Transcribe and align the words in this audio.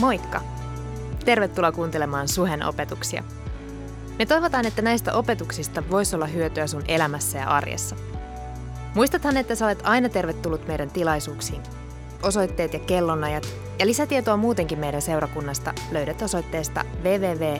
Moikka! 0.00 0.40
Tervetuloa 1.24 1.72
kuuntelemaan 1.72 2.28
Suhen 2.28 2.62
opetuksia. 2.62 3.24
Me 4.18 4.26
toivotaan, 4.26 4.66
että 4.66 4.82
näistä 4.82 5.14
opetuksista 5.14 5.82
voisi 5.90 6.16
olla 6.16 6.26
hyötyä 6.26 6.66
sun 6.66 6.84
elämässä 6.88 7.38
ja 7.38 7.48
arjessa. 7.48 7.96
Muistathan, 8.94 9.36
että 9.36 9.54
sä 9.54 9.66
olet 9.66 9.78
aina 9.82 10.08
tervetullut 10.08 10.66
meidän 10.66 10.90
tilaisuuksiin. 10.90 11.62
Osoitteet 12.22 12.72
ja 12.72 12.78
kellonajat 12.78 13.48
ja 13.78 13.86
lisätietoa 13.86 14.36
muutenkin 14.36 14.78
meidän 14.78 15.02
seurakunnasta 15.02 15.74
löydät 15.92 16.22
osoitteesta 16.22 16.84
www.suhe.net. 17.02 17.54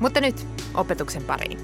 Mutta 0.00 0.20
nyt 0.20 0.46
opetuksen 0.74 1.24
pariin. 1.24 1.58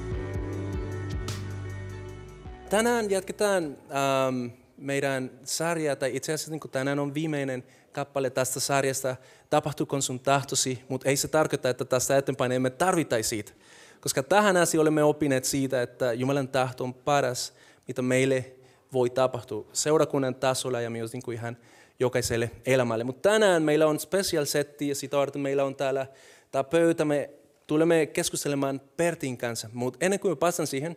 Tänään 2.71 3.11
jatketaan 3.11 3.65
ähm, 3.65 4.47
meidän 4.79 5.31
sarjaa, 5.45 5.97
tai 5.97 6.17
itse 6.17 6.33
asiassa 6.33 6.51
niin 6.51 6.61
tänään 6.73 6.99
on 6.99 7.15
viimeinen 7.15 7.65
kappale 7.99 8.31
tästä 8.31 8.61
sarjasta, 8.61 9.17
tapahtuuko 9.51 10.01
sun 10.01 10.21
tahtosi, 10.21 10.83
mutta 10.89 11.09
ei 11.09 11.17
se 11.17 11.29
tarkoita, 11.29 11.69
että 11.69 11.85
tästä 11.85 12.17
eteenpäin 12.17 12.53
emme 12.53 12.71
tarvitaisi 12.71 13.29
siitä. 13.29 13.53
Koska 14.01 14.23
tähän 14.23 14.57
asti 14.57 14.79
olemme 14.79 15.03
oppineet 15.03 15.45
siitä, 15.45 15.83
että 15.83 16.13
Jumalan 16.13 16.49
tahto 16.49 16.85
on 16.85 16.95
paras, 16.95 17.55
mitä 17.89 18.03
meille 18.03 18.53
voi 18.93 19.11
tapahtua 19.11 19.67
seurakunnan 19.73 20.35
tasolla 20.35 20.81
ja 20.81 20.91
myös 20.91 21.13
niin 21.13 21.23
kuin 21.23 21.37
ihan 21.37 21.57
jokaiselle 22.01 22.51
elämälle. 22.67 23.05
Mutta 23.05 23.31
tänään 23.31 23.63
meillä 23.63 23.87
on 23.87 24.01
special 24.01 24.45
setti 24.45 24.89
ja 24.89 24.95
sitä 24.95 25.17
varten 25.17 25.43
meillä 25.43 25.65
on 25.65 25.77
täällä 25.77 26.07
tämä 26.51 26.65
pöytä. 26.65 27.05
Me 27.05 27.31
tulemme 27.67 28.07
keskustelemaan 28.07 28.81
Pertin 28.97 29.39
kanssa, 29.39 29.71
mutta 29.73 29.99
ennen 30.01 30.21
kuin 30.21 30.37
päästään 30.37 30.67
siihen, 30.67 30.97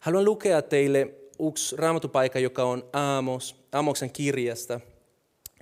haluan 0.00 0.24
lukea 0.24 0.62
teille 0.62 1.14
yksi 1.48 1.76
raamatupaikka, 1.76 2.38
joka 2.38 2.64
on 2.64 2.84
Aamos, 2.92 3.56
Aamoksen 3.72 4.10
kirjasta, 4.10 4.80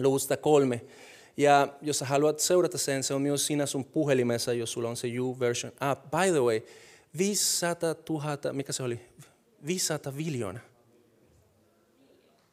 luvusta 0.03 0.37
kolme. 0.37 0.81
Ja 1.37 1.69
jos 1.83 2.01
haluat 2.01 2.41
seurata 2.41 2.79
sen, 2.79 3.03
se 3.03 3.15
on 3.15 3.23
myös 3.23 3.47
siinä 3.47 3.67
sun 3.67 3.84
puhelimessa, 3.84 4.53
jos 4.53 4.73
sulla 4.73 4.89
on 4.89 4.97
se 4.97 5.09
U-version 5.20 5.73
app. 5.81 6.11
By 6.11 6.31
the 6.31 6.41
way, 6.41 6.61
500 7.19 7.95
000, 8.09 8.53
mikä 8.53 8.73
se 8.73 8.83
oli? 8.83 9.01
500 9.67 10.12
miljoonaa. 10.12 10.62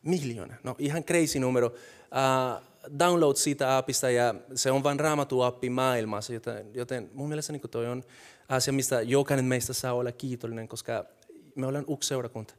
Miljoona. 0.04 0.56
No 0.64 0.76
ihan 0.80 1.04
crazy 1.04 1.40
numero. 1.40 1.68
Uh, 1.68 2.64
download 3.00 3.36
siitä 3.36 3.78
appista 3.78 4.10
ja 4.10 4.36
se 4.56 4.72
on 4.72 4.84
vain 4.84 5.00
raamatuappi 5.00 5.70
maailmassa, 5.70 6.34
joten, 6.34 6.66
joten 6.74 7.10
mun 7.14 7.28
mielestä 7.28 7.54
niin 7.54 7.62
toi 7.72 7.88
on 7.88 8.04
asia, 8.50 8.74
mistä 8.74 9.02
jokainen 9.02 9.46
meistä 9.46 9.74
saa 9.74 9.94
olla 9.94 10.12
kiitollinen, 10.12 10.68
koska 10.68 11.06
me 11.56 11.66
ollaan 11.66 11.86
yksi 11.94 12.08
seurakunta. 12.08 12.54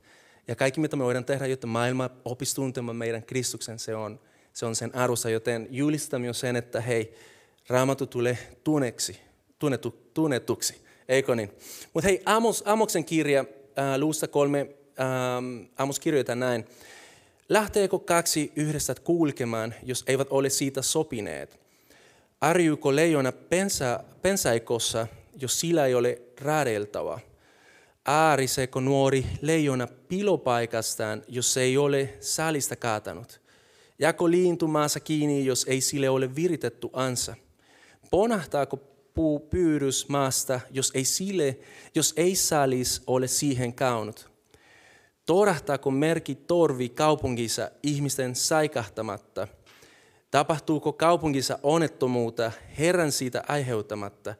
Ja 0.48 0.56
kaikki, 0.56 0.80
mitä 0.80 0.96
me 0.96 1.04
voidaan 1.04 1.24
tehdä, 1.24 1.46
jotta 1.46 1.66
maailma 1.66 2.10
opisi 2.24 2.54
tuntemaan 2.54 2.96
meidän 2.96 3.22
Kristuksen, 3.22 3.78
se 3.78 3.94
on, 3.94 4.20
se 4.58 4.66
on 4.66 4.76
sen 4.76 4.94
arvossa. 4.94 5.30
Joten 5.30 5.66
julistamme 5.70 6.26
jo 6.26 6.32
sen, 6.32 6.56
että 6.56 6.80
hei, 6.80 7.14
raamattu 7.68 8.06
tulee 8.06 8.38
tunneksi, 8.64 9.20
tunnetu, 9.58 10.10
tunnetuksi. 10.14 10.74
Eikö 11.08 11.34
niin? 11.34 11.50
Mutta 11.94 12.08
hei, 12.08 12.22
Amos, 12.24 12.62
Amoksen 12.66 13.04
kirja, 13.04 13.40
äh, 13.78 13.98
luusta 13.98 14.28
kolme, 14.28 14.60
ähm, 15.00 15.64
Amos 15.76 16.00
kirjoittaa 16.00 16.34
näin. 16.34 16.64
Lähteekö 17.48 17.98
kaksi 17.98 18.52
yhdessä 18.56 18.94
kulkemaan, 19.04 19.74
jos 19.82 20.04
eivät 20.06 20.26
ole 20.30 20.50
siitä 20.50 20.82
sopineet? 20.82 21.60
Arjuuko 22.40 22.96
leijona 22.96 23.32
pensa, 23.32 24.04
pensaikossa, 24.22 25.06
jos 25.40 25.60
sillä 25.60 25.86
ei 25.86 25.94
ole 25.94 26.22
raadeltava? 26.40 27.20
Ääriseekö 28.06 28.80
nuori 28.80 29.26
leijona 29.40 29.86
pilopaikastaan, 29.86 31.22
jos 31.28 31.56
ei 31.56 31.76
ole 31.76 32.14
salista 32.20 32.76
kaatanut? 32.76 33.47
Jako 33.98 34.30
liintu 34.30 34.68
maassa 34.68 35.00
kiinni, 35.00 35.44
jos 35.44 35.64
ei 35.68 35.80
sille 35.80 36.10
ole 36.10 36.34
viritetty 36.36 36.88
ansa? 36.92 37.34
Ponahtaako 38.10 38.76
puu 39.14 39.40
pyydys 39.40 40.08
maasta, 40.08 40.60
jos 40.70 40.92
ei, 40.94 41.04
sille, 41.04 41.58
jos 41.94 42.14
ei 42.16 42.36
salis 42.36 43.02
ole 43.06 43.26
siihen 43.26 43.74
kaunut? 43.74 44.30
Torahtaako 45.26 45.90
merkki 45.90 46.34
torvi 46.34 46.88
kaupungissa 46.88 47.70
ihmisten 47.82 48.34
saikahtamatta? 48.34 49.48
Tapahtuuko 50.30 50.92
kaupungissa 50.92 51.58
onnettomuutta 51.62 52.52
Herran 52.78 53.12
siitä 53.12 53.42
aiheuttamatta? 53.48 54.34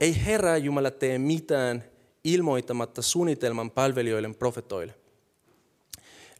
Ei 0.00 0.24
Herra 0.24 0.56
Jumala 0.56 0.90
tee 0.90 1.18
mitään 1.18 1.84
ilmoittamatta 2.24 3.02
suunnitelman 3.02 3.70
palvelijoille 3.70 4.34
profetoille. 4.34 4.94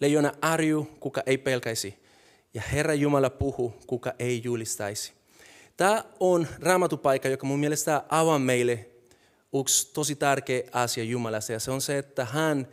Leijona 0.00 0.33
arju, 0.41 0.89
kuka 1.00 1.22
ei 1.27 1.39
pelkäisi, 1.39 1.95
ja 2.55 2.62
Herra 2.72 2.94
Jumala 2.94 3.31
puhu, 3.31 3.75
kuka 3.87 4.12
ei 4.19 4.41
julistaisi. 4.44 5.12
Tämä 5.77 6.05
on 6.21 6.47
raamatupaikka, 6.61 7.28
joka 7.28 7.47
mun 7.47 7.61
mielestä 7.61 8.05
avaa 8.09 8.38
meille 8.38 8.91
yksi 9.61 9.91
tosi 9.93 10.15
tärkeä 10.15 10.62
asia 10.72 11.05
Jumalasta, 11.05 11.53
ja 11.53 11.60
se 11.60 11.71
on 11.71 11.81
se, 11.81 11.99
että 11.99 12.25
hän 12.25 12.69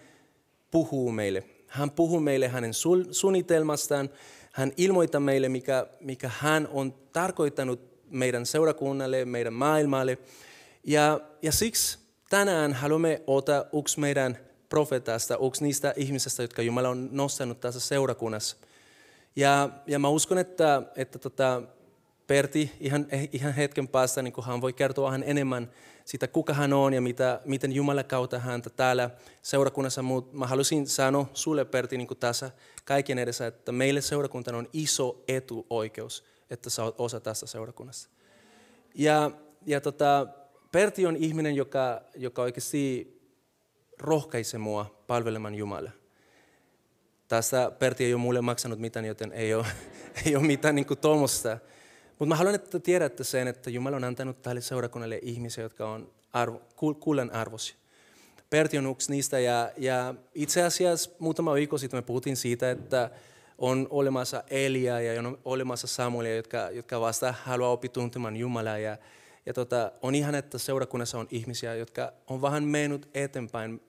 puhuu 0.71 1.11
meille. 1.11 1.43
Hän 1.67 1.91
puhuu 1.91 2.19
meille 2.19 2.47
hänen 2.47 2.73
suunnitelmastaan, 3.11 4.09
hän 4.51 4.71
ilmoittaa 4.77 5.21
meille, 5.21 5.49
mikä, 5.49 5.87
mikä 5.99 6.31
hän 6.37 6.67
on 6.71 6.93
tarkoittanut 7.13 7.79
meidän 8.09 8.45
seurakunnalle, 8.45 9.25
meidän 9.25 9.53
maailmalle. 9.53 10.17
Ja, 10.83 11.19
ja 11.41 11.51
siksi 11.51 11.99
tänään 12.29 12.73
haluamme 12.73 13.21
ottaa 13.27 13.65
yksi 13.79 13.99
meidän 13.99 14.37
profetasta, 14.69 15.37
yksi 15.47 15.63
niistä 15.63 15.93
ihmisistä, 15.95 16.43
jotka 16.43 16.61
Jumala 16.61 16.89
on 16.89 17.09
nostanut 17.11 17.59
tässä 17.59 17.79
seurakunnassa. 17.79 18.57
Ja, 19.37 19.69
ja 19.87 19.99
mä 19.99 20.09
uskon, 20.09 20.37
että, 20.37 20.81
että 20.95 21.19
tota, 21.19 21.61
Perti 22.27 22.71
ihan, 22.79 23.07
ihan 23.31 23.53
hetken 23.53 23.87
päästä 23.87 24.21
niin 24.21 24.33
hän 24.43 24.61
voi 24.61 24.73
kertoa 24.73 25.05
vähän 25.05 25.23
enemmän 25.23 25.71
siitä, 26.05 26.27
kuka 26.27 26.53
hän 26.53 26.73
on 26.73 26.93
ja 26.93 27.01
mitä, 27.01 27.41
miten 27.45 27.71
Jumala 27.71 28.03
kautta 28.03 28.39
häntä 28.39 28.69
täällä 28.69 29.09
seurakunnassa. 29.41 30.01
Mutta 30.01 30.37
mä 30.37 30.47
halusin 30.47 30.87
sanoa 30.87 31.29
sulle, 31.33 31.65
Perti, 31.65 31.97
niin 31.97 32.07
tässä 32.19 32.51
kaiken 32.85 33.19
edessä, 33.19 33.47
että 33.47 33.71
meille 33.71 34.01
seurakuntana 34.01 34.57
on 34.57 34.69
iso 34.73 35.23
etuoikeus, 35.27 36.23
että 36.49 36.69
sä 36.69 36.83
oot 36.83 36.95
osa 36.97 37.19
tästä 37.19 37.45
seurakunnassa. 37.45 38.09
Ja, 38.95 39.31
ja 39.65 39.81
tota, 39.81 40.27
Perti 40.71 41.05
on 41.05 41.15
ihminen, 41.15 41.55
joka, 41.55 42.01
joka 42.15 42.41
oikeasti 42.41 43.17
rohkaisee 43.99 44.57
mua 44.59 45.03
palvelemaan 45.07 45.55
Jumalaa. 45.55 45.91
Tässä 47.27 47.71
Perti 47.79 48.05
ei 48.05 48.13
ole 48.13 48.21
mulle 48.21 48.41
maksanut 48.41 48.79
mitään, 48.79 49.05
joten 49.05 49.31
ei 49.31 49.53
ole, 49.53 49.65
ei 50.25 50.35
ole 50.35 50.47
mitään 50.47 50.75
niin 50.75 50.87
tuommoista. 51.01 51.57
Mutta 52.19 52.29
mä 52.29 52.35
haluan, 52.35 52.55
että 52.55 52.79
tiedätte 52.79 53.23
sen, 53.23 53.47
että 53.47 53.69
Jumala 53.69 53.95
on 53.95 54.03
antanut 54.03 54.41
tälle 54.41 54.61
seurakunnalle 54.61 55.19
ihmisiä, 55.21 55.63
jotka 55.63 55.89
on 55.89 56.11
arvo, 56.33 56.61
kullan 56.99 57.31
arvosi. 57.31 57.75
Perti 58.49 58.77
on 58.77 58.91
yksi 58.91 59.11
niistä 59.11 59.39
ja, 59.39 59.71
ja 59.77 60.15
itse 60.35 60.63
asiassa 60.63 61.11
muutama 61.19 61.53
viikko 61.53 61.77
sitten 61.77 61.97
me 61.97 62.01
puhuttiin 62.01 62.37
siitä, 62.37 62.71
että 62.71 63.09
on 63.57 63.87
olemassa 63.89 64.43
Elia 64.49 65.01
ja 65.01 65.19
on 65.19 65.37
olemassa 65.45 65.87
Samuelia, 65.87 66.35
jotka, 66.35 66.69
jotka 66.69 67.01
vasta 67.01 67.33
haluaa 67.43 67.71
oppia 67.71 67.89
tuntemaan 67.89 68.37
Jumalaa. 68.37 68.77
Ja, 68.77 68.97
ja 69.45 69.53
tota, 69.53 69.91
on 70.01 70.15
ihan, 70.15 70.35
että 70.35 70.57
seurakunnassa 70.57 71.19
on 71.19 71.27
ihmisiä, 71.31 71.75
jotka 71.75 72.13
on 72.27 72.41
vähän 72.41 72.63
mennyt 72.63 73.09
eteenpäin 73.13 73.81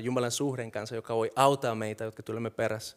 Jumalan 0.00 0.30
suhden 0.30 0.70
kanssa, 0.70 0.94
joka 0.94 1.16
voi 1.16 1.30
auttaa 1.36 1.74
meitä, 1.74 2.04
jotka 2.04 2.22
tulemme 2.22 2.50
perässä. 2.50 2.96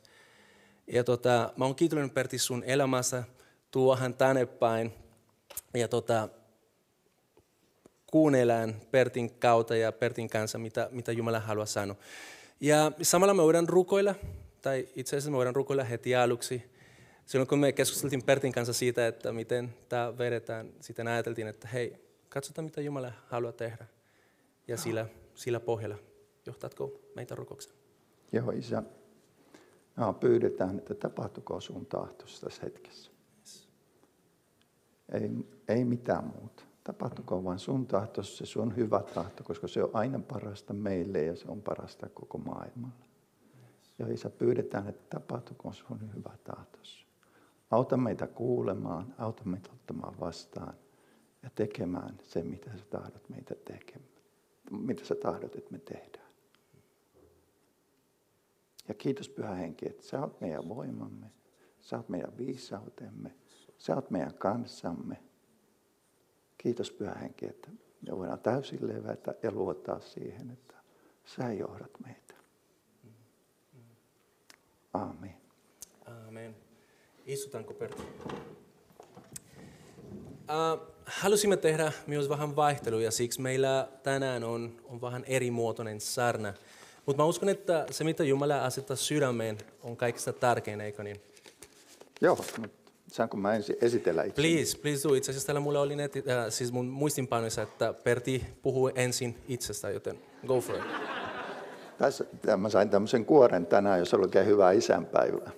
Ja 0.87 1.03
tota, 1.03 1.53
mä 1.57 1.65
oon 1.65 1.75
kiitollinen 1.75 2.09
Pertti 2.09 2.37
sun 2.37 2.63
elämässä 2.63 3.23
tuohan 3.71 4.13
tänne 4.13 4.45
päin. 4.45 4.93
Ja 5.73 5.87
tota, 5.87 6.29
kuunnellaan 8.07 8.75
Pertin 8.91 9.31
kautta 9.39 9.75
ja 9.75 9.91
Pertin 9.91 10.29
kanssa, 10.29 10.57
mitä, 10.57 10.89
mitä 10.91 11.11
Jumala 11.11 11.39
haluaa 11.39 11.65
sanoa. 11.65 11.95
Ja 12.59 12.91
samalla 13.01 13.33
me 13.33 13.43
voidaan 13.43 13.69
rukoilla, 13.69 14.15
tai 14.61 14.87
itse 14.95 15.15
asiassa 15.15 15.31
me 15.31 15.37
voidaan 15.37 15.55
rukoilla 15.55 15.83
heti 15.83 16.15
aluksi. 16.15 16.71
Silloin 17.25 17.47
kun 17.47 17.59
me 17.59 17.71
keskusteltiin 17.71 18.23
Pertin 18.23 18.51
kanssa 18.51 18.73
siitä, 18.73 19.07
että 19.07 19.31
miten 19.31 19.73
tämä 19.89 20.17
vedetään, 20.17 20.73
sitten 20.79 21.07
ajateltiin, 21.07 21.47
että 21.47 21.67
hei, 21.67 21.95
katsotaan 22.29 22.65
mitä 22.65 22.81
Jumala 22.81 23.11
haluaa 23.27 23.51
tehdä. 23.51 23.85
Ja 24.67 24.77
sillä, 24.77 25.05
sillä 25.35 25.59
pohjalla 25.59 26.10
johtatko 26.45 26.91
meitä 27.15 27.35
rukoukseen? 27.35 27.75
Joo, 28.31 28.51
isä. 28.51 28.83
No, 29.95 30.13
pyydetään, 30.13 30.77
että 30.77 30.95
tapahtuko 30.95 31.61
sun 31.61 31.85
tahtossa 31.85 32.45
tässä 32.45 32.61
hetkessä. 32.63 33.11
Ei, 35.11 35.29
ei 35.67 35.85
mitään 35.85 36.23
muuta. 36.23 36.63
Tapahtukoon 36.83 37.43
vain 37.43 37.59
sun 37.59 37.87
tahtossa, 37.87 38.37
se 38.37 38.45
sun 38.45 38.75
hyvä 38.75 39.03
tahto, 39.13 39.43
koska 39.43 39.67
se 39.67 39.83
on 39.83 39.89
aina 39.93 40.19
parasta 40.19 40.73
meille 40.73 41.23
ja 41.23 41.35
se 41.35 41.45
on 41.47 41.61
parasta 41.61 42.09
koko 42.09 42.37
maailmalle. 42.37 43.05
Ja 43.99 44.13
Isä, 44.13 44.29
pyydetään, 44.29 44.87
että 44.87 45.17
tapahtukoon 45.19 45.73
sun 45.73 46.13
hyvä 46.15 46.37
tahtossa. 46.43 47.05
Auta 47.71 47.97
meitä 47.97 48.27
kuulemaan, 48.27 49.15
auta 49.17 49.43
meitä 49.45 49.69
ottamaan 49.73 50.19
vastaan 50.19 50.73
ja 51.43 51.49
tekemään 51.55 52.17
se, 52.23 52.43
mitä 52.43 52.71
sä 52.77 52.85
tahdot 52.89 53.29
meitä 53.29 53.55
tekemään. 53.65 54.11
Mitä 54.71 55.05
sä 55.05 55.15
tahdot, 55.15 55.55
että 55.55 55.71
me 55.71 55.79
tehdään. 55.79 56.20
Ja 58.87 58.93
kiitos 58.93 59.29
Pyhä 59.29 59.55
Henki, 59.55 59.89
että 59.89 60.03
sä 60.03 60.19
oot 60.21 60.41
meidän 60.41 60.69
voimamme. 60.69 61.31
Sä 61.81 61.97
oot 61.97 62.09
meidän 62.09 62.37
viisautemme. 62.37 63.35
Sä 63.77 63.95
oot 63.95 64.09
meidän 64.09 64.33
kanssamme. 64.33 65.17
Kiitos 66.57 66.91
Pyhä 66.91 67.13
Henki, 67.13 67.45
että 67.45 67.69
me 68.07 68.17
voidaan 68.17 68.39
täysin 68.39 68.87
levätä 68.87 69.35
ja 69.43 69.51
luottaa 69.51 69.99
siihen, 69.99 70.51
että 70.51 70.75
sä 71.25 71.53
johdat 71.53 71.99
meitä. 72.05 72.33
Aamen. 74.93 75.35
Aamen. 76.05 76.55
Istutaanko 77.25 77.73
Pertti? 77.73 78.03
Uh, 80.51 80.91
halusimme 81.05 81.57
tehdä 81.57 81.91
myös 82.07 82.29
vähän 82.29 82.55
vaihteluja, 82.55 83.11
siksi 83.11 83.41
meillä 83.41 83.87
tänään 84.03 84.43
on, 84.43 84.81
on 84.83 85.01
vähän 85.01 85.23
erimuotoinen 85.27 86.01
sarna. 86.01 86.53
Mutta 87.05 87.23
mä 87.23 87.25
uskon, 87.25 87.49
että 87.49 87.85
se 87.91 88.03
mitä 88.03 88.23
Jumala 88.23 88.65
asettaa 88.65 88.95
sydämeen 88.95 89.57
on 89.83 89.97
kaikista 89.97 90.33
tärkein, 90.33 90.81
eikö 90.81 91.03
niin? 91.03 91.21
Joo, 92.21 92.35
mutta 92.35 92.77
saanko 93.11 93.37
mä 93.37 93.53
ensin 93.53 93.75
esitellä 93.81 94.23
itse? 94.23 94.41
Please, 94.41 94.77
please 94.77 95.09
do. 95.09 95.13
Itse 95.13 95.31
asiassa 95.31 95.45
täällä 95.45 95.59
mulla 95.59 95.81
oli 95.81 95.95
neti, 95.95 96.23
äh, 96.29 96.45
siis 96.49 96.71
mun 96.71 96.85
muistinpanoissa, 96.85 97.61
että 97.61 97.93
Pertti 97.93 98.45
puhuu 98.61 98.91
ensin 98.95 99.37
itsestä, 99.47 99.89
joten 99.89 100.19
go 100.47 100.61
for 100.61 100.75
it. 100.75 100.83
Tässä 101.97 102.25
mä 102.57 102.69
sain 102.69 102.89
tämmöisen 102.89 103.25
kuoren 103.25 103.65
tänään, 103.65 103.99
jos 103.99 104.13
oikein 104.13 104.45
hyvää 104.45 104.71
isänpäivää. 104.71 105.51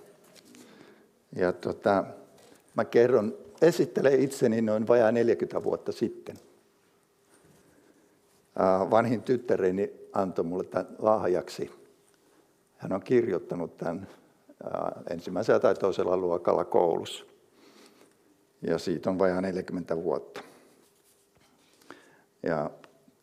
Ja 1.36 1.52
tota, 1.52 2.04
mä 2.74 2.84
kerron, 2.84 3.38
esittelen 3.62 4.20
itseni 4.20 4.62
noin 4.62 4.86
vajaa 4.86 5.12
40 5.12 5.62
vuotta 5.62 5.92
sitten. 5.92 6.36
Äh, 8.60 8.90
vanhin 8.90 9.22
tyttäreni 9.22 9.92
antoi 10.12 10.44
mulle 10.44 10.64
tämän 10.64 10.86
lahjaksi. 10.98 11.70
Hän 12.76 12.92
on 12.92 13.02
kirjoittanut 13.02 13.76
tämän 13.76 14.08
äh, 14.64 15.02
ensimmäisellä 15.10 15.60
tai 15.60 15.74
toisella 15.74 16.16
luokalla 16.16 16.64
koulussa. 16.64 17.24
Ja 18.62 18.78
siitä 18.78 19.10
on 19.10 19.18
vajaa 19.18 19.40
40 19.40 19.96
vuotta. 19.96 20.40
Ja 22.42 22.70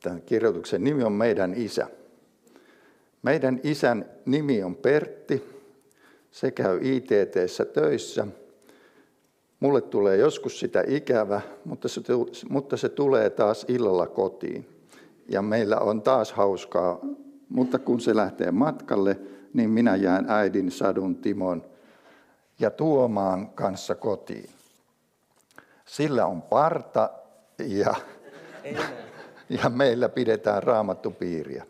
tämän 0.01 0.21
kirjoituksen 0.21 0.83
nimi 0.83 1.03
on 1.03 1.11
Meidän 1.11 1.53
isä. 1.53 1.87
Meidän 3.21 3.59
isän 3.63 4.05
nimi 4.25 4.63
on 4.63 4.75
Pertti. 4.75 5.43
Se 6.31 6.51
käy 6.51 6.79
ITTssä 6.81 7.65
töissä. 7.65 8.27
Mulle 9.59 9.81
tulee 9.81 10.17
joskus 10.17 10.59
sitä 10.59 10.83
ikävä, 10.87 11.41
mutta 11.65 11.87
se, 11.87 12.01
mutta 12.49 12.77
se 12.77 12.89
tulee 12.89 13.29
taas 13.29 13.65
illalla 13.67 14.07
kotiin. 14.07 14.80
Ja 15.31 15.41
meillä 15.41 15.77
on 15.77 16.01
taas 16.01 16.33
hauskaa, 16.33 16.99
mutta 17.49 17.79
kun 17.79 17.99
se 18.01 18.15
lähtee 18.15 18.51
matkalle, 18.51 19.19
niin 19.53 19.69
minä 19.69 19.95
jään 19.95 20.25
äidin, 20.29 20.71
Sadun, 20.71 21.15
Timon 21.15 21.63
ja 22.59 22.71
Tuomaan 22.71 23.49
kanssa 23.49 23.95
kotiin. 23.95 24.49
Sillä 25.85 26.25
on 26.25 26.41
parta 26.41 27.09
ja, 27.59 27.93
ja 29.49 29.69
meillä 29.69 30.09
pidetään 30.09 30.63
raamattupiiriä. 30.63 31.65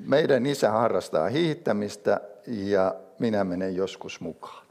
Meidän 0.00 0.46
isä 0.46 0.70
harrastaa 0.70 1.28
hiihtämistä 1.28 2.20
ja 2.46 2.94
minä 3.18 3.44
menen 3.44 3.76
joskus 3.76 4.20
mukaan. 4.20 4.66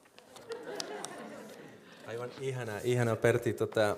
Aivan 2.08 2.30
ihana, 2.42 2.72
ihana 2.84 3.16
Pertti. 3.16 3.54
Tota, 3.54 3.96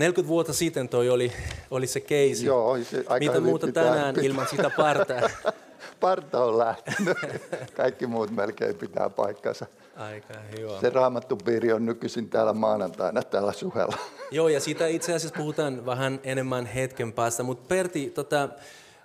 40 0.00 0.28
vuotta 0.28 0.52
sitten 0.52 0.88
toi 0.88 1.10
oli, 1.10 1.32
oli 1.70 1.86
se 1.86 2.00
keisi. 2.00 2.46
Joo, 2.46 2.78
se 2.82 3.04
aika 3.08 3.26
Mitä 3.26 3.40
muuta 3.40 3.72
tänään 3.72 4.14
pitää. 4.14 4.26
ilman 4.26 4.46
sitä 4.50 4.70
partaa? 4.76 5.20
Parta 6.00 6.44
on 6.44 6.58
lähtenyt. 6.58 7.18
Kaikki 7.76 8.06
muut 8.06 8.30
melkein 8.30 8.74
pitää 8.74 9.10
paikkansa. 9.10 9.66
Aika 9.96 10.34
hyvä. 10.58 10.80
Se 10.80 10.90
raamattupiiri 10.90 11.72
on 11.72 11.86
nykyisin 11.86 12.30
täällä 12.30 12.52
maanantaina 12.52 13.22
täällä 13.22 13.52
suhella. 13.52 13.96
Joo, 14.30 14.48
ja 14.48 14.60
siitä 14.60 14.86
itse 14.86 15.14
asiassa 15.14 15.36
puhutaan 15.36 15.86
vähän 15.86 16.20
enemmän 16.22 16.66
hetken 16.66 17.12
päästä. 17.12 17.42
Mutta 17.42 17.68
Pertti, 17.68 18.10
tota, 18.10 18.48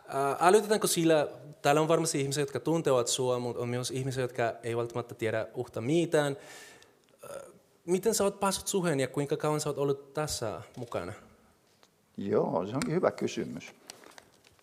ää, 0.07 0.35
aloitetaanko 0.39 0.87
sillä, 0.87 1.27
täällä 1.61 1.81
on 1.81 1.87
varmasti 1.87 2.21
ihmisiä, 2.21 2.41
jotka 2.41 2.59
tuntevat 2.59 3.07
sinua, 3.07 3.39
mutta 3.39 3.61
on 3.61 3.69
myös 3.69 3.91
ihmisiä, 3.91 4.23
jotka 4.23 4.53
ei 4.63 4.77
välttämättä 4.77 5.15
tiedä 5.15 5.47
uhta 5.53 5.81
mitään. 5.81 6.37
Miten 7.85 8.15
sä 8.15 8.23
oot 8.23 8.39
päässyt 8.39 8.67
suheen 8.67 8.99
ja 8.99 9.07
kuinka 9.07 9.37
kauan 9.37 9.61
sä 9.61 9.69
oot 9.69 9.77
ollut 9.77 10.13
tässä 10.13 10.61
mukana? 10.77 11.13
Joo, 12.17 12.65
se 12.65 12.75
onkin 12.75 12.93
hyvä 12.93 13.11
kysymys. 13.11 13.73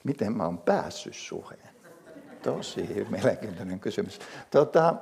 Miten 0.04 0.36
mä 0.36 0.44
oon 0.44 0.58
päässyt 0.58 1.14
suheen? 1.14 1.68
Tosi 2.42 3.06
mielenkiintoinen 3.10 3.80
kysymys. 3.80 4.20
Tota, 4.50 4.94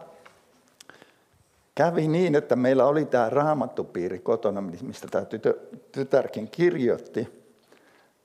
kävi 1.74 2.08
niin, 2.08 2.34
että 2.34 2.56
meillä 2.56 2.86
oli 2.86 3.04
tämä 3.04 3.30
raamattupiiri 3.30 4.18
kotona, 4.18 4.60
mistä 4.60 5.08
tämä 5.08 5.24
tytö, 5.24 5.58
tytärkin 5.92 6.48
kirjoitti. 6.48 7.28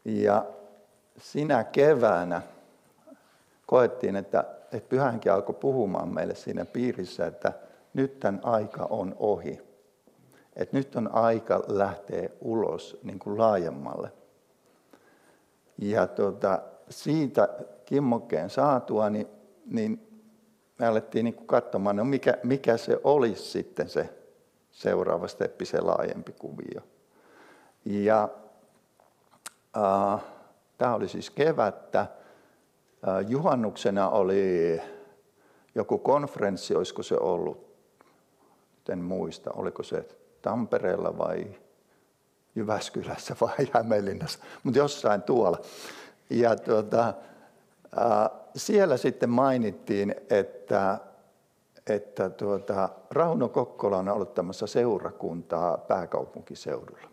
Ja 0.06 0.46
sinä 1.18 1.64
keväänä 1.64 2.42
koettiin, 3.66 4.16
että, 4.16 4.46
että 4.72 4.90
pyhänkin 4.90 5.32
alkoi 5.32 5.56
puhumaan 5.56 6.14
meille 6.14 6.36
siinä 6.36 6.66
piirissä, 6.66 7.28
että 7.28 7.54
nyt 7.94 8.20
tämän 8.20 8.40
aika 8.44 8.88
on 8.90 9.16
ohi. 9.20 9.65
Että 10.56 10.78
nyt 10.78 10.96
on 10.96 11.16
aika 11.16 11.64
lähteä 11.68 12.30
ulos 12.42 13.00
niin 13.04 13.20
kuin 13.20 13.38
laajemmalle. 13.38 14.12
Ja 15.78 16.08
tuota, 16.08 16.62
siitä 16.90 17.50
kimmokkeen 17.86 18.50
saatua, 18.50 19.10
niin, 19.10 19.28
niin 19.66 20.22
me 20.80 20.88
alettiin 20.88 21.24
niin 21.24 21.34
kuin 21.34 21.48
katsomaan, 21.48 21.96
no 21.96 22.04
mikä, 22.04 22.38
mikä 22.44 22.78
se 22.78 23.00
olisi 23.04 23.44
sitten 23.44 23.90
se 23.90 24.10
seuraava 24.72 25.28
steppi, 25.28 25.66
se 25.66 25.82
laajempi 25.82 26.32
kuvio. 26.32 26.82
Ja 27.86 28.30
äh, 29.78 30.24
tämä 30.78 30.96
oli 30.96 31.08
siis 31.08 31.30
kevättä. 31.30 32.00
Äh, 32.00 32.10
juhannuksena 33.28 34.10
oli 34.10 34.82
joku 35.76 35.98
konferenssi, 35.98 36.76
olisiko 36.76 37.04
se 37.04 37.16
ollut, 37.20 37.66
en 38.90 39.00
muista, 39.00 39.52
oliko 39.52 39.84
se 39.84 40.08
Tampereella 40.46 41.18
vai 41.18 41.48
Jyväskylässä 42.56 43.36
vai 43.42 43.68
Hämeenlinnassa, 43.72 44.40
mutta 44.64 44.80
jossain 44.80 45.22
tuolla. 45.22 45.62
Ja 46.30 46.56
tuota, 46.56 47.14
ää, 47.96 48.30
siellä 48.56 48.98
sitten 48.98 49.30
mainittiin, 49.30 50.16
että, 50.30 51.00
että 51.88 52.30
tuota, 52.30 52.90
Rauno 53.12 53.50
Kokkola 53.50 53.98
on 53.98 54.10
aloittamassa 54.10 54.68
seurakuntaa 54.68 55.78
pääkaupunkiseudulla. 55.78 57.10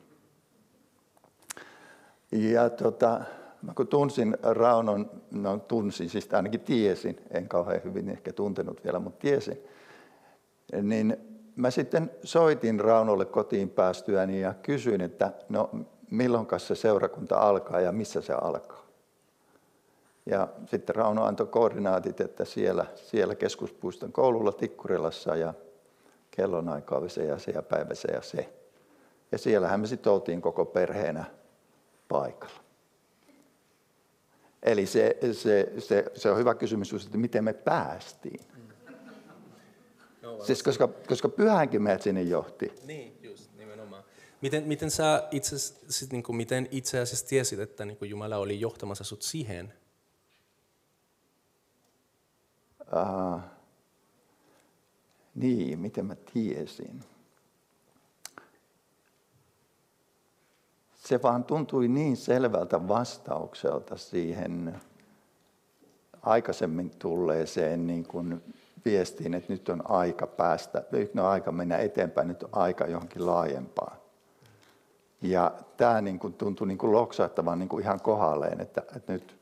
Ja 2.32 2.70
tuota, 2.70 3.20
mä 3.62 3.72
kun 3.74 3.88
tunsin 3.88 4.36
Raunon, 4.42 5.10
no 5.30 5.58
tunsin, 5.58 6.08
siis 6.08 6.34
ainakin 6.34 6.60
tiesin, 6.60 7.16
en 7.30 7.48
kauhean 7.48 7.84
hyvin 7.84 8.08
ehkä 8.08 8.32
tuntenut 8.32 8.84
vielä, 8.84 8.98
mutta 8.98 9.20
tiesin, 9.20 9.58
niin 10.82 11.31
mä 11.56 11.70
sitten 11.70 12.10
soitin 12.24 12.80
Raunolle 12.80 13.24
kotiin 13.24 13.70
päästyäni 13.70 14.40
ja 14.40 14.54
kysyin, 14.54 15.00
että 15.00 15.32
no 15.48 15.70
milloin 16.10 16.46
se 16.56 16.74
seurakunta 16.74 17.36
alkaa 17.38 17.80
ja 17.80 17.92
missä 17.92 18.20
se 18.20 18.32
alkaa. 18.32 18.82
Ja 20.26 20.48
sitten 20.66 20.94
Rauno 20.94 21.24
antoi 21.24 21.46
koordinaatit, 21.46 22.20
että 22.20 22.44
siellä, 22.44 22.86
siellä 22.96 23.34
keskuspuiston 23.34 24.12
koululla 24.12 24.52
Tikkurilassa 24.52 25.36
ja 25.36 25.54
kellonaika 26.30 26.96
oli 26.96 27.10
se 27.10 27.24
ja 27.24 27.38
se 27.38 27.50
ja 27.50 27.62
päivä 27.62 27.94
se 27.94 28.08
ja 28.08 28.22
se. 28.22 28.52
Ja 29.32 29.38
siellähän 29.38 29.80
me 29.80 29.86
sitten 29.86 30.12
oltiin 30.12 30.42
koko 30.42 30.64
perheenä 30.64 31.24
paikalla. 32.08 32.62
Eli 34.62 34.86
se, 34.86 35.18
se, 35.32 35.72
se, 35.78 36.04
se 36.14 36.30
on 36.30 36.38
hyvä 36.38 36.54
kysymys, 36.54 36.92
että 37.06 37.18
miten 37.18 37.44
me 37.44 37.52
päästiin. 37.52 38.40
No, 40.22 40.44
siis 40.44 40.62
koska, 40.62 40.88
koska 40.88 41.28
pyhänkin 41.28 41.82
meidät 41.82 42.02
sinne 42.02 42.22
johti. 42.22 42.72
Niin, 42.84 43.18
just, 43.22 43.50
nimenomaan. 43.56 44.04
Miten, 44.40 44.64
miten 44.64 44.90
sä 44.90 45.28
itse, 45.30 45.58
sit, 45.88 46.12
niin 46.12 46.22
kuin, 46.22 46.36
miten 46.36 46.68
itse 46.70 47.00
asiassa 47.00 47.26
tiesit, 47.26 47.58
että 47.58 47.84
niin 47.84 47.96
kuin 47.96 48.10
Jumala 48.10 48.36
oli 48.36 48.60
johtamassa 48.60 49.04
sut 49.04 49.22
siihen? 49.22 49.72
Uh, 52.80 53.40
niin, 55.34 55.78
miten 55.78 56.06
mä 56.06 56.16
tiesin? 56.32 57.04
Se 60.94 61.22
vaan 61.22 61.44
tuntui 61.44 61.88
niin 61.88 62.16
selvältä 62.16 62.88
vastaukselta 62.88 63.96
siihen 63.96 64.80
aikaisemmin 66.22 66.90
tulleeseen 66.90 67.86
niin 67.86 68.04
kuin 68.06 68.42
viestiin, 68.84 69.34
että 69.34 69.52
nyt 69.52 69.68
on 69.68 69.90
aika 69.90 70.26
päästä, 70.26 70.84
nyt 70.92 71.18
on 71.18 71.26
aika 71.26 71.52
mennä 71.52 71.76
eteenpäin, 71.76 72.28
nyt 72.28 72.42
on 72.42 72.50
aika 72.52 72.86
johonkin 72.86 73.26
laajempaan. 73.26 73.96
Ja 75.22 75.52
tämä 75.76 76.00
niin 76.00 76.18
kuin 76.18 76.34
tuntui 76.34 76.66
niin 76.66 76.78
kuin 76.78 76.92
loksahtavan 76.92 77.58
niin 77.58 77.68
kuin 77.68 77.84
ihan 77.84 78.00
kohdalleen, 78.00 78.60
että, 78.60 78.82
että 78.96 79.12
nyt, 79.12 79.36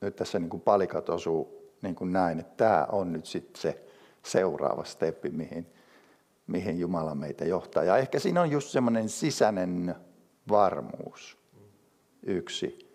nyt 0.00 0.16
tässä 0.16 0.38
niin 0.38 0.50
kuin 0.50 0.60
palikat 0.60 1.08
osuu 1.08 1.72
niin 1.82 1.94
kuin 1.94 2.12
näin, 2.12 2.40
että 2.40 2.64
tämä 2.64 2.86
on 2.92 3.12
nyt 3.12 3.26
sitten 3.26 3.62
se 3.62 3.84
seuraava 4.22 4.84
steppi, 4.84 5.30
mihin, 5.30 5.66
mihin 6.46 6.78
Jumala 6.78 7.14
meitä 7.14 7.44
johtaa. 7.44 7.84
Ja 7.84 7.96
ehkä 7.96 8.18
siinä 8.18 8.42
on 8.42 8.50
just 8.50 8.68
semmoinen 8.68 9.08
sisäinen 9.08 9.94
varmuus 10.48 11.38
yksi, 12.22 12.88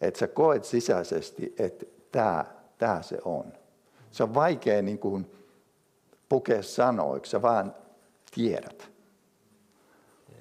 että 0.00 0.20
sä 0.20 0.28
koet 0.28 0.64
sisäisesti, 0.64 1.54
että 1.58 1.86
tämä, 2.12 2.44
tämä 2.78 3.02
se 3.02 3.18
on. 3.24 3.52
Se 4.12 4.22
on 4.22 4.34
vaikea 4.34 4.82
niin 4.82 4.98
kuin 4.98 5.30
pukea 6.28 6.62
sanoiksi, 6.62 7.30
sä 7.30 7.42
vaan 7.42 7.74
tiedät. 8.34 8.90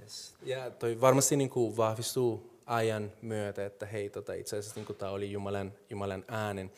Yes. 0.01 0.35
Ja 0.43 0.71
toi 0.71 1.01
varmasti 1.01 1.35
niin 1.35 1.49
kuin 1.49 1.77
vahvistuu 1.77 2.49
ajan 2.65 3.11
myötä, 3.21 3.65
että 3.65 3.85
hei, 3.85 4.09
tota, 4.09 4.33
itse 4.33 4.57
asiassa 4.57 4.79
niin 4.79 4.97
tämä 4.97 5.11
oli 5.11 5.31
Jumalan, 5.31 5.73
Jumalan 5.89 6.25
äänen. 6.27 6.71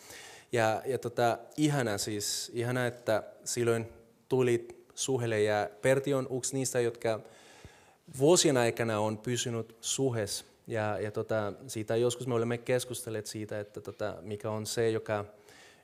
Ja, 0.51 0.81
ja 0.85 0.97
tota, 0.97 1.37
ihana 1.57 1.97
siis, 1.97 2.51
ihana, 2.53 2.87
että 2.87 3.23
silloin 3.43 3.87
tuli 4.29 4.67
suhelle 4.95 5.41
ja 5.41 5.69
Perti 5.81 6.13
on 6.13 6.27
yksi 6.37 6.55
niistä, 6.55 6.79
jotka 6.79 7.19
vuosien 8.19 8.57
aikana 8.57 8.99
on 8.99 9.17
pysynyt 9.17 9.75
suhes. 9.81 10.45
Ja, 10.67 10.99
ja 10.99 11.11
tota, 11.11 11.53
siitä 11.67 11.95
joskus 11.95 12.27
me 12.27 12.33
olemme 12.33 12.57
keskustelleet 12.57 13.27
siitä, 13.27 13.59
että 13.59 13.81
tota, 13.81 14.17
mikä 14.21 14.51
on 14.51 14.65
se, 14.65 14.89
joka, 14.89 15.25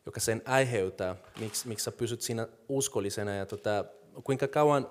joka 0.08 0.20
sen 0.20 0.42
aiheuttaa, 0.46 1.16
miksi, 1.40 1.68
miksi 1.68 1.84
sä 1.84 1.92
pysyt 1.92 2.22
siinä 2.22 2.48
uskollisena. 2.70 3.36
Ja 3.36 3.46
tota, 3.46 3.86
kuinka 4.24 4.48
kauan, 4.48 4.90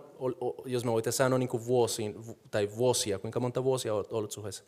jos 0.65 0.85
me 0.85 0.93
voitaisiin 0.93 1.19
sanoa 1.19 1.39
niin 1.39 1.67
vuosiin, 1.67 2.17
tai 2.51 2.69
vuosia, 2.77 3.19
kuinka 3.19 3.41
monta 3.41 3.65
vuosia 3.65 3.95
olet 3.95 4.13
ollut 4.13 4.33
suhteessa? 4.33 4.65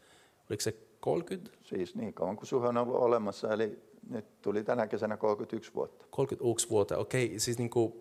Oliko 0.50 0.60
se 0.60 0.76
30? 1.00 1.50
Siis 1.62 1.94
niin 1.94 2.14
kauan 2.14 2.36
kuin 2.36 2.46
suhe 2.46 2.68
on 2.68 2.76
ollut 2.76 2.96
olemassa, 2.96 3.52
eli 3.52 3.78
nyt 4.10 4.42
tuli 4.42 4.64
tänä 4.64 4.86
kesänä 4.86 5.16
31 5.16 5.74
vuotta. 5.74 6.06
31 6.10 6.70
vuotta, 6.70 6.96
okei. 6.98 7.26
Okay. 7.26 7.38
Siis 7.38 7.58
niin 7.58 7.70
kuin, 7.70 7.92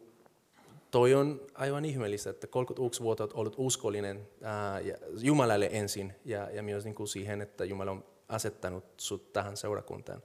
toi 0.92 1.14
on 1.14 1.42
aivan 1.54 1.86
ihmeellistä, 1.86 2.30
että 2.30 2.48
31 2.48 3.04
vuotta 3.04 3.24
olet 3.24 3.34
ollut 3.34 3.56
uskollinen 3.58 4.28
ää, 4.42 4.80
ja 4.80 4.98
Jumalalle 5.22 5.70
ensin 5.72 6.14
ja, 6.26 6.50
ja 6.50 6.64
myös 6.64 6.86
niin 6.86 6.96
kuin 6.96 7.08
siihen, 7.08 7.42
että 7.42 7.66
Jumala 7.66 7.92
on 7.92 8.04
asettanut 8.30 8.84
sut 8.98 9.34
tähän 9.34 9.58
seurakuntaan. 9.58 10.22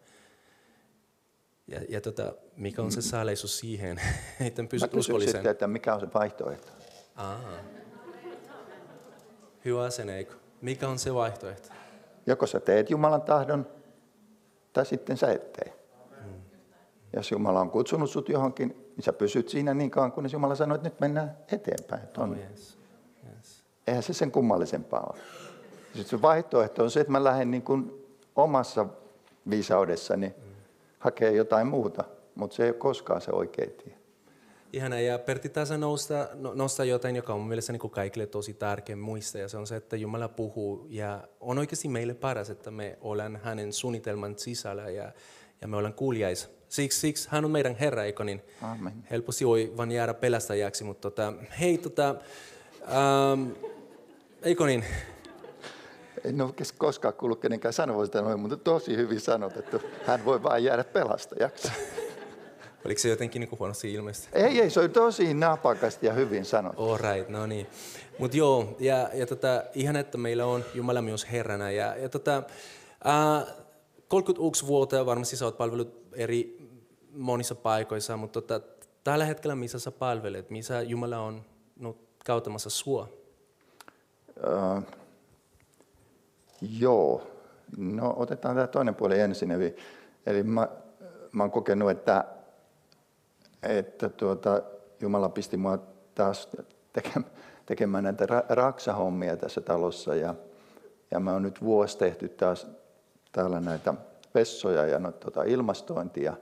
Ja, 1.67 1.81
ja 1.89 2.01
tota, 2.01 2.33
mikä 2.57 2.83
on 2.83 2.93
se 2.93 3.03
salaisuus 3.03 3.59
siihen, 3.59 4.01
että 4.41 4.65
pysyt 4.65 4.95
uskollisen? 4.95 5.33
Sitten, 5.33 5.51
että 5.51 5.67
mikä 5.67 5.95
on 5.95 6.01
se 6.01 6.07
vaihtoehto? 6.15 6.73
Aa. 7.17 7.41
Hyvä 9.65 9.85
asenne, 9.85 10.17
eikö? 10.17 10.35
Mikä 10.61 10.89
on 10.89 10.99
se 10.99 11.15
vaihtoehto? 11.15 11.69
Joko 12.27 12.47
sä 12.47 12.61
teet 12.61 12.91
Jumalan 12.91 13.23
tahdon, 13.23 13.67
tai 14.73 14.87
sitten 14.87 15.17
sä 15.17 15.33
et 15.33 15.53
tee. 15.53 15.73
Hmm. 16.23 16.41
Jos 17.17 17.31
Jumala 17.31 17.61
on 17.61 17.71
kutsunut 17.71 18.11
sut 18.11 18.29
johonkin, 18.29 18.69
niin 18.69 19.05
sä 19.05 19.13
pysyt 19.13 19.49
siinä 19.49 19.75
niin 19.75 19.91
kauan, 19.91 20.13
kunnes 20.13 20.33
Jumala 20.33 20.55
sanoo, 20.55 20.75
että 20.75 20.89
nyt 20.89 21.01
mennään 21.01 21.37
eteenpäin. 21.53 22.03
Oh, 22.19 22.37
yes. 22.37 22.79
Yes. 23.37 23.65
Eihän 23.87 24.03
se 24.03 24.13
sen 24.13 24.33
kummallisempaa 24.33 25.11
ole. 25.13 25.23
Sitten 25.85 26.19
se 26.19 26.23
vaihtoehto 26.23 26.83
on 26.83 26.91
se, 26.91 27.01
että 27.01 27.13
mä 27.13 27.25
lähden 27.25 27.51
niin 27.51 27.63
kuin 27.63 28.07
omassa 28.37 28.87
viisaudessani 29.51 30.29
hmm. 30.29 30.52
Hakee 31.03 31.33
jotain 31.33 31.67
muuta, 31.67 32.05
mutta 32.35 32.57
se 32.57 32.63
ei 32.63 32.71
ole 32.71 32.77
koskaan 32.77 33.21
se 33.21 33.31
oikea 33.31 33.67
tie. 33.85 33.95
Ihana, 34.73 35.01
ja 35.01 35.19
Pertti 35.19 35.49
tässä 35.49 35.79
nostaa, 35.79 36.27
no, 36.35 36.55
nostaa 36.55 36.87
jotain, 36.87 37.17
joka 37.17 37.35
on 37.35 37.41
mielestäni 37.41 37.79
niin 37.79 37.91
kaikille 37.91 38.27
tosi 38.27 38.55
tärkeä 38.55 38.97
muistaa, 38.97 39.41
ja 39.41 39.49
se 39.49 39.57
on 39.57 39.67
se, 39.67 39.77
että 39.77 39.97
Jumala 39.97 40.29
puhuu, 40.29 40.87
ja 40.91 41.29
on 41.41 41.59
oikeasti 41.59 41.89
meille 41.89 42.15
paras, 42.15 42.51
että 42.51 42.71
me 42.71 42.99
ollaan 43.01 43.41
hänen 43.43 43.73
suunnitelman 43.73 44.39
sisällä, 44.39 44.91
ja, 44.91 45.13
ja 45.61 45.69
me 45.69 45.77
ollaan 45.77 45.95
kuuliais. 45.95 46.51
Siksi, 46.69 47.01
siksi 47.01 47.29
hän 47.31 47.45
on 47.45 47.51
meidän 47.51 47.77
Herra, 47.77 48.05
eikö 48.05 48.25
niin? 48.25 48.43
Amen. 48.63 48.93
Helposti 49.11 49.47
voi 49.47 49.73
vain 49.77 49.93
jäädä 49.93 50.15
pelästäjäksi, 50.15 50.85
mutta 50.85 51.11
tota, 51.11 51.33
hei, 51.61 51.79
tota, 51.79 52.15
ähm, 52.83 53.51
eikö 54.43 54.67
niin? 54.67 54.85
En 56.25 56.41
ole 56.41 56.55
koskaan 56.79 57.15
kuullut 57.15 57.41
kenenkään 57.41 57.73
sanoa 57.73 58.05
sitä 58.05 58.23
noin, 58.23 58.41
mutta 58.41 58.57
tosi 58.57 58.97
hyvin 58.97 59.21
sanotettu. 59.21 59.81
Hän 60.07 60.25
voi 60.25 60.43
vain 60.43 60.65
jäädä 60.65 60.85
pelastajaksi. 60.85 61.73
Oliko 62.85 62.99
se 62.99 63.09
jotenkin 63.09 63.41
niin 63.41 63.59
huonosti 63.59 63.93
ilmeistä? 63.93 64.29
Ei, 64.33 64.61
ei, 64.61 64.71
se 64.71 64.81
oli 64.81 64.89
tosi 64.89 65.35
napakasti 65.35 66.07
ja 66.07 66.13
hyvin 66.13 66.45
sanottu. 66.45 66.83
All 66.83 66.99
right, 66.99 67.29
no 67.29 67.47
niin. 67.47 67.67
Mutta 68.19 68.37
joo, 68.37 68.77
ja, 68.79 69.11
ja 69.15 69.27
tota, 69.27 69.63
ihan 69.75 69.97
että 69.97 70.19
meillä 70.19 70.47
on 70.47 70.65
Jumala 70.75 71.03
myös 71.03 71.27
Herrana. 71.33 71.71
Ja, 71.71 71.97
ja 71.97 72.09
tota, 72.09 72.43
äh, 73.07 73.55
31 74.09 74.67
vuotta 74.67 75.07
varmasti 75.07 75.37
sä 75.37 75.45
oot 75.45 75.59
palvellut 75.59 76.07
eri 76.13 76.69
monissa 77.13 77.55
paikoissa, 77.55 78.17
mutta 78.17 78.41
tota, 78.41 78.67
tällä 79.05 79.25
hetkellä 79.25 79.57
missä 79.57 79.79
sä 79.79 79.91
palvelet, 79.91 80.51
missä 80.51 80.83
Jumala 80.83 81.19
on 81.19 81.45
no, 81.79 81.97
kauttamassa 82.27 82.71
sua? 82.71 83.09
Uh, 84.37 84.83
joo, 86.79 87.27
no 87.77 88.15
otetaan 88.17 88.55
tämä 88.55 88.67
toinen 88.67 88.95
puoli 88.95 89.21
ensin. 89.21 89.51
Eli, 89.51 89.77
eli 90.27 90.43
mä, 90.43 90.69
mä 91.33 91.43
oon 91.43 91.51
kokenut, 91.51 91.91
että 91.91 92.25
että 93.63 94.09
tuota, 94.09 94.63
Jumala 95.01 95.29
pisti 95.29 95.57
mua 95.57 95.79
taas 96.15 96.49
tekemään 97.67 98.05
näitä 98.05 98.27
raksahommia 98.49 99.37
tässä 99.37 99.61
talossa 99.61 100.15
ja, 100.15 100.35
ja 101.11 101.21
mä 101.21 101.33
oon 101.33 101.43
nyt 101.43 101.63
vuosi 101.63 101.99
tehty 101.99 102.29
taas 102.29 102.67
täällä 103.33 103.61
näitä 103.61 103.95
vessoja 104.35 104.87
ja 104.87 104.99
no, 104.99 105.13
tuota, 105.13 105.43
ilmastointia. 105.43 106.37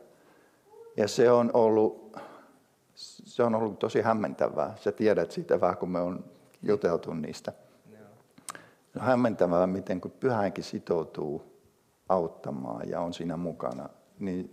Ja 0.97 1.09
se 1.09 1.31
on 1.31 1.51
ollut, 1.55 2.17
se 2.95 3.43
on 3.43 3.55
ollut 3.55 3.79
tosi 3.79 4.01
hämmentävää. 4.01 4.75
Sä 4.77 4.93
tiedät 4.93 5.31
siitä 5.31 5.61
vähän, 5.61 5.77
kun 5.77 5.91
me 5.91 6.01
on 6.01 6.25
juteltu 6.63 7.15
niistä. 7.15 7.53
No, 8.95 9.03
hämmentävää, 9.03 9.67
miten 9.67 10.01
kun 10.01 10.11
pyhänkin 10.11 10.65
sitoutuu 10.65 11.61
auttamaan 12.09 12.89
ja 12.89 13.01
on 13.01 13.15
siinä 13.15 13.37
mukana, 13.37 13.89
niin 14.19 14.51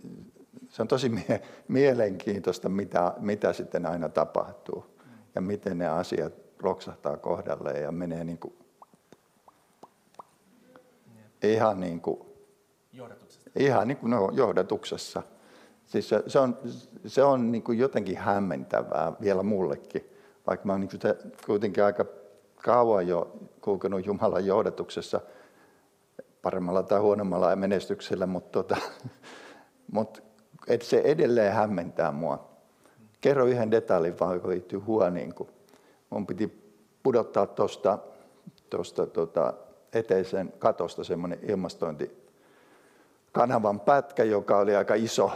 se 0.68 0.82
on 0.82 0.88
tosi 0.88 1.08
mie- 1.08 1.42
mielenkiintoista, 1.68 2.68
mitä, 2.68 3.14
mitä 3.18 3.52
sitten 3.52 3.86
aina 3.86 4.08
tapahtuu 4.08 4.84
ja 5.34 5.40
miten 5.40 5.78
ne 5.78 5.88
asiat 5.88 6.32
loksahtaa 6.62 7.16
kohdalle 7.16 7.72
ja 7.72 7.92
menee 7.92 8.24
niin 8.24 8.38
kuin, 8.38 8.54
ihan 11.42 11.80
niin 11.80 12.00
kuin, 12.00 12.20
ihan 13.56 13.88
niin 13.88 13.98
kuin 13.98 14.10
no, 14.10 14.30
johdatuksessa. 14.32 15.22
Siis 15.84 16.08
se, 16.08 16.22
se 16.26 16.38
on, 16.38 16.58
se 17.06 17.22
on 17.22 17.52
niin 17.52 17.62
kuin 17.62 17.78
jotenkin 17.78 18.18
hämmentävää 18.18 19.12
vielä 19.20 19.42
mullekin, 19.42 20.10
vaikka 20.46 20.66
mä 20.66 20.72
oon 20.72 20.80
niin 20.80 20.90
kuitenkin 21.46 21.84
aika 21.84 22.04
kauan 22.68 23.08
jo 23.08 23.32
kulkenut 23.60 24.06
Jumalan 24.06 24.46
johdatuksessa 24.46 25.20
paremmalla 26.42 26.82
tai 26.82 27.00
huonommalla 27.00 27.56
menestyksellä, 27.56 28.26
mutta, 28.26 28.50
tota, 28.50 28.76
mutta 29.92 30.20
että 30.66 30.86
se 30.86 31.02
edelleen 31.04 31.52
hämmentää 31.52 32.12
mua. 32.12 32.48
Kerro 33.20 33.44
yhden 33.44 33.70
detaljin 33.70 34.20
vaan, 34.20 34.34
joka 34.34 34.48
liittyy 34.48 34.78
huoniin. 34.78 35.34
Kun 35.34 35.48
mun 36.10 36.26
piti 36.26 36.72
pudottaa 37.02 37.46
tuosta 37.46 37.98
tosta, 38.70 39.06
tota, 39.06 39.54
eteisen 39.92 40.52
katosta 40.58 41.04
semmoinen 41.04 41.38
ilmastointikanavan 41.42 43.80
pätkä, 43.80 44.24
joka 44.24 44.58
oli 44.58 44.76
aika 44.76 44.94
iso. 44.94 45.30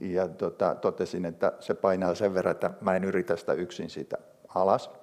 Ja 0.00 0.28
tota, 0.28 0.74
totesin, 0.74 1.24
että 1.24 1.52
se 1.60 1.74
painaa 1.74 2.14
sen 2.14 2.34
verran, 2.34 2.52
että 2.52 2.70
mä 2.80 2.96
en 2.96 3.04
yritä 3.04 3.36
sitä 3.36 3.52
yksin 3.52 3.90
siitä 3.90 4.18
alas. 4.54 5.01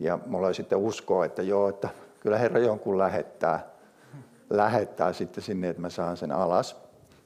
Ja 0.00 0.18
mulla 0.26 0.46
oli 0.46 0.54
sitten 0.54 0.78
uskoa, 0.78 1.24
että 1.24 1.42
joo, 1.42 1.68
että 1.68 1.88
kyllä 2.20 2.38
Herra 2.38 2.58
jonkun 2.58 2.98
lähettää, 2.98 3.66
lähettää 4.50 5.12
sitten 5.12 5.44
sinne, 5.44 5.68
että 5.68 5.82
mä 5.82 5.90
saan 5.90 6.16
sen 6.16 6.32
alas. 6.32 6.76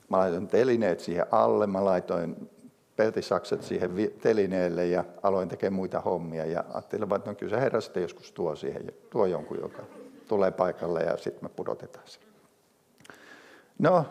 Mä 0.08 0.18
laitoin 0.18 0.48
telineet 0.48 1.00
siihen 1.00 1.26
alle, 1.30 1.66
mä 1.66 1.84
laitoin 1.84 2.50
peltisakset 2.96 3.62
siihen 3.62 3.90
telineelle 4.22 4.86
ja 4.86 5.04
aloin 5.22 5.48
tekemään 5.48 5.76
muita 5.76 6.00
hommia. 6.00 6.46
Ja 6.46 6.64
ajattelin, 6.74 7.14
että 7.14 7.30
no 7.30 7.34
kyllä 7.34 7.56
se 7.56 7.60
herra 7.60 7.80
sitten 7.80 8.02
joskus 8.02 8.32
tuo 8.32 8.56
siihen, 8.56 8.92
tuo 9.10 9.26
jonkun, 9.26 9.58
joka 9.62 9.82
tulee 10.28 10.50
paikalle 10.50 11.00
ja 11.00 11.16
sitten 11.16 11.44
me 11.44 11.48
pudotetaan 11.48 12.06
se. 12.06 12.20
No, 13.78 14.06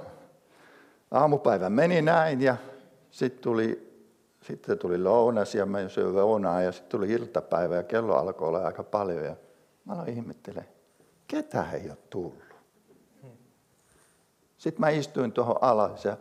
aamupäivä 1.12 1.70
meni 1.70 2.02
näin 2.02 2.42
ja 2.42 2.58
sitten 3.12 3.44
tuli, 3.44 3.93
sitten 4.44 4.78
tuli 4.78 4.98
lounas 4.98 5.56
ja 5.56 5.66
mä 5.66 5.90
söin 5.90 6.16
lounaa 6.16 6.62
ja 6.62 6.72
sitten 6.72 6.92
tuli 6.92 7.12
iltapäivä 7.12 7.76
ja 7.76 7.84
kello 7.84 8.16
alkoi 8.16 8.48
olla 8.48 8.66
aika 8.66 8.84
paljon. 8.84 9.26
Ja 9.26 9.36
mä 9.86 9.94
aloin 9.94 10.10
ihmettelemään, 10.10 10.68
ketä 11.28 11.72
ei 11.72 11.90
ole 11.90 11.98
tullut. 12.10 12.44
Sitten 14.58 14.82
mä 14.82 14.90
istuin 14.90 15.32
tuohon 15.32 15.58
alas 15.62 16.06
ja 16.06 16.18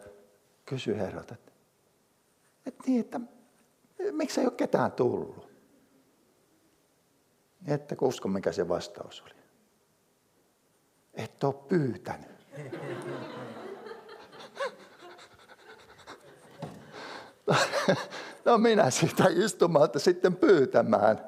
kysyin 0.67 0.99
herralta, 0.99 1.35
että, 1.35 1.53
että, 2.67 2.83
niin, 2.87 3.01
että 3.01 3.21
miksi 4.13 4.41
ei 4.41 4.47
ole 4.47 4.55
ketään 4.57 4.93
tullut? 4.93 5.53
Että 7.67 7.97
usko, 8.01 8.29
mikä 8.29 8.53
se 8.53 8.69
vastaus 8.69 9.23
oli. 9.23 9.35
Et 11.15 11.45
ole 11.45 11.55
pyytänyt. 11.69 12.47
No 18.45 18.59
minä 18.59 18.91
sitä 18.91 19.25
istumalta 19.31 19.99
sitten 19.99 20.37
pyytämään. 20.37 21.21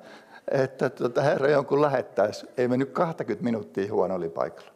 että 0.50 0.90
tuota, 0.90 1.22
Herra 1.22 1.50
jonkun 1.50 1.82
lähettäisi. 1.82 2.46
Ei 2.56 2.68
mennyt 2.68 2.90
20 2.90 3.44
minuuttia 3.44 3.92
huono 3.92 4.14
oli 4.14 4.28
paikalla. 4.28 4.70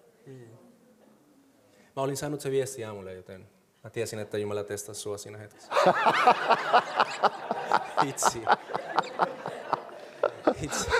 Mä 1.97 2.02
olin 2.02 2.16
saanut 2.16 2.40
se 2.40 2.50
viesti 2.50 2.85
aamulle, 2.85 3.14
joten 3.14 3.47
mä 3.85 3.90
tiesin, 3.90 4.18
että 4.18 4.38
Jumala 4.38 4.64
testasi 4.64 5.00
sua 5.00 5.18
siinä 5.18 5.38
hetkessä. 5.38 5.73
Itsi. 8.09 8.42
Itsi. 10.62 10.90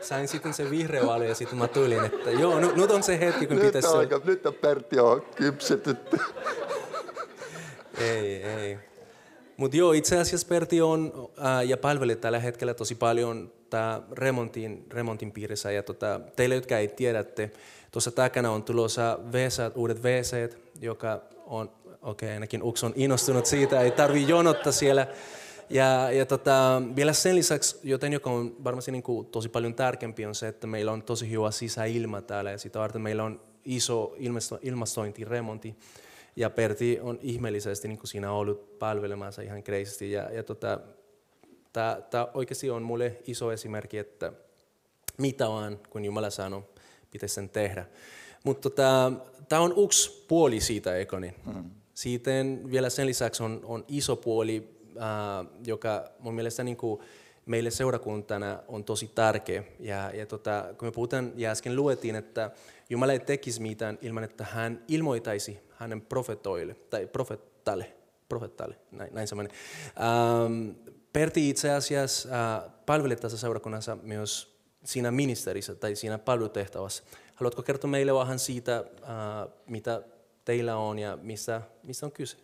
Sain 0.00 0.28
sitten 0.28 0.54
se 0.54 0.70
vihreä 0.70 1.06
valo 1.06 1.24
ja 1.24 1.34
sitten 1.34 1.58
mä 1.58 1.68
tulin, 1.68 2.04
että 2.04 2.30
joo, 2.30 2.60
nyt, 2.60 2.76
nyt 2.76 2.90
on 2.90 3.02
se 3.02 3.20
hetki, 3.20 3.46
kun 3.46 3.56
Nyt 3.56 3.66
pitäisi... 3.66 3.88
on, 3.88 3.98
aika, 3.98 4.20
nyt 4.24 4.46
on 4.46 4.54
Pertti 4.54 5.00
on 5.00 5.22
kypsetytty. 5.22 6.18
Ei, 8.00 8.42
ei. 8.42 8.78
Mutta 9.56 9.76
joo, 9.76 9.92
itse 9.92 10.18
asiassa 10.18 10.46
Pertti 10.48 10.80
on 10.80 11.30
ää, 11.38 11.62
ja 11.62 11.76
palvelee 11.76 12.16
tällä 12.16 12.38
hetkellä 12.38 12.74
tosi 12.74 12.94
paljon 12.94 13.52
tää 13.70 14.02
remontin, 14.12 14.86
remontin 14.90 15.32
piirissä. 15.32 15.70
Ja 15.70 15.82
tota, 15.82 16.20
teille, 16.36 16.54
jotka 16.54 16.78
ei 16.78 16.88
tiedätte, 16.88 17.50
tuossa 17.90 18.10
takana 18.10 18.50
on 18.50 18.62
tulossa 18.62 19.18
WC, 19.32 19.72
uudet 19.74 20.02
WC, 20.02 20.50
joka 20.80 21.20
on, 21.46 21.70
okei, 21.84 22.26
okay, 22.26 22.28
ainakin 22.28 22.62
Uks 22.62 22.84
on 22.84 22.92
innostunut 22.96 23.46
siitä, 23.46 23.80
ei 23.80 23.90
tarvi 23.90 24.28
jonottaa 24.28 24.72
siellä. 24.72 25.06
Ja, 25.70 26.12
ja 26.12 26.26
tota, 26.26 26.82
vielä 26.96 27.12
sen 27.12 27.34
lisäksi, 27.34 27.78
joten 27.82 28.12
joka 28.12 28.30
on 28.30 28.56
varmasti 28.64 28.92
niin 28.92 29.02
kuin 29.02 29.26
tosi 29.26 29.48
paljon 29.48 29.74
tärkeämpi, 29.74 30.26
on 30.26 30.34
se, 30.34 30.48
että 30.48 30.66
meillä 30.66 30.92
on 30.92 31.02
tosi 31.02 31.30
hyvä 31.30 31.50
sisäilma 31.50 32.20
täällä 32.20 32.50
ja 32.50 32.58
sitä 32.58 32.78
varten 32.78 33.02
meillä 33.02 33.24
on 33.24 33.40
iso 33.64 34.14
ilmasto, 34.18 34.58
ilmastointiremonti. 34.62 35.76
Ja 36.36 36.50
Pertti 36.50 36.98
on 37.00 37.18
ihmeellisesti 37.22 37.88
niin 37.88 37.98
kuin 37.98 38.08
siinä 38.08 38.32
ollut 38.32 38.78
palvelemassa 38.78 39.42
ihan 39.42 39.62
kreisesti. 39.62 40.12
Ja, 40.12 40.30
ja 40.32 40.42
tota, 40.42 40.80
tämä 41.72 42.28
oikeasti 42.34 42.70
on 42.70 42.82
mulle 42.82 43.16
iso 43.26 43.52
esimerkki, 43.52 43.98
että 43.98 44.32
mitä 45.18 45.48
vaan, 45.48 45.80
kun 45.90 46.04
Jumala 46.04 46.30
sanoo, 46.30 46.70
pitäisi 47.10 47.34
sen 47.34 47.48
tehdä. 47.48 47.86
Mutta 48.44 48.70
tota, 48.70 49.12
tämä 49.48 49.62
on 49.62 49.74
yksi 49.84 50.24
puoli 50.28 50.60
siitä, 50.60 50.96
Ekoni. 50.96 51.34
Mm. 51.46 51.70
Sitten 51.94 52.70
vielä 52.70 52.90
sen 52.90 53.06
lisäksi 53.06 53.42
on, 53.42 53.60
on 53.64 53.84
iso 53.88 54.16
puoli, 54.16 54.68
äh, 54.96 55.46
joka 55.66 56.10
mun 56.18 56.34
mielestä 56.34 56.64
niin 56.64 56.76
kuin 56.76 57.00
meille 57.50 57.70
seurakuntana 57.70 58.62
on 58.68 58.84
tosi 58.84 59.10
tärkeä. 59.14 59.64
Ja, 59.80 60.10
ja 60.14 60.26
tota, 60.26 60.64
kun 60.78 60.88
me 60.88 60.92
puhutaan, 60.92 61.32
ja 61.36 61.50
äsken 61.50 61.76
luettiin, 61.76 62.16
että 62.16 62.50
Jumala 62.90 63.12
ei 63.12 63.18
tekisi 63.18 63.62
mitään 63.62 63.98
ilman, 64.02 64.24
että 64.24 64.44
hän 64.50 64.84
ilmoitaisi 64.88 65.58
hänen 65.70 66.00
profetoille, 66.00 66.74
tai 66.74 67.06
profettalle, 67.06 67.92
profettalle 68.28 68.76
näin, 68.90 69.14
näin 69.14 69.28
se 69.28 69.34
menee. 69.34 69.52
Ähm, 70.00 70.70
Pertti 71.12 71.50
itse 71.50 71.70
asiassa 71.70 72.28
äh, 72.56 72.70
palvelee 72.86 73.16
tässä 73.16 73.38
seurakunnassa 73.38 73.98
myös 74.02 74.60
siinä 74.84 75.10
ministerissä 75.10 75.74
tai 75.74 75.94
siinä 75.94 76.18
palvelutehtävässä. 76.18 77.02
Haluatko 77.34 77.62
kertoa 77.62 77.90
meille 77.90 78.14
vähän 78.14 78.38
siitä, 78.38 78.76
äh, 78.76 79.52
mitä 79.66 80.02
teillä 80.44 80.76
on 80.76 80.98
ja 80.98 81.18
mistä, 81.22 81.62
mistä 81.82 82.06
on 82.06 82.12
kyse? 82.12 82.36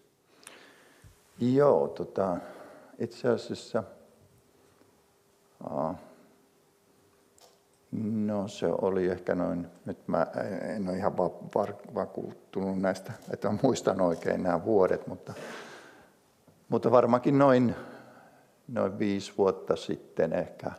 Joo, 1.40 1.88
tota, 1.88 2.36
itse 2.98 3.28
asiassa 3.28 3.84
no 8.02 8.48
se 8.48 8.66
oli 8.66 9.06
ehkä 9.06 9.34
noin, 9.34 9.66
nyt 9.84 10.08
mä 10.08 10.26
en 10.76 10.88
ole 10.88 10.96
ihan 10.96 11.16
va- 11.16 11.40
va- 11.54 11.94
vakuuttunut 11.94 12.80
näistä, 12.80 13.12
että 13.32 13.48
mä 13.50 13.58
muistan 13.62 14.00
oikein 14.00 14.42
nämä 14.42 14.64
vuodet, 14.64 15.06
mutta, 15.06 15.34
mutta 16.68 16.90
varmaankin 16.90 17.38
noin, 17.38 17.75
noin 18.68 18.98
viisi 18.98 19.32
vuotta 19.38 19.76
sitten 19.76 20.32
ehkä, 20.32 20.72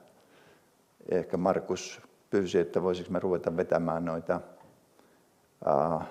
ehkä 1.12 1.38
Markus 1.38 2.02
pyysi, 2.30 2.60
että 2.60 2.84
voisiko 2.84 3.12
me 3.12 3.20
ruveta 3.20 3.58
vetämään 3.58 4.06
noita, 4.06 4.42
ää, 5.66 6.06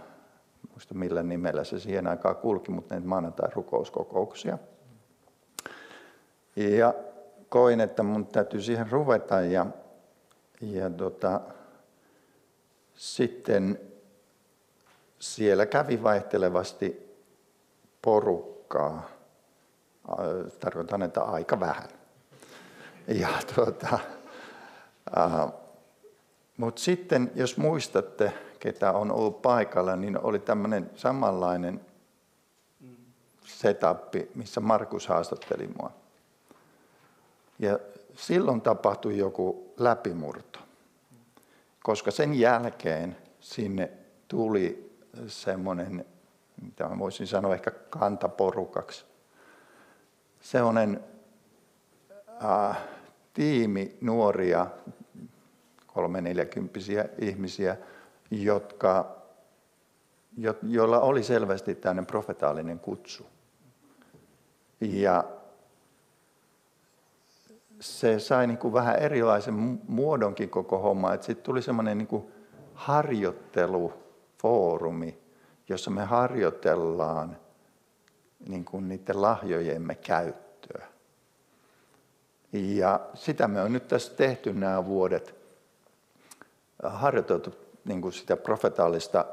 muista 0.70 0.94
millä 0.94 1.22
nimellä 1.22 1.64
se 1.64 1.80
siihen 1.80 2.06
aikaan 2.06 2.36
kulki, 2.36 2.72
mutta 2.72 2.94
näitä 2.94 3.08
maanantai 3.08 3.50
rukouskokouksia. 3.54 4.58
Ja 6.56 6.94
koin, 7.48 7.80
että 7.80 8.02
mun 8.02 8.26
täytyy 8.26 8.62
siihen 8.62 8.90
ruveta 8.90 9.40
ja, 9.40 9.66
ja 10.60 10.90
tota, 10.90 11.40
sitten 12.94 13.80
siellä 15.18 15.66
kävi 15.66 16.02
vaihtelevasti 16.02 17.16
porukkaa. 18.02 19.08
Tarkoitan, 20.60 21.02
että 21.02 21.22
aika 21.22 21.60
vähän. 21.60 21.88
Ja 23.08 23.28
tuota, 23.54 23.98
äh, 25.18 25.52
mutta 26.56 26.82
sitten, 26.82 27.30
jos 27.34 27.56
muistatte, 27.56 28.32
ketä 28.60 28.92
on 28.92 29.12
ollut 29.12 29.42
paikalla, 29.42 29.96
niin 29.96 30.18
oli 30.18 30.38
tämmöinen 30.38 30.90
samanlainen 30.94 31.80
setappi, 33.44 34.30
missä 34.34 34.60
Markus 34.60 35.06
haastatteli 35.06 35.66
mua. 35.66 36.05
Ja 37.58 37.78
silloin 38.14 38.60
tapahtui 38.60 39.18
joku 39.18 39.74
läpimurto, 39.76 40.58
koska 41.82 42.10
sen 42.10 42.34
jälkeen 42.34 43.16
sinne 43.40 43.90
tuli 44.28 44.98
semmoinen, 45.26 46.04
mitä 46.62 46.88
mä 46.88 46.98
voisin 46.98 47.26
sanoa 47.26 47.54
ehkä 47.54 47.70
kantaporukaksi, 47.70 49.04
semmoinen 50.40 51.04
äh, 52.44 52.78
tiimi 53.34 53.96
nuoria, 54.00 54.66
kolme 55.86 56.20
neljäkymppisiä 56.20 57.08
ihmisiä, 57.18 57.76
jotka, 58.30 59.16
jo, 60.36 60.54
joilla 60.62 61.00
oli 61.00 61.22
selvästi 61.22 61.74
tämmöinen 61.74 62.06
profetaalinen 62.06 62.78
kutsu. 62.78 63.26
Ja 64.80 65.24
se 67.80 68.18
sai 68.18 68.46
niin 68.46 68.58
kuin 68.58 68.74
vähän 68.74 68.96
erilaisen 68.96 69.80
muodonkin 69.88 70.50
koko 70.50 70.78
homma. 70.78 71.12
Sitten 71.12 71.44
tuli 71.44 71.62
semmoinen 71.62 71.98
niin 71.98 72.32
harjoittelufoorumi, 72.74 75.18
jossa 75.68 75.90
me 75.90 76.04
harjoitellaan 76.04 77.36
niin 78.48 78.64
kuin 78.64 78.88
niiden 78.88 79.22
lahjojemme 79.22 79.94
käyttöä. 79.94 80.86
Ja 82.52 83.00
sitä 83.14 83.48
me 83.48 83.62
on 83.62 83.72
nyt 83.72 83.88
tässä 83.88 84.14
tehty 84.14 84.52
nämä 84.52 84.86
vuodet. 84.86 85.34
Harjoiteltu 86.82 87.54
niin 87.84 88.02
kuin 88.02 88.12
sitä 88.12 88.36
profetaalista 88.36 89.24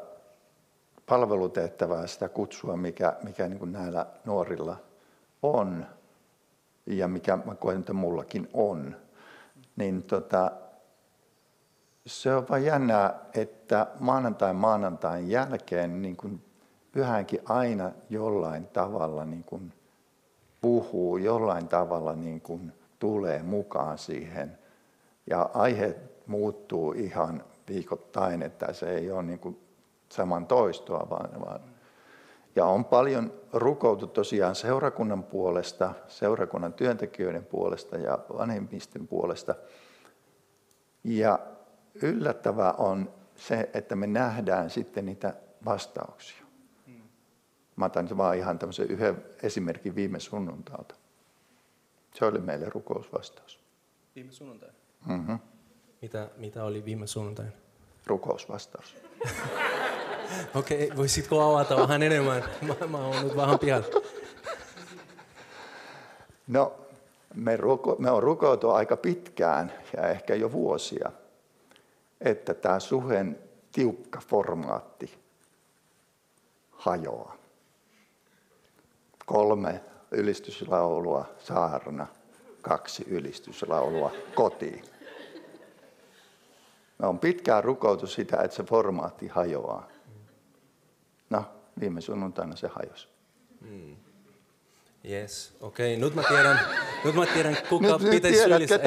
palvelutehtävää, 1.05 2.07
sitä 2.07 2.29
kutsua, 2.29 2.77
mikä, 2.77 3.13
mikä 3.23 3.47
niin 3.47 3.59
kuin 3.59 3.71
näillä 3.71 4.05
nuorilla 4.25 4.77
on 5.43 5.85
ja 6.85 7.07
mikä 7.07 7.37
mä 7.45 7.55
koen, 7.55 7.79
että 7.79 7.93
mullakin 7.93 8.49
on, 8.53 8.95
niin 9.75 10.03
tota, 10.03 10.51
se 12.05 12.35
on 12.35 12.45
vain 12.49 12.65
jännää, 12.65 13.19
että 13.33 13.87
maanantai 13.99 14.53
maanantain 14.53 15.29
jälkeen 15.29 16.01
niin 16.01 16.17
kuin 16.17 16.41
pyhänkin 16.91 17.39
aina 17.45 17.91
jollain 18.09 18.67
tavalla 18.67 19.25
niin 19.25 19.43
kuin 19.43 19.73
puhuu, 20.61 21.17
jollain 21.17 21.67
tavalla 21.67 22.15
niin 22.15 22.41
kuin 22.41 22.73
tulee 22.99 23.43
mukaan 23.43 23.97
siihen. 23.97 24.57
Ja 25.29 25.49
aihe 25.53 25.95
muuttuu 26.27 26.91
ihan 26.91 27.43
viikoittain, 27.69 28.41
että 28.41 28.73
se 28.73 28.89
ei 28.89 29.11
ole 29.11 29.23
niin 29.23 29.39
kuin 29.39 29.59
saman 30.09 30.45
toistoa, 30.47 31.07
vaan, 31.09 31.41
vaan 31.41 31.59
ja 32.55 32.65
on 32.65 32.85
paljon 32.85 33.33
rukoutu 33.53 34.07
tosiaan 34.07 34.55
seurakunnan 34.55 35.23
puolesta, 35.23 35.93
seurakunnan 36.07 36.73
työntekijöiden 36.73 37.45
puolesta 37.45 37.97
ja 37.97 38.19
vanhemmisten 38.37 39.07
puolesta. 39.07 39.55
Ja 41.03 41.39
yllättävää 42.01 42.73
on 42.73 43.13
se, 43.35 43.69
että 43.73 43.95
me 43.95 44.07
nähdään 44.07 44.69
sitten 44.69 45.05
niitä 45.05 45.33
vastauksia. 45.65 46.43
Mä 47.75 47.85
otan 47.85 48.17
vaan 48.17 48.37
ihan 48.37 48.59
tämmöisen 48.59 48.87
yhden 48.89 49.25
esimerkin 49.43 49.95
viime 49.95 50.19
sunnuntalta. 50.19 50.95
Se 52.13 52.25
oli 52.25 52.39
meille 52.39 52.69
rukousvastaus. 52.69 53.59
Viime 54.15 54.31
sunnuntai? 54.31 54.69
Mm-hmm. 55.05 55.39
Mitä, 56.01 56.29
mitä 56.37 56.63
oli 56.63 56.85
viime 56.85 57.07
sunnuntai? 57.07 57.45
Rukousvastaus. 58.07 58.95
Okei, 60.55 60.85
okay, 60.85 60.97
voisitko 60.97 61.41
avata 61.41 61.77
vähän 61.77 62.03
enemmän? 62.03 62.43
Mä, 62.61 62.87
mä 62.87 62.97
oon 62.97 63.23
nyt 63.23 63.35
vähän 63.35 63.59
pihalla. 63.59 63.87
No, 66.47 66.73
me, 67.33 67.57
ruko, 67.57 67.95
me 67.99 68.11
on 68.11 68.23
rukoiltu 68.23 68.69
aika 68.69 68.97
pitkään 68.97 69.73
ja 69.97 70.09
ehkä 70.09 70.35
jo 70.35 70.51
vuosia, 70.51 71.11
että 72.21 72.53
tämä 72.53 72.79
suhen 72.79 73.39
tiukka 73.71 74.21
formaatti 74.27 75.17
hajoaa. 76.71 77.35
Kolme 79.25 79.81
ylistyslaulua, 80.11 81.25
saarna, 81.39 82.07
kaksi 82.61 83.03
ylistyslaulua 83.07 84.11
kotiin. 84.35 84.83
Me 86.97 87.07
on 87.07 87.19
pitkään 87.19 87.63
rukoutu 87.63 88.07
sitä, 88.07 88.41
että 88.41 88.57
se 88.57 88.63
formaatti 88.63 89.27
hajoaa. 89.27 89.92
No, 91.29 91.45
viime 91.79 92.01
sunnuntaina 92.01 92.55
se 92.55 92.67
hajosi. 92.67 93.07
Mm. 93.61 93.95
Yes, 95.09 95.55
okei. 95.61 95.95
Okay. 95.95 96.05
Nyt 96.05 96.15
mä 96.15 96.23
tiedän, 96.27 96.59
nyt 97.05 97.15
mä 97.15 97.25
tiedän 97.25 97.57
kuka 97.69 97.97
nyt, 97.97 98.09
pitäisi 98.09 98.39
syyllistä. 98.39 98.79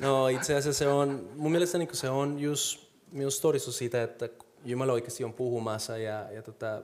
no 0.00 0.28
itse 0.28 0.54
asiassa 0.54 0.78
se 0.78 0.88
on, 0.88 1.28
mun 1.36 1.50
mielestä 1.50 1.78
niin 1.78 1.88
se 1.92 2.10
on 2.10 2.40
just 2.40 2.86
myös 3.12 3.40
todistus 3.40 3.78
siitä, 3.78 4.02
että 4.02 4.28
Jumala 4.64 4.92
oikeasti 4.92 5.24
on 5.24 5.32
puhumassa 5.32 5.98
ja, 5.98 6.26
ja 6.32 6.42
tota, 6.42 6.76
äh, 6.76 6.82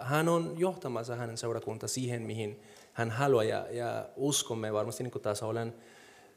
hän 0.00 0.28
on 0.28 0.54
johtamassa 0.56 1.16
hänen 1.16 1.36
seurakunta 1.36 1.88
siihen, 1.88 2.22
mihin 2.22 2.60
hän 2.92 3.10
haluaa. 3.10 3.44
Ja, 3.44 3.66
ja 3.70 4.08
uskomme 4.16 4.72
varmasti 4.72 5.02
niin 5.02 5.22
taas 5.22 5.42
olen 5.42 5.74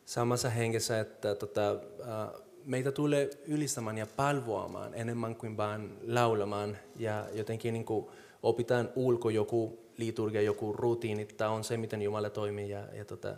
samassa 0.06 0.50
hengessä, 0.50 1.00
että 1.00 1.36
tota, 1.36 1.72
äh, 1.72 2.42
meitä 2.68 2.92
tulee 2.92 3.30
ylistämään 3.48 3.98
ja 3.98 4.08
palvoamaan 4.16 4.94
enemmän 4.94 5.36
kuin 5.36 5.58
vain 5.58 5.98
laulamaan. 6.08 6.78
Ja 6.96 7.26
jotenkin 7.34 7.74
niin 7.74 7.86
kuin 7.86 8.08
opitaan 8.44 8.90
ulko 8.96 9.30
joku 9.30 9.80
liturgia, 9.98 10.42
joku 10.42 10.74
rutiini, 10.74 11.26
tämä 11.26 11.50
on 11.50 11.64
se, 11.64 11.78
miten 11.78 12.02
Jumala 12.02 12.30
toimii. 12.30 12.70
Ja, 12.70 12.84
ja 12.94 13.06
tota, 13.06 13.36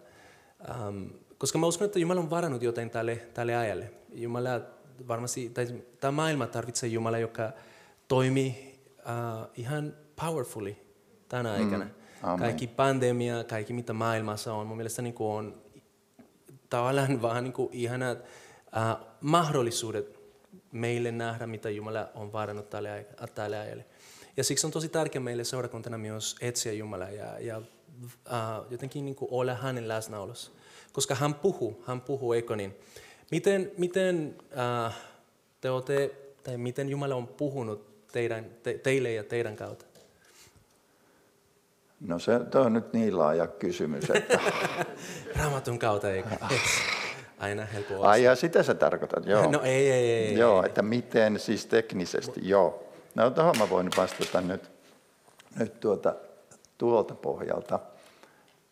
ähm, 0.69 1.05
koska 1.37 1.57
mä 1.57 1.67
uskon, 1.67 1.85
että 1.85 1.99
Jumala 1.99 2.19
on 2.19 2.29
varannut 2.29 2.61
jotain 2.61 2.89
tälle, 2.89 3.15
tälle 3.33 3.55
ajalle. 3.55 3.91
Jumala 4.13 4.61
varmasti, 5.07 5.49
tai 5.49 5.67
tämä 5.99 6.11
maailma 6.11 6.47
tarvitsee 6.47 6.89
Jumala, 6.89 7.17
joka 7.17 7.51
toimii 8.07 8.79
uh, 8.97 9.49
ihan 9.57 9.93
powerfully 10.21 10.75
tänä 11.29 11.57
mm. 11.57 11.63
aikana. 11.63 11.85
Mm. 11.85 12.39
Kaikki 12.39 12.67
pandemia, 12.67 13.43
kaikki 13.43 13.73
mitä 13.73 13.93
maailmassa 13.93 14.53
on, 14.53 14.67
mun 14.67 14.77
mielestä 14.77 15.01
niin 15.01 15.15
on 15.19 15.61
tavallaan 16.69 17.21
vaan 17.25 17.43
niin 17.43 17.53
kuin 17.53 17.69
ihanat 17.71 18.17
uh, 18.75 19.07
mahdollisuudet 19.21 20.19
meille 20.71 21.11
nähdä, 21.11 21.47
mitä 21.47 21.69
Jumala 21.69 22.09
on 22.15 22.33
varannut 22.33 22.69
tälle, 22.69 23.05
tälle 23.35 23.59
ajalle. 23.59 23.85
Ja 24.37 24.43
siksi 24.43 24.67
on 24.67 24.71
tosi 24.71 24.89
tärkeää 24.89 25.23
meille 25.23 25.43
seurakuntana 25.43 25.97
myös 25.97 26.35
etsiä 26.41 26.73
Jumalaa 26.73 27.09
ja, 27.09 27.39
ja 27.39 27.57
uh, 27.57 27.63
jotenkin 28.69 29.05
niin 29.05 29.15
kuin 29.15 29.29
olla 29.31 29.53
hänen 29.53 29.87
läsnäolossa. 29.87 30.51
Koska 30.93 31.15
hän 31.15 31.33
puhuu, 31.33 31.83
hän 31.87 32.01
puhuu, 32.01 32.33
eikö 32.33 32.55
niin? 32.55 32.75
Miten, 33.31 33.71
miten 33.77 34.35
uh, 34.51 34.93
te 35.61 35.69
olette, 35.69 36.11
tai 36.43 36.57
miten 36.57 36.89
Jumala 36.89 37.15
on 37.15 37.27
puhunut 37.27 38.07
teidän, 38.11 38.45
te, 38.63 38.73
teille 38.73 39.13
ja 39.13 39.23
teidän 39.23 39.55
kautta? 39.55 39.85
No 41.99 42.19
se 42.19 42.31
on 42.55 42.73
nyt 42.73 42.93
niin 42.93 43.17
laaja 43.17 43.47
kysymys, 43.47 44.09
että... 44.09 44.39
Raamatun 45.39 45.79
kautta, 45.79 46.11
eikö? 46.11 46.29
Aina 47.39 47.65
helppo 47.65 48.01
Ai 48.01 48.23
ja 48.23 48.35
sitä 48.35 48.63
sä 48.63 48.73
tarkoitat, 48.73 49.25
joo. 49.25 49.51
No 49.51 49.61
ei, 49.63 49.91
ei, 49.91 50.11
ei. 50.11 50.37
Joo, 50.37 50.61
ei. 50.61 50.65
että 50.65 50.81
miten 50.81 51.39
siis 51.39 51.65
teknisesti, 51.65 52.39
joo. 52.43 52.83
No 53.15 53.29
tuohon 53.29 53.57
mä 53.57 53.69
voin 53.69 53.89
vastata 53.97 54.41
nyt, 54.41 54.71
nyt 55.59 55.79
tuota, 55.79 56.15
tuolta 56.77 57.15
pohjalta. 57.15 57.79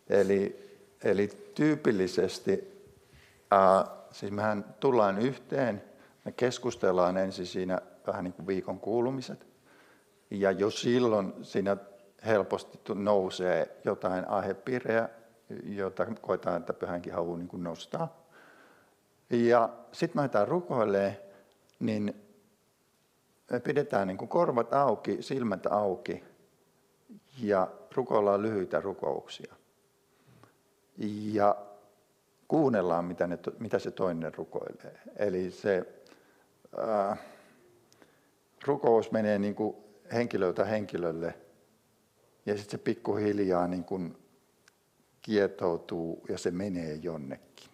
Eli, 0.10 0.70
eli 1.04 1.30
tyypillisesti, 1.56 2.84
äh, 3.54 3.90
siis 4.12 4.32
mehän 4.32 4.76
tullaan 4.80 5.20
yhteen, 5.20 5.84
me 6.26 6.32
keskustellaan 6.32 7.18
ensin 7.18 7.46
siinä 7.46 7.82
vähän 8.08 8.24
niin 8.24 8.34
kuin 8.34 8.48
viikon 8.48 8.80
kuulumiset, 8.80 9.48
ja 10.32 10.52
jo 10.52 10.70
silloin 10.70 11.34
siinä 11.42 11.78
helposti 12.26 12.80
nousee 12.94 13.78
jotain 13.86 14.28
aihepiirejä, 14.28 15.10
jota 15.64 16.06
koetaan, 16.22 16.58
että 16.58 16.74
pyhänkin 16.74 17.14
haluaa 17.14 17.38
niin 17.38 17.64
nostaa. 17.64 18.17
Ja 19.30 19.70
sitten 19.92 20.18
me 20.18 20.22
aletaan 20.22 20.48
rukoilemaan, 20.48 21.18
niin 21.80 22.16
me 23.52 23.60
pidetään 23.60 24.08
niin 24.08 24.18
kuin 24.18 24.30
korvat 24.30 24.74
auki, 24.74 25.22
silmät 25.22 25.66
auki 25.66 26.24
ja 27.42 27.68
rukoillaan 27.96 28.42
lyhyitä 28.42 28.80
rukouksia. 28.80 29.56
Ja 31.34 31.56
kuunnellaan, 32.48 33.06
mitä, 33.06 33.28
ne, 33.28 33.40
mitä 33.60 33.80
se 33.80 33.92
toinen 33.92 34.34
rukoilee. 34.34 35.00
Eli 35.16 35.52
se 35.52 36.04
äh, 36.80 37.20
rukous 38.66 39.12
menee 39.12 39.40
niin 39.40 39.56
kuin 39.56 39.76
henkilöltä 40.14 40.66
henkilölle 40.66 41.34
ja 42.46 42.58
sitten 42.58 42.72
se 42.72 42.78
pikkuhiljaa 42.84 43.68
niin 43.68 43.84
kuin 43.84 44.18
kietoutuu 45.22 46.26
ja 46.30 46.38
se 46.38 46.52
menee 46.52 46.94
jonnekin. 46.96 47.70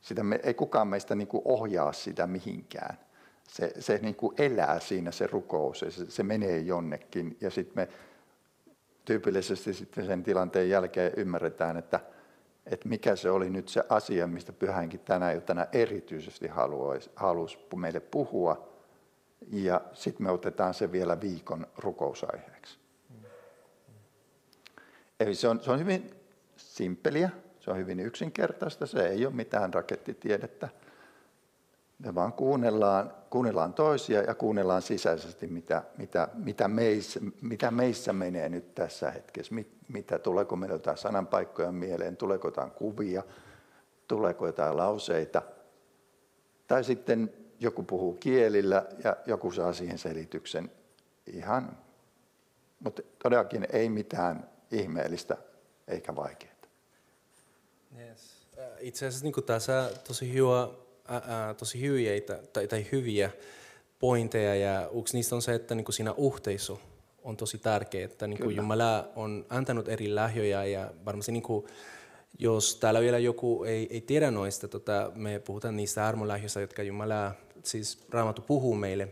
Sitä 0.00 0.22
me, 0.22 0.40
ei 0.42 0.54
kukaan 0.54 0.88
meistä 0.88 1.14
niin 1.14 1.28
kuin 1.28 1.42
ohjaa 1.44 1.92
sitä 1.92 2.26
mihinkään. 2.26 2.98
Se, 3.48 3.72
se 3.78 3.98
niin 4.02 4.14
kuin 4.14 4.34
elää 4.38 4.80
siinä 4.80 5.10
se 5.10 5.26
rukous, 5.26 5.78
se, 5.78 6.10
se 6.10 6.22
menee 6.22 6.58
jonnekin. 6.58 7.36
Ja 7.40 7.50
sitten 7.50 7.74
me 7.76 7.88
tyypillisesti 9.04 9.74
sitten 9.74 10.06
sen 10.06 10.22
tilanteen 10.22 10.70
jälkeen 10.70 11.12
ymmärretään, 11.16 11.76
että, 11.76 12.00
että 12.66 12.88
mikä 12.88 13.16
se 13.16 13.30
oli 13.30 13.50
nyt 13.50 13.68
se 13.68 13.82
asia, 13.88 14.26
mistä 14.26 14.52
pyhänkin 14.52 15.00
tänä 15.00 15.32
iltana 15.32 15.66
erityisesti 15.72 16.48
haluaisi, 16.48 17.10
halusi 17.16 17.58
meille 17.76 18.00
puhua. 18.00 18.70
Ja 19.52 19.80
sitten 19.92 20.22
me 20.26 20.30
otetaan 20.30 20.74
se 20.74 20.92
vielä 20.92 21.20
viikon 21.20 21.66
rukousaiheeksi. 21.76 22.78
Eli 25.20 25.34
se 25.34 25.48
on, 25.48 25.60
se 25.62 25.70
on 25.70 25.78
hyvin 25.78 26.10
simppeliä, 26.56 27.30
se 27.60 27.70
on 27.70 27.76
hyvin 27.76 28.00
yksinkertaista, 28.00 28.86
se 28.86 29.08
ei 29.08 29.26
ole 29.26 29.34
mitään 29.34 29.74
rakettitiedettä. 29.74 30.68
Me 31.98 32.14
vaan 32.14 32.32
kuunnellaan, 32.32 33.14
kuunnellaan 33.30 33.74
toisia 33.74 34.22
ja 34.22 34.34
kuunnellaan 34.34 34.82
sisäisesti, 34.82 35.46
mitä, 35.46 35.82
mitä, 35.98 36.28
mitä, 36.34 36.68
meissä, 36.68 37.20
mitä 37.42 37.70
meissä 37.70 38.12
menee 38.12 38.48
nyt 38.48 38.74
tässä 38.74 39.10
hetkessä. 39.10 39.54
Mit, 39.54 39.68
mitä, 39.88 40.18
tuleeko 40.18 40.56
meillä 40.56 40.74
jotain 40.74 40.98
sananpaikkoja 40.98 41.72
mieleen, 41.72 42.16
tuleeko 42.16 42.48
jotain 42.48 42.70
kuvia, 42.70 43.22
tuleeko 44.08 44.46
jotain 44.46 44.76
lauseita. 44.76 45.42
Tai 46.66 46.84
sitten 46.84 47.32
joku 47.60 47.82
puhuu 47.82 48.12
kielillä 48.12 48.86
ja 49.04 49.16
joku 49.26 49.50
saa 49.50 49.72
siihen 49.72 49.98
selityksen 49.98 50.70
ihan, 51.26 51.76
mutta 52.80 53.02
todellakin 53.22 53.66
ei 53.72 53.88
mitään 53.88 54.48
ihmeellistä 54.70 55.36
eikä 55.88 56.16
vaikeaa. 56.16 56.49
Itse 58.80 59.06
asiassa 59.06 59.24
niin 59.24 59.44
tässä 59.46 59.90
tosi 60.08 60.32
hyvä 60.32 60.68
ää, 61.08 61.54
tosi 61.54 61.80
hyviä 61.80 62.12
tai, 62.52 62.68
tai 62.68 62.86
hyviä 62.92 63.30
pointteja 63.98 64.54
ja 64.54 64.90
yksi 65.00 65.16
niistä 65.16 65.34
on 65.34 65.42
se, 65.42 65.54
että 65.54 65.74
niin 65.74 65.92
siinä 65.92 66.12
uhteissa 66.12 66.76
on 67.22 67.36
tosi 67.36 67.58
tärkeää, 67.58 68.04
että 68.04 68.26
niin 68.26 68.42
kuin 68.42 68.56
Jumala 68.56 69.08
on 69.16 69.46
antanut 69.48 69.88
eri 69.88 70.14
lahjoja 70.14 70.64
ja 70.64 70.90
varmasti 71.04 71.32
niin 71.32 71.42
kuin, 71.42 71.66
jos 72.38 72.76
täällä 72.76 73.00
vielä 73.00 73.18
joku 73.18 73.64
ei, 73.64 73.88
ei 73.90 74.00
tiedä 74.00 74.30
noista, 74.30 74.68
tota, 74.68 75.12
me 75.14 75.38
puhutaan 75.38 75.76
niistä 75.76 76.06
armolahjoista, 76.06 76.60
jotka 76.60 76.82
Jumala, 76.82 77.32
siis 77.62 77.98
Raamattu 78.10 78.42
puhuu 78.42 78.74
meille, 78.74 79.08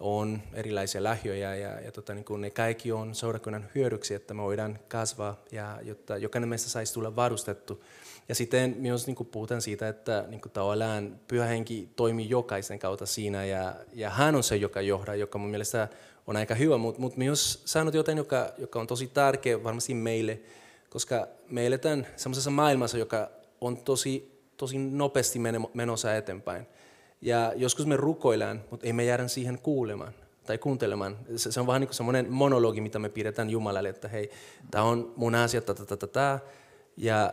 on 0.00 0.42
erilaisia 0.52 1.02
lahjoja 1.02 1.54
ja, 1.54 1.80
ja 1.80 1.92
tota, 1.92 2.14
niin 2.14 2.24
ne 2.38 2.50
kaikki 2.50 2.92
on 2.92 3.14
seurakunnan 3.14 3.68
hyödyksi, 3.74 4.14
että 4.14 4.34
me 4.34 4.42
voidaan 4.42 4.78
kasvaa 4.88 5.42
ja 5.52 5.78
jotta 5.82 6.16
jokainen 6.16 6.48
meistä 6.48 6.70
saisi 6.70 6.94
tulla 6.94 7.16
varustettu 7.16 7.84
ja 8.28 8.34
sitten 8.34 8.76
myös 8.78 9.06
niin 9.06 9.14
kuin 9.14 9.26
puhutaan 9.26 9.62
siitä, 9.62 9.88
että 9.88 10.24
niin 10.28 10.40
kuin 10.40 10.52
tavallaan 10.52 11.20
pyhä 11.28 11.46
henki 11.46 11.88
toimii 11.96 12.30
jokaisen 12.30 12.78
kautta 12.78 13.06
siinä 13.06 13.44
ja, 13.44 13.74
ja 13.92 14.10
hän 14.10 14.34
on 14.34 14.42
se, 14.42 14.56
joka 14.56 14.80
johdaa, 14.80 15.14
joka 15.14 15.38
mun 15.38 15.50
mielestä 15.50 15.88
on 16.26 16.36
aika 16.36 16.54
hyvä, 16.54 16.76
mutta 16.76 17.00
mut 17.00 17.16
myös 17.16 17.62
sanot 17.64 17.94
jotain, 17.94 18.18
joka, 18.18 18.52
joka 18.58 18.80
on 18.80 18.86
tosi 18.86 19.06
tärkeä 19.06 19.64
varmasti 19.64 19.94
meille, 19.94 20.40
koska 20.90 21.28
me 21.48 21.66
eletään 21.66 22.06
sellaisessa 22.16 22.50
maailmassa, 22.50 22.98
joka 22.98 23.30
on 23.60 23.76
tosi, 23.76 24.42
tosi 24.56 24.78
nopeasti 24.78 25.38
menossa 25.74 26.16
eteenpäin. 26.16 26.66
Ja 27.20 27.52
joskus 27.56 27.86
me 27.86 27.96
rukoillaan, 27.96 28.64
mutta 28.70 28.86
ei 28.86 28.92
me 28.92 29.04
jäädä 29.04 29.28
siihen 29.28 29.58
kuulemaan 29.58 30.12
tai 30.46 30.58
kuuntelemaan. 30.58 31.18
Se, 31.36 31.52
se 31.52 31.60
on 31.60 31.66
vähän 31.66 31.80
niin 31.80 31.88
kuin 31.88 31.96
semmoinen 31.96 32.32
monologi, 32.32 32.80
mitä 32.80 32.98
me 32.98 33.08
pidetään 33.08 33.50
Jumalalle, 33.50 33.88
että 33.88 34.08
hei, 34.08 34.30
tämä 34.70 34.84
on 34.84 35.12
mun 35.16 35.34
asia, 35.34 35.60
ta, 35.60 35.74
ta, 35.74 36.06
ta. 36.06 36.38
Ja 36.96 37.32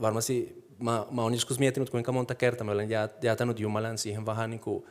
varmasti 0.00 0.64
mä, 0.78 1.06
mä 1.10 1.22
oon 1.22 1.34
joskus 1.34 1.58
miettinyt, 1.58 1.90
kuinka 1.90 2.12
monta 2.12 2.34
kertaa 2.34 2.64
mä 2.64 2.72
olen 2.72 2.88
jätänyt 3.22 3.60
Jumalan 3.60 3.98
siihen 3.98 4.26
vähän 4.26 4.50
niin 4.50 4.60
kuin, 4.60 4.84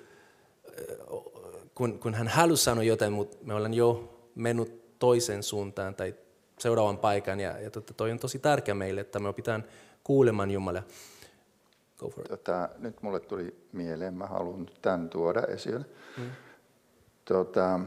kun, 1.75 1.99
kun 1.99 2.13
hän 2.13 2.27
halusi 2.27 2.63
sanoa 2.63 2.83
jotain, 2.83 3.13
mutta 3.13 3.37
me 3.41 3.53
ollaan 3.53 3.73
jo 3.73 4.19
mennyt 4.35 4.99
toisen 4.99 5.43
suuntaan 5.43 5.95
tai 5.95 6.15
seuraavan 6.59 6.97
paikan. 6.97 7.39
Ja, 7.39 7.59
ja 7.59 7.71
totta, 7.71 7.93
toi 7.93 8.11
on 8.11 8.19
tosi 8.19 8.39
tärkeä 8.39 8.75
meille, 8.75 9.01
että 9.01 9.19
me 9.19 9.27
opitaan 9.27 9.63
kuulemaan 10.03 10.51
Jumalaa. 10.51 10.83
Tota, 12.29 12.69
nyt 12.77 13.01
mulle 13.01 13.19
tuli 13.19 13.55
mieleen, 13.71 14.13
mä 14.13 14.27
haluan 14.27 14.69
tämän 14.81 15.09
tuoda 15.09 15.41
esille. 15.41 15.85
Hmm. 16.17 16.29
Tota, 17.25 17.79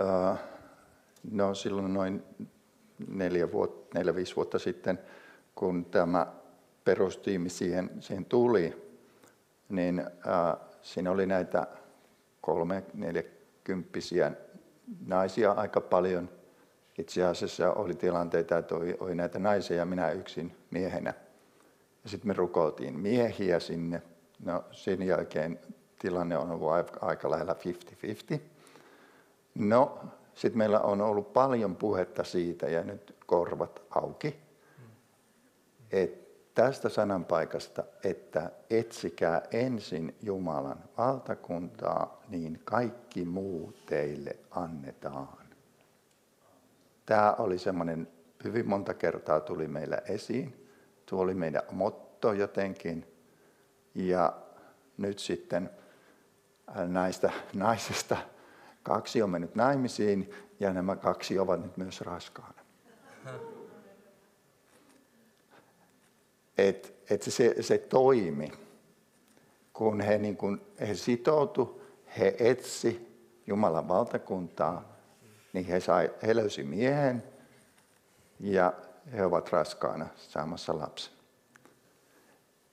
uh, 0.00 0.38
no 1.30 1.54
silloin 1.54 1.94
noin 1.94 2.22
neljä, 3.08 3.52
vuotta, 3.52 3.98
neljä 3.98 4.14
viisi 4.14 4.36
vuotta 4.36 4.58
sitten, 4.58 4.98
kun 5.54 5.84
tämä 5.84 6.26
perustiimi 6.84 7.50
siihen, 7.50 7.90
siihen 8.00 8.24
tuli, 8.24 8.82
niin 9.68 9.98
äh, 10.00 10.56
siinä 10.82 11.10
oli 11.10 11.26
näitä 11.26 11.66
kolme, 12.40 12.84
neljäkymppisiä 12.94 14.32
naisia 15.06 15.52
aika 15.52 15.80
paljon. 15.80 16.28
Itse 16.98 17.24
asiassa 17.24 17.72
oli 17.72 17.94
tilanteita, 17.94 18.58
että 18.58 18.74
oli, 18.74 18.96
oli 19.00 19.14
näitä 19.14 19.38
naisia 19.38 19.76
ja 19.76 19.84
minä 19.84 20.10
yksin 20.10 20.56
miehenä. 20.70 21.14
Ja 22.04 22.10
sitten 22.10 22.28
me 22.28 22.34
rukoiltiin 22.34 22.98
miehiä 22.98 23.60
sinne. 23.60 24.02
No 24.44 24.64
sen 24.70 25.02
jälkeen 25.02 25.60
tilanne 25.98 26.38
on 26.38 26.50
ollut 26.50 26.68
aika 27.00 27.30
lähellä 27.30 27.56
50-50. 28.36 28.38
No, 29.54 30.00
sitten 30.36 30.58
meillä 30.58 30.80
on 30.80 31.00
ollut 31.00 31.32
paljon 31.32 31.76
puhetta 31.76 32.24
siitä, 32.24 32.66
ja 32.66 32.82
nyt 32.82 33.16
korvat 33.26 33.82
auki, 33.90 34.36
että 35.90 36.26
tästä 36.54 36.88
sananpaikasta, 36.88 37.84
että 38.04 38.50
etsikää 38.70 39.42
ensin 39.50 40.16
Jumalan 40.22 40.78
valtakuntaa, 40.98 42.22
niin 42.28 42.60
kaikki 42.64 43.24
muu 43.24 43.72
teille 43.86 44.36
annetaan. 44.50 45.46
Tämä 47.06 47.32
oli 47.38 47.58
semmoinen, 47.58 48.08
hyvin 48.44 48.68
monta 48.68 48.94
kertaa 48.94 49.40
tuli 49.40 49.68
meillä 49.68 49.98
esiin. 50.08 50.68
Tuo 51.06 51.22
oli 51.22 51.34
meidän 51.34 51.62
motto 51.70 52.32
jotenkin. 52.32 53.06
Ja 53.94 54.32
nyt 54.96 55.18
sitten 55.18 55.70
näistä 56.88 57.32
naisista 57.54 58.16
kaksi 58.86 59.22
on 59.22 59.30
mennyt 59.30 59.54
naimisiin 59.54 60.30
ja 60.60 60.72
nämä 60.72 60.96
kaksi 60.96 61.38
ovat 61.38 61.62
nyt 61.62 61.76
myös 61.76 62.00
raskaana. 62.00 62.62
Että 66.58 66.88
et 67.10 67.22
se, 67.22 67.54
se 67.60 67.78
toimi, 67.78 68.52
kun 69.72 70.00
he, 70.00 70.18
niin 70.18 70.36
kun 70.36 70.60
he 70.80 70.94
sitoutu, 70.94 71.82
he 72.18 72.36
etsi 72.38 73.20
Jumalan 73.46 73.88
valtakuntaa, 73.88 74.96
niin 75.52 75.66
he, 75.66 75.80
sai, 75.80 76.10
he 76.22 76.36
löysi 76.36 76.62
miehen 76.62 77.22
ja 78.40 78.72
he 79.12 79.24
ovat 79.24 79.52
raskaana 79.52 80.06
saamassa 80.16 80.78
lapsen. 80.78 81.12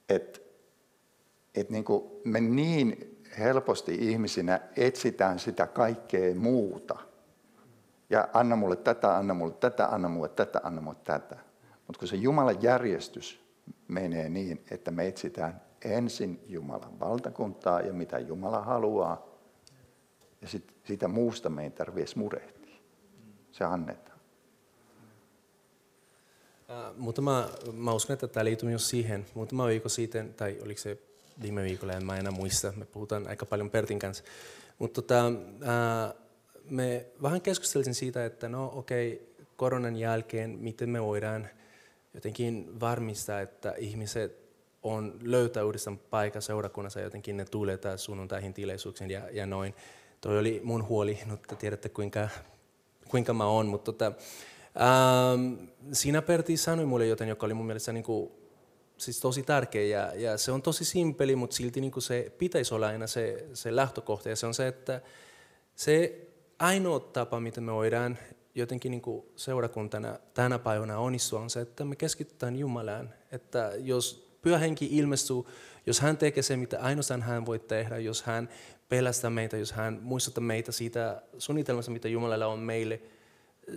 Et, 0.10 0.42
et 1.56 1.70
niin 1.70 1.86
me 2.24 2.42
niin 2.42 3.13
helposti 3.40 3.96
ihmisinä 4.00 4.60
etsitään 4.76 5.40
sitä 5.40 5.68
kaikkea 5.68 6.36
muuta. 6.36 6.98
Ja 8.10 8.28
anna 8.34 8.56
mulle 8.56 8.76
tätä, 8.76 9.18
anna 9.18 9.34
mulle 9.34 9.54
tätä, 9.54 9.88
anna 9.88 10.10
mulle 10.10 10.30
tätä, 10.30 10.62
anna 10.64 10.82
mulle 10.82 10.98
tätä. 11.04 11.38
Mutta 11.88 12.00
kun 12.00 12.08
se 12.08 12.16
Jumalan 12.16 12.64
järjestys 12.64 13.44
menee 13.88 14.30
niin, 14.30 14.66
että 14.72 14.92
me 14.92 15.08
etsitään 15.08 15.62
ensin 15.86 16.44
Jumalan 16.48 17.00
valtakuntaa 17.00 17.82
ja 17.82 17.94
mitä 17.94 18.20
Jumala 18.20 18.62
haluaa, 18.62 19.26
ja 20.42 20.48
sit, 20.48 20.74
sitä 20.84 21.08
muusta 21.08 21.50
me 21.50 21.64
ei 21.64 21.70
tarvitse 21.70 22.20
murehtia. 22.20 22.76
Se 23.52 23.64
annetaan. 23.64 24.20
Uh, 26.70 26.98
muutama, 26.98 27.50
mä 27.74 27.94
uskon, 27.94 28.14
että 28.14 28.28
tämä 28.28 28.46
liittyy 28.46 28.70
myös 28.70 28.90
siihen. 28.90 29.26
Muutama 29.34 29.68
viikko 29.68 29.90
sitten, 29.90 30.34
tai 30.34 30.60
oliko 30.64 30.82
se 30.82 30.98
viime 31.42 31.64
viikolla, 31.64 31.94
en 31.94 32.06
mä 32.06 32.18
enää 32.18 32.32
muista. 32.32 32.74
Me 32.76 32.86
puhutaan 32.86 33.28
aika 33.28 33.46
paljon 33.46 33.70
Pertin 33.70 34.00
kanssa. 34.00 34.24
Mutta 34.80 35.02
tota, 35.02 35.32
me 36.70 37.06
vähän 37.22 37.42
keskustelisin 37.42 37.96
siitä, 37.96 38.26
että 38.26 38.50
no 38.50 38.72
okei, 38.76 39.14
okay, 39.14 39.46
koronan 39.56 39.96
jälkeen, 39.96 40.50
miten 40.50 40.90
me 40.90 41.04
voidaan 41.04 41.48
jotenkin 42.14 42.80
varmistaa, 42.80 43.42
että 43.42 43.74
ihmiset 43.78 44.44
on 44.84 45.14
löytää 45.22 45.66
uudestaan 45.66 45.98
paikka 45.98 46.42
seurakunnassa 46.42 47.00
jotenkin 47.00 47.38
ne 47.38 47.46
tulee 47.46 47.78
taas 47.78 48.04
sunnuntaihin 48.04 48.54
tilaisuuksiin 48.54 49.12
ja, 49.12 49.22
ja 49.32 49.46
noin. 49.46 49.76
Toi 50.22 50.40
oli 50.40 50.62
mun 50.64 50.88
huoli, 50.88 51.20
mutta 51.26 51.56
tiedätte 51.56 51.90
kuinka, 51.90 52.30
kuinka 53.10 53.34
mä 53.34 53.46
oon, 53.46 53.66
mutta 53.68 53.92
tota, 53.92 54.06
ähm, 54.06 55.54
siinä 55.92 56.22
Pertti 56.22 56.58
sanoi 56.58 56.86
mulle 56.86 57.08
jotain, 57.08 57.30
joka 57.30 57.46
oli 57.46 57.54
mun 57.54 57.66
mielestä 57.66 57.94
niin 57.94 58.04
kuin, 58.04 58.32
siis 58.98 59.20
tosi 59.20 59.44
tärkeä 59.44 59.84
ja, 59.84 60.12
ja 60.16 60.38
se 60.38 60.52
on 60.52 60.62
tosi 60.62 60.86
simpeli, 60.86 61.36
mutta 61.36 61.56
silti 61.56 61.82
niin 61.82 61.92
kuin 61.92 62.04
se 62.04 62.32
pitäisi 62.38 62.74
olla 62.74 62.88
aina 62.88 63.08
se, 63.08 63.46
se 63.54 63.76
lähtökohta 63.76 64.30
ja 64.30 64.36
se 64.36 64.46
on 64.46 64.54
se, 64.54 64.68
että 64.68 65.02
se 65.76 66.28
ainoa 66.60 67.00
tapa, 67.00 67.40
miten 67.40 67.64
me 67.64 67.74
voidaan 67.74 68.18
jotenkin 68.56 68.92
niin 68.92 69.02
kuin 69.02 69.26
seurakuntana 69.36 70.20
tänä 70.34 70.60
päivänä 70.60 70.98
onnistua 70.98 71.40
on 71.40 71.50
se, 71.50 71.62
että 71.62 71.86
me 71.86 71.96
keskitytään 71.96 72.56
Jumalaan. 72.56 73.14
Että 73.32 73.72
jos 73.78 74.38
pyhä 74.42 74.58
henki 74.58 74.88
ilmestyy, 74.92 75.36
jos 75.86 76.00
hän 76.00 76.18
tekee 76.18 76.44
se, 76.44 76.58
mitä 76.58 76.80
ainoastaan 76.80 77.22
hän 77.22 77.46
voi 77.46 77.60
tehdä, 77.60 77.98
jos 77.98 78.24
hän 78.24 78.50
pelastaa 78.90 79.30
meitä, 79.30 79.58
jos 79.58 79.72
hän 79.72 80.00
muistuttaa 80.02 80.44
meitä 80.44 80.72
siitä 80.72 81.22
suunnitelmasta, 81.38 81.92
mitä 81.92 82.08
Jumalalla 82.08 82.48
on 82.48 82.60
meille, 82.60 83.02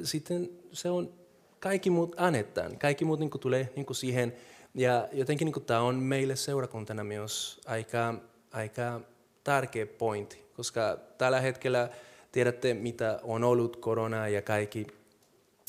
sitten 0.03 0.51
se 0.73 0.91
on, 0.91 1.15
kaikki 1.61 1.91
muut 1.91 2.15
annetaan, 2.17 2.79
kaikki 2.79 3.05
muut 3.05 3.21
niin 3.21 3.31
kuin 3.31 3.41
tulee 3.41 3.73
niin 3.77 3.87
kuin 3.87 3.97
siihen. 3.97 4.37
Ja 4.77 5.09
jotenkin 5.13 5.47
niin 5.47 5.65
tämä 5.65 5.81
on 5.81 5.95
meille 5.95 6.37
seurakuntana 6.37 7.05
myös 7.05 7.61
aika, 7.67 8.15
aika 8.53 9.01
tärkeä 9.45 9.87
pointti, 9.87 10.45
koska 10.57 10.99
tällä 11.19 11.41
hetkellä 11.41 11.89
tiedätte, 12.33 12.75
mitä 12.75 13.21
on 13.23 13.45
ollut 13.45 13.77
korona 13.77 14.29
ja 14.29 14.43
kaikki. 14.43 14.87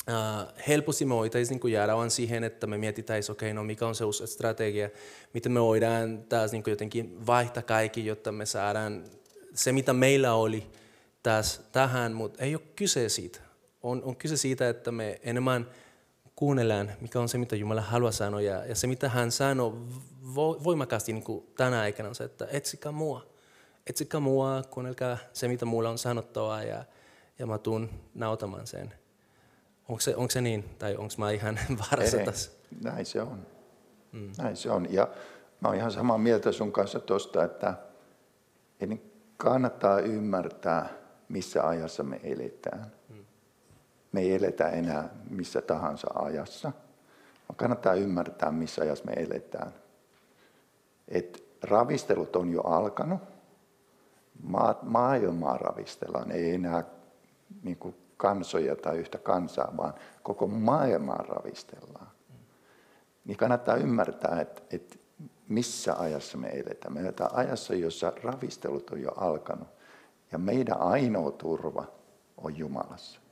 Uh, 0.10 0.54
helposti 0.68 1.06
me 1.06 1.16
voitaisiin 1.16 1.60
niin 1.64 1.74
jäädä 1.74 1.96
vain 1.96 2.12
siihen, 2.12 2.44
että 2.44 2.68
me 2.68 2.78
mietitäisiin, 2.78 3.32
okei, 3.32 3.48
okay, 3.48 3.54
no 3.54 3.64
mikä 3.64 3.88
on 3.88 3.96
se 3.96 4.06
uusi 4.06 4.28
strategia, 4.28 4.90
miten 5.34 5.52
me 5.52 5.62
voidaan 5.62 6.24
taas 6.24 6.52
niin 6.52 6.64
jotenkin 6.68 7.28
vaihtaa 7.28 7.64
kaikki, 7.64 8.06
jotta 8.06 8.32
me 8.32 8.46
saadaan 8.46 9.04
se, 9.54 9.72
mitä 9.72 9.94
meillä 9.94 10.34
oli 10.34 10.68
taas 11.24 11.62
tähän, 11.72 12.14
mutta 12.14 12.44
ei 12.44 12.56
ole 12.56 12.64
kyse 12.76 13.10
siitä. 13.10 13.40
On, 13.84 14.04
on 14.04 14.16
kyse 14.16 14.38
siitä, 14.38 14.70
että 14.70 14.92
me 14.92 15.20
enemmän 15.24 15.68
kuunnellaan, 16.38 16.92
mikä 17.02 17.20
on 17.20 17.30
se, 17.30 17.38
mitä 17.38 17.56
Jumala 17.56 17.82
haluaa 17.82 18.12
sanoa. 18.12 18.42
Ja, 18.42 18.66
ja 18.66 18.76
se, 18.76 18.88
mitä 18.88 19.10
hän 19.10 19.32
sanoo 19.32 19.78
vo, 20.36 20.64
voimakkaasti 20.64 21.14
niin 21.14 21.24
kuin 21.24 21.46
tänä 21.58 21.82
aikana, 21.82 22.10
on 22.10 22.16
se, 22.16 22.24
että 22.24 22.48
etsikää 22.52 22.92
mua 22.92 23.38
etsikää 23.90 24.20
mua, 24.20 24.64
kuunnelkaa 24.70 25.18
se, 25.34 25.48
mitä 25.48 25.66
mulla 25.66 25.90
on 25.90 25.98
sanottavaa 25.98 26.64
ja, 26.64 26.84
ja 27.40 27.48
mä 27.48 27.58
tuun 27.58 27.90
nautamaan 28.16 28.68
sen. 28.68 28.94
Onko 29.90 30.00
se, 30.00 30.16
onko 30.16 30.32
se 30.32 30.42
niin, 30.42 30.64
tai 30.80 30.96
onko 30.96 31.14
mä 31.18 31.32
ihan 31.32 31.60
varassa 31.92 32.18
tässä? 32.18 32.52
Näin 32.84 33.06
se 33.06 33.22
on. 33.22 33.48
Mm. 34.12 34.32
Näin 34.38 34.58
se 34.58 34.72
on. 34.72 34.94
Ja 34.94 35.08
mä 35.60 35.68
oon 35.68 35.78
ihan 35.78 35.92
samaa 35.92 36.18
mieltä 36.18 36.52
sun 36.52 36.72
kanssa 36.72 37.00
tuosta, 37.00 37.44
että 37.44 37.74
niin 38.88 39.12
kannattaa 39.38 40.00
ymmärtää, 40.00 40.90
missä 41.30 41.68
ajassa 41.68 42.04
me 42.04 42.20
eletään. 42.24 42.92
Me 44.18 44.22
ei 44.22 44.36
eletä 44.36 44.70
enää 44.70 45.10
missä 45.30 45.62
tahansa 45.62 46.08
ajassa. 46.16 46.72
Kannattaa 47.56 47.94
ymmärtää, 47.94 48.52
missä 48.52 48.82
ajassa 48.82 49.06
me 49.06 49.14
eletään. 49.14 49.74
Et 51.08 51.44
ravistelut 51.64 52.36
on 52.36 52.52
jo 52.52 52.62
alkanut 52.62 53.22
maa, 54.44 54.80
maailmaa 54.82 55.58
ravistellaan, 55.58 56.32
ei 56.32 56.54
enää 56.54 56.84
niin 57.64 57.78
kuin 57.78 57.96
kansoja 58.18 58.76
tai 58.76 58.98
yhtä 58.98 59.18
kansaa, 59.18 59.74
vaan 59.78 59.94
koko 60.24 60.48
maailmaa 60.48 61.26
ravistellaan. 61.28 62.12
Niin 63.26 63.38
kannattaa 63.38 63.76
ymmärtää, 63.76 64.42
että, 64.42 64.62
että 64.72 64.96
missä 65.48 65.96
ajassa 66.00 66.38
me 66.38 66.48
eletään. 66.48 66.94
Me 66.94 67.00
eletään 67.00 67.34
ajassa, 67.34 67.76
jossa 67.76 68.14
ravistelut 68.24 68.90
on 68.90 69.02
jo 69.02 69.12
alkanut. 69.12 69.68
Ja 70.32 70.38
meidän 70.38 70.82
ainoa 70.82 71.32
turva 71.32 71.86
on 72.38 72.58
Jumalassa. 72.58 73.27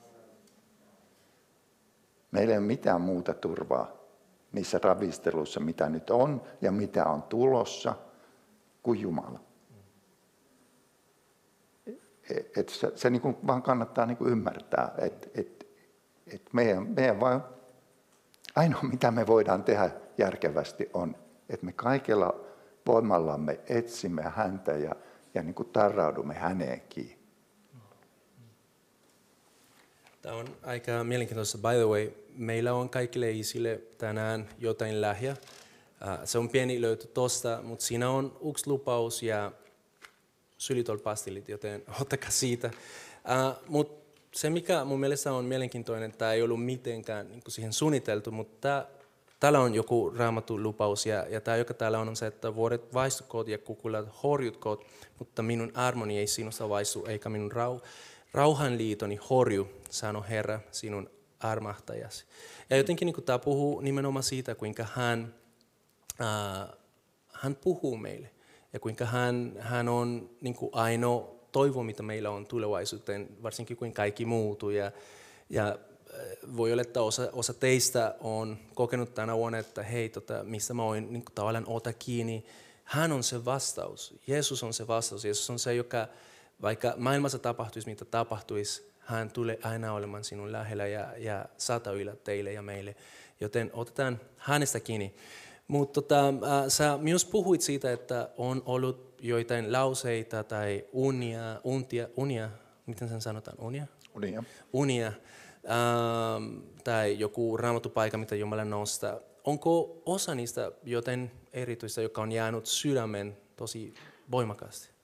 Meillä 2.32 2.54
ei 2.54 2.58
ole 2.58 2.66
mitään 2.68 3.02
muuta 3.02 3.34
turvaa 3.34 3.92
niissä 4.52 4.80
ravisteluissa, 4.84 5.60
mitä 5.60 5.90
nyt 5.90 6.10
on 6.10 6.42
ja 6.62 6.72
mitä 6.72 7.06
on 7.06 7.24
tulossa, 7.24 7.96
kuin 8.84 9.02
Jumala 9.02 9.40
et 12.56 12.70
se, 12.70 12.92
se 12.96 13.10
niin 13.10 13.22
kuin 13.22 13.38
vaan 13.48 13.62
kannattaa 13.62 14.06
niin 14.06 14.18
kuin 14.18 14.32
ymmärtää, 14.32 14.92
että 14.98 15.28
et, 15.36 15.68
et 16.28 16.54
meidän, 16.54 16.88
meidän 16.88 17.20
vaan, 17.20 17.44
ainoa 18.56 18.84
mitä 18.84 19.12
me 19.12 19.28
voidaan 19.28 19.64
tehdä 19.64 19.90
järkevästi 20.18 20.90
on, 20.94 21.16
että 21.50 21.66
me 21.66 21.74
kaikella 21.74 22.40
voimallamme 22.88 23.60
etsimme 23.70 24.22
häntä 24.22 24.72
ja, 24.72 24.96
ja 25.34 25.44
niin 25.44 25.56
kuin 25.56 25.70
tarraudumme 25.70 26.34
häneenkin. 26.34 27.15
Tämä 30.26 30.38
on 30.38 30.48
aika 30.64 31.04
mielenkiintoista. 31.04 31.58
By 31.58 31.76
the 31.76 31.86
way, 31.86 32.12
meillä 32.36 32.74
on 32.74 32.90
kaikille 32.90 33.32
isille 33.32 33.82
tänään 33.98 34.50
jotain 34.60 35.02
lähiä. 35.02 35.38
Se 36.24 36.38
on 36.38 36.50
pieni 36.50 36.82
löyty 36.82 37.08
tuosta, 37.08 37.60
mutta 37.64 37.86
siinä 37.86 38.10
on 38.10 38.38
yksi 38.50 38.68
lupaus 38.68 39.24
ja 39.24 39.52
sylitolpastillit, 40.58 41.50
joten 41.50 41.84
ottakaa 42.02 42.30
siitä. 42.30 42.72
Mutta 43.68 44.16
se, 44.32 44.50
mikä 44.50 44.86
mun 44.86 45.00
mielestä 45.00 45.34
on 45.34 45.46
mielenkiintoinen, 45.46 46.12
tämä 46.12 46.34
ei 46.34 46.42
ollut 46.42 46.66
mitenkään 46.66 47.28
niin 47.28 47.42
siihen 47.48 47.74
suunniteltu, 47.74 48.32
mutta 48.32 48.86
täällä 49.40 49.60
on 49.60 49.76
joku 49.76 50.14
raamatun 50.18 50.64
lupaus, 50.64 51.06
ja, 51.06 51.26
ja 51.30 51.42
tämä, 51.42 51.58
joka 51.58 51.74
täällä 51.74 52.00
on, 52.00 52.10
on 52.10 52.16
se, 52.16 52.28
että 52.28 52.56
vuodet 52.56 52.94
vaistukoot 52.94 53.48
ja 53.48 53.58
kukulat 53.58 54.24
horjutkoot, 54.24 54.86
mutta 55.20 55.44
minun 55.44 55.72
armoni 55.76 56.18
ei 56.18 56.28
sinusta 56.28 56.70
vaistu, 56.70 57.06
eikä 57.06 57.30
minun 57.30 57.52
rau, 57.52 57.80
rauhanliitoni 58.36 59.16
horju, 59.16 59.68
sano 59.90 60.26
Herra, 60.30 60.60
sinun 60.72 61.10
armahtajasi. 61.40 62.26
Ja 62.70 62.78
jotenkin 62.78 63.06
niin 63.06 63.24
tämä 63.24 63.40
puhuu 63.40 63.80
nimenomaan 63.80 64.24
siitä, 64.24 64.56
kuinka 64.56 64.86
hän, 64.94 65.36
ää, 66.20 66.74
hän 67.34 67.56
puhuu 67.56 67.98
meille 67.98 68.30
ja 68.74 68.80
kuinka 68.80 69.06
hän, 69.06 69.56
hän 69.60 69.90
on 69.90 70.30
niin 70.42 70.56
kuin 70.56 70.70
ainoa 70.74 71.36
toivo, 71.52 71.84
mitä 71.84 72.04
meillä 72.04 72.30
on 72.30 72.46
tulevaisuuteen, 72.46 73.30
varsinkin 73.44 73.78
kun 73.78 73.94
kaikki 73.94 74.26
muuttuu. 74.26 74.70
Ja, 74.70 74.92
ja 75.50 75.78
voi 76.58 76.72
olla, 76.72 76.82
että 76.82 77.02
osa, 77.02 77.30
osa 77.34 77.54
teistä 77.54 78.16
on 78.20 78.58
kokenut 78.74 79.14
tänä 79.14 79.36
vuonna, 79.36 79.58
että 79.58 79.84
hei, 79.84 80.10
tota, 80.10 80.44
missä 80.44 80.74
mä 80.74 80.84
voin 80.84 81.14
niin 81.14 81.26
kuin, 81.26 81.36
tavallaan 81.36 81.68
ota 81.68 81.94
kiinni. 81.94 82.46
Hän 82.84 83.12
on 83.12 83.24
se 83.24 83.46
vastaus. 83.46 84.16
Jeesus 84.28 84.64
on 84.64 84.74
se 84.74 84.88
vastaus. 84.88 85.26
Jeesus 85.26 85.50
on 85.50 85.60
se, 85.60 85.76
joka 85.76 86.08
vaikka 86.62 86.94
maailmassa 86.98 87.40
tapahtuisi, 87.40 87.90
mitä 87.90 88.06
tapahtuisi, 88.06 88.92
hän 89.00 89.32
tulee 89.32 89.60
aina 89.64 89.94
olemaan 89.94 90.24
sinun 90.24 90.52
lähellä 90.52 90.88
ja, 90.88 91.14
ja 91.18 91.46
saata 91.58 91.92
yllä 91.92 92.16
teille 92.16 92.54
ja 92.54 92.62
meille. 92.62 92.96
Joten 93.40 93.72
otetaan 93.74 94.20
hänestä 94.38 94.80
kiinni. 94.80 95.16
Mutta 95.68 96.02
tota, 96.02 96.28
äh, 96.28 96.34
sä 96.68 96.98
myös 97.02 97.26
puhuit 97.26 97.62
siitä, 97.62 97.92
että 97.92 98.30
on 98.38 98.64
ollut 98.66 99.16
joitain 99.22 99.72
lauseita 99.72 100.44
tai 100.44 100.86
unia, 100.92 101.62
untia, 101.64 102.08
unia, 102.16 102.50
miten 102.86 103.10
sen 103.10 103.22
sanotaan, 103.22 103.58
unia? 103.60 103.88
Unia. 104.16 104.44
Unia. 104.74 105.08
Ähm, 105.08 106.58
tai 106.84 107.20
joku 107.20 107.58
raamatupaikka, 107.58 108.18
mitä 108.18 108.36
Jumala 108.36 108.66
nostaa. 108.66 109.20
Onko 109.44 110.02
osa 110.06 110.36
niistä 110.36 110.72
joten 110.84 111.32
erityistä, 111.54 112.02
joka 112.02 112.22
on 112.22 112.32
jäänyt 112.32 112.66
sydämen 112.66 113.38
tosi 113.56 113.94
voimakkaasti? 114.32 114.95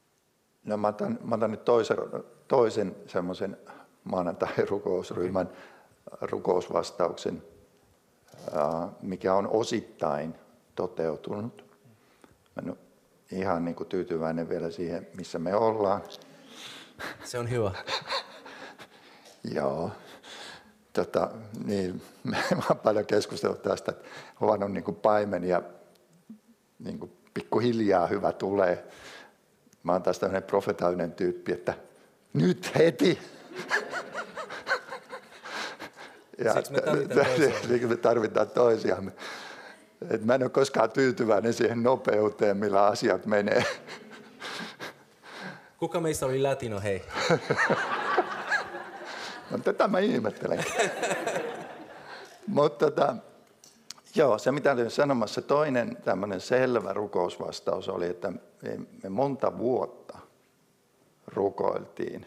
No 0.64 0.78
mä 0.78 0.88
otan, 0.88 1.20
mä 1.24 1.36
otan 1.36 1.52
nyt 1.52 1.66
toisen, 1.66 1.98
toisen 2.48 2.96
semmoisen 3.08 3.58
maanantai-rukousryhmän 4.04 5.50
rukousvastauksen, 6.22 7.44
mikä 9.02 9.34
on 9.34 9.48
osittain 9.48 10.36
toteutunut. 10.76 11.66
Mä 12.56 12.72
en 12.72 12.78
ihan 13.32 13.66
niin 13.66 13.76
kuin 13.76 13.90
tyytyväinen 13.90 14.50
vielä 14.50 14.72
siihen, 14.72 15.08
missä 15.14 15.40
me 15.40 15.56
ollaan. 15.56 16.02
Se 17.24 17.40
on 17.40 17.50
hyvä. 17.50 17.72
Joo. 19.56 19.92
Tota, 20.94 21.30
niin, 21.66 22.02
mä 22.24 22.38
oon 22.70 22.80
paljon 22.80 23.06
keskustellut 23.06 23.62
tästä, 23.62 23.92
että 23.92 24.06
on 24.42 24.74
niin 24.74 24.84
kuin 24.84 24.96
paimen 24.96 25.44
ja 25.44 25.62
niin 26.80 27.00
kuin 27.00 27.12
pikkuhiljaa 27.34 28.08
hyvä 28.08 28.32
tulee. 28.32 28.86
Mä 29.84 29.92
oon 29.92 30.04
taas 30.04 30.20
tämmöinen 30.20 30.44
profetaalinen 30.44 31.12
tyyppi, 31.12 31.52
että 31.52 31.74
nyt 32.34 32.72
heti. 32.78 33.20
ja 36.44 36.54
Siksi 36.54 36.72
me 36.72 36.82
tarvitaan 36.82 37.26
toisiamme. 37.36 37.88
me 37.88 37.96
tarvitaan 37.96 38.50
toisiamme. 38.50 39.12
Et 40.10 40.26
mä 40.26 40.36
en 40.36 40.44
ole 40.44 40.50
koskaan 40.50 40.92
tyytyväinen 40.92 41.54
siihen 41.54 41.84
nopeuteen, 41.84 42.58
millä 42.58 42.86
asiat 42.86 43.26
menee. 43.26 43.66
Kuka 45.78 46.00
meistä 46.00 46.26
oli 46.26 46.42
latino, 46.42 46.80
hei? 46.80 47.02
no, 49.52 49.58
tätä 49.64 49.88
mä 49.88 50.00
ihmettelen. 50.00 50.66
Mutta 52.48 52.86
tota, 52.86 53.16
joo, 54.16 54.38
se 54.38 54.52
mitä 54.52 54.72
olin 54.72 54.92
sanomassa, 54.92 55.42
toinen 55.42 55.98
tämmöinen 56.04 56.42
selvä 56.42 56.94
rukousvastaus 56.94 57.90
oli, 57.90 58.08
että 58.08 58.34
me 59.04 59.10
monta 59.10 59.58
vuotta 59.58 60.18
rukoiltiin. 61.28 62.26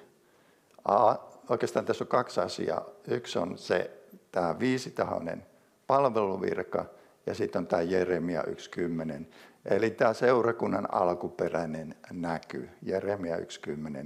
A, 0.85 1.15
oikeastaan 1.49 1.85
tässä 1.85 2.05
on 2.05 2.09
kaksi 2.09 2.41
asiaa. 2.41 2.85
Yksi 3.09 3.39
on 3.39 3.59
se, 3.59 3.91
tämä 4.33 4.59
viisitahoinen 4.59 5.47
palveluvirka– 5.87 6.85
ja 7.27 7.35
sitten 7.35 7.59
on 7.61 7.67
tämä 7.67 7.83
Jeremia 7.83 8.43
1.10. 8.43 9.25
Eli 9.65 9.91
tämä 9.91 10.13
seurakunnan 10.13 10.95
alkuperäinen 10.95 11.95
näky, 12.13 12.69
Jeremia 12.83 13.37
1.10 13.37 13.43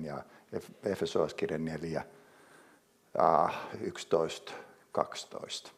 ja 0.07 0.23
Efesoaskirja 0.85 1.59
4, 1.59 2.03
11, 3.81 4.53
12. 4.93 5.71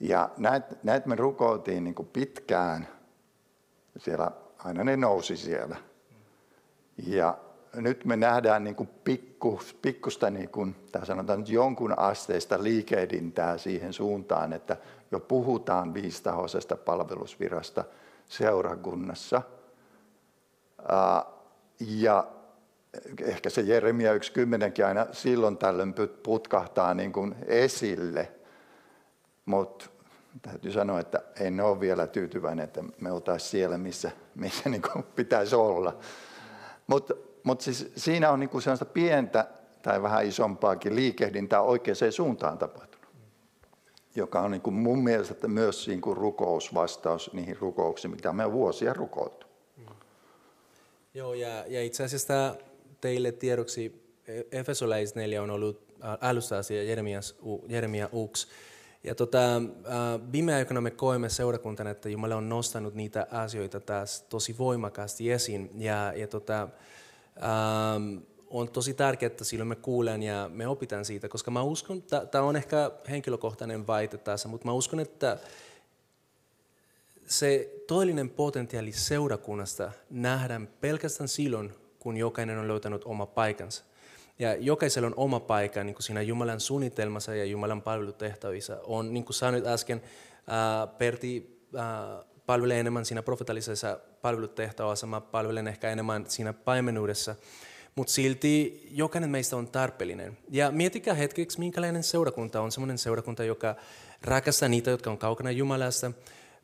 Ja 0.00 0.30
näitä 0.36 0.76
näit 0.82 1.06
me 1.06 1.16
rukoiltiin 1.16 1.84
niin 1.84 1.94
kuin 1.94 2.08
pitkään, 2.08 2.88
siellä, 3.96 4.30
aina 4.58 4.84
ne 4.84 4.96
nousi 4.96 5.36
siellä. 5.36 5.76
Ja 7.06 7.38
nyt 7.74 8.04
me 8.04 8.16
nähdään 8.16 8.64
niin 8.64 8.76
kuin 8.76 8.88
pikku, 9.04 9.60
pikkusta, 9.82 10.30
niin 10.30 10.48
kuin, 10.48 10.76
tai 10.92 11.06
sanotaan 11.06 11.38
nyt 11.38 11.48
jonkun 11.48 11.98
asteista 11.98 12.62
liikehdintää 12.62 13.58
siihen 13.58 13.92
suuntaan, 13.92 14.52
että 14.52 14.76
jo 15.10 15.20
puhutaan 15.20 15.94
viistahoisesta 15.94 16.76
palvelusvirasta 16.76 17.84
seurakunnassa. 18.28 19.42
Ja 21.80 22.26
ehkä 23.22 23.50
se 23.50 23.60
Jeremia 23.60 24.14
1.10 24.14 24.86
aina 24.86 25.06
silloin 25.12 25.56
tällöin 25.56 25.94
putkahtaa 26.22 26.94
niin 26.94 27.12
kuin 27.12 27.34
esille, 27.46 28.32
mutta 29.48 29.86
täytyy 30.42 30.72
sanoa, 30.72 31.00
että 31.00 31.22
en 31.40 31.60
ole 31.60 31.80
vielä 31.80 32.06
tyytyväinen, 32.06 32.64
että 32.64 32.84
me 33.00 33.12
oltaisiin 33.12 33.50
siellä, 33.50 33.78
missä, 33.78 34.10
missä 34.34 34.68
niin 34.70 34.82
kuin 34.82 35.04
pitäisi 35.16 35.54
olla. 35.54 35.98
Mutta 36.86 37.14
mut 37.42 37.60
siis 37.60 37.92
siinä 37.96 38.30
on 38.30 38.40
niin 38.40 38.50
kuin 38.50 38.62
sellaista 38.62 38.84
pientä 38.84 39.48
tai 39.82 40.02
vähän 40.02 40.26
isompaakin 40.26 40.96
liikehdintää 40.96 41.60
oikeaan 41.60 42.12
suuntaan 42.12 42.58
tapahtunut 42.58 42.88
joka 44.16 44.40
on 44.40 44.50
niin 44.50 44.60
kuin 44.60 44.74
mun 44.74 45.04
mielestä 45.04 45.48
myös 45.48 45.88
niin 45.88 46.00
kuin 46.00 46.16
rukousvastaus 46.16 47.32
niihin 47.32 47.56
rukouksiin, 47.56 48.10
mitä 48.10 48.32
me 48.32 48.44
on 48.44 48.52
vuosia 48.52 48.92
rukoiltu. 48.92 49.46
Joo, 51.14 51.34
ja, 51.34 51.64
ja 51.66 51.82
itse 51.82 52.04
asiassa 52.04 52.54
teille 53.00 53.32
tiedoksi 53.32 54.08
Efesolais 54.52 55.14
4 55.14 55.42
on 55.42 55.50
ollut 55.50 55.88
alusta 56.20 56.58
asia 56.58 56.82
Jeremia 57.68 58.08
Uks. 58.12 58.48
Ja 59.04 59.14
tota, 59.14 59.56
äh, 59.56 60.32
viime 60.32 60.54
aikoina 60.54 60.80
me 60.80 60.90
koemme 60.90 61.28
seurakuntana, 61.28 61.90
että 61.90 62.08
Jumala 62.08 62.36
on 62.36 62.48
nostanut 62.48 62.94
niitä 62.94 63.26
asioita 63.30 63.80
taas 63.80 64.22
tosi 64.22 64.58
voimakkaasti 64.58 65.30
esiin. 65.30 65.70
Ja, 65.74 66.12
ja 66.16 66.26
tota, 66.26 66.62
ähm, 66.62 68.16
on 68.50 68.68
tosi 68.68 68.94
tärkeää, 68.94 69.26
että 69.26 69.44
silloin 69.44 69.68
me 69.68 69.76
kuulen 69.76 70.22
ja 70.22 70.50
me 70.52 70.66
opitaan 70.66 71.04
siitä, 71.04 71.28
koska 71.28 71.50
mä 71.50 71.62
uskon, 71.62 72.02
tämä 72.30 72.44
on 72.44 72.56
ehkä 72.56 72.90
henkilökohtainen 73.10 73.86
vaite 73.86 74.16
tässä, 74.16 74.48
mutta 74.48 74.66
mä 74.66 74.72
uskon, 74.72 75.00
että 75.00 75.38
se 77.26 77.70
todellinen 77.86 78.30
potentiaali 78.30 78.92
seurakunnasta 78.92 79.92
nähdään 80.10 80.68
pelkästään 80.80 81.28
silloin, 81.28 81.74
kun 81.98 82.16
jokainen 82.16 82.58
on 82.58 82.68
löytänyt 82.68 83.04
oma 83.04 83.26
paikansa. 83.26 83.84
Ja 84.38 84.54
jokaisella 84.54 85.06
on 85.06 85.14
oma 85.16 85.40
paikka 85.40 85.84
niin 85.84 85.94
kuin 85.94 86.02
siinä 86.02 86.22
Jumalan 86.22 86.60
suunnitelmassa 86.60 87.34
ja 87.34 87.44
Jumalan 87.44 87.82
palvelutehtävissä. 87.82 88.80
On, 88.84 89.14
niin 89.14 89.24
kuin 89.24 89.34
sanoit 89.34 89.66
äsken, 89.66 90.02
ää, 90.46 90.86
Perti 90.86 91.60
ää, 91.76 92.22
palvelee 92.46 92.80
enemmän 92.80 93.04
siinä 93.04 93.22
profetaalisessa 93.22 94.00
palvelutehtävässä, 94.22 95.06
mä 95.06 95.20
palvelen 95.20 95.68
ehkä 95.68 95.90
enemmän 95.90 96.24
siinä 96.28 96.52
paimenuudessa 96.52 97.34
mutta 97.98 98.12
silti 98.12 98.82
jokainen 98.90 99.30
meistä 99.30 99.56
on 99.56 99.68
tarpeellinen. 99.68 100.38
Ja 100.50 100.70
mietikää 100.70 101.14
hetkeksi, 101.14 101.58
minkälainen 101.58 102.02
seurakunta 102.02 102.60
on 102.60 102.72
semmoinen 102.72 102.98
seurakunta, 102.98 103.44
joka 103.44 103.76
rakastaa 104.22 104.68
niitä, 104.68 104.90
jotka 104.90 105.10
on 105.10 105.18
kaukana 105.18 105.50
Jumalasta, 105.50 106.12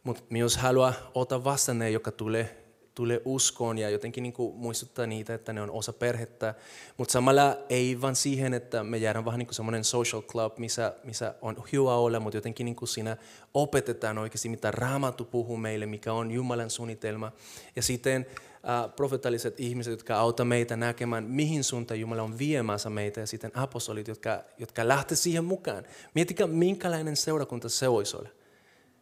mutta 0.04 0.22
myös 0.30 0.56
haluaa 0.56 0.92
ottaa 1.14 1.44
vastaan 1.44 1.78
ne, 1.78 1.90
jotka 1.90 2.12
tulee, 2.12 2.63
tulee 2.94 3.20
uskoon 3.24 3.78
ja 3.78 3.90
jotenkin 3.90 4.22
niin 4.22 4.32
kuin 4.32 4.56
muistuttaa 4.56 5.06
niitä, 5.06 5.34
että 5.34 5.52
ne 5.52 5.62
on 5.62 5.70
osa 5.70 5.92
perhettä. 5.92 6.54
Mutta 6.96 7.12
samalla 7.12 7.56
ei 7.68 8.00
vaan 8.00 8.16
siihen, 8.16 8.54
että 8.54 8.84
me 8.84 8.96
jäädään 8.96 9.24
vähän 9.24 9.38
niin 9.38 9.46
kuin 9.46 9.54
semmoinen 9.54 9.84
social 9.84 10.22
club, 10.22 10.58
missä, 10.58 10.94
missä 11.04 11.34
on 11.42 11.56
hyvä 11.72 11.94
olla, 11.94 12.20
mutta 12.20 12.36
jotenkin 12.36 12.64
niin 12.64 12.76
kuin 12.76 12.88
siinä 12.88 13.16
opetetaan 13.54 14.18
oikeasti, 14.18 14.48
mitä 14.48 14.70
Raamattu 14.70 15.24
puhuu 15.24 15.56
meille, 15.56 15.86
mikä 15.86 16.12
on 16.12 16.30
Jumalan 16.30 16.70
suunnitelma. 16.70 17.32
Ja 17.76 17.82
sitten 17.82 18.26
äh, 18.68 18.94
profetalliset 18.96 19.60
ihmiset, 19.60 19.90
jotka 19.90 20.16
auttavat 20.16 20.48
meitä 20.48 20.76
näkemään, 20.76 21.24
mihin 21.24 21.64
suuntaan 21.64 22.00
Jumala 22.00 22.22
on 22.22 22.38
viemässä 22.38 22.90
meitä, 22.90 23.20
ja 23.20 23.26
sitten 23.26 23.50
apostolit, 23.54 24.08
jotka, 24.08 24.44
jotka 24.58 24.88
lähtevät 24.88 25.18
siihen 25.18 25.44
mukaan. 25.44 25.84
Miettikää, 26.14 26.46
minkälainen 26.46 27.16
seurakunta 27.16 27.68
se 27.68 27.90
voisi 27.90 28.16
olla. 28.16 28.28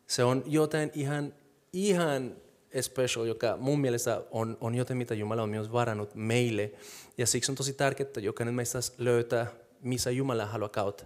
Se 0.07 0.25
on 0.25 0.43
jotain 0.47 0.91
ihan, 0.95 1.35
ihan 1.73 2.42
special, 2.81 3.25
joka 3.25 3.57
mun 3.57 3.81
mielestä 3.81 4.23
on, 4.31 4.59
on 4.61 4.75
jotain, 4.75 4.97
mitä 4.97 5.15
Jumala 5.15 5.43
on 5.43 5.51
myös 5.51 5.73
varannut 5.73 6.15
meille. 6.15 6.71
Ja 7.19 7.27
siksi 7.27 7.53
on 7.53 7.57
tosi 7.57 7.73
tärkeää, 7.73 8.07
että 8.07 8.21
jokainen 8.21 8.55
meistä 8.55 8.79
löytää 8.99 9.47
missä 9.83 10.11
Jumala 10.11 10.47
haluaa 10.47 10.69
kautta. 10.69 11.05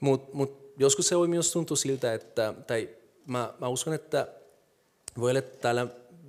Mutta 0.00 0.36
mut 0.36 0.74
joskus 0.78 1.08
se 1.08 1.18
voi 1.18 1.28
myös 1.28 1.52
tuntua 1.52 1.76
siltä, 1.76 2.14
että, 2.14 2.54
tai 2.66 2.88
mä, 3.26 3.54
mä 3.60 3.68
uskon, 3.68 3.94
että 3.94 4.28
voi 5.20 5.30
olla, 5.30 5.38
että 5.38 5.58
täällä 5.58 5.86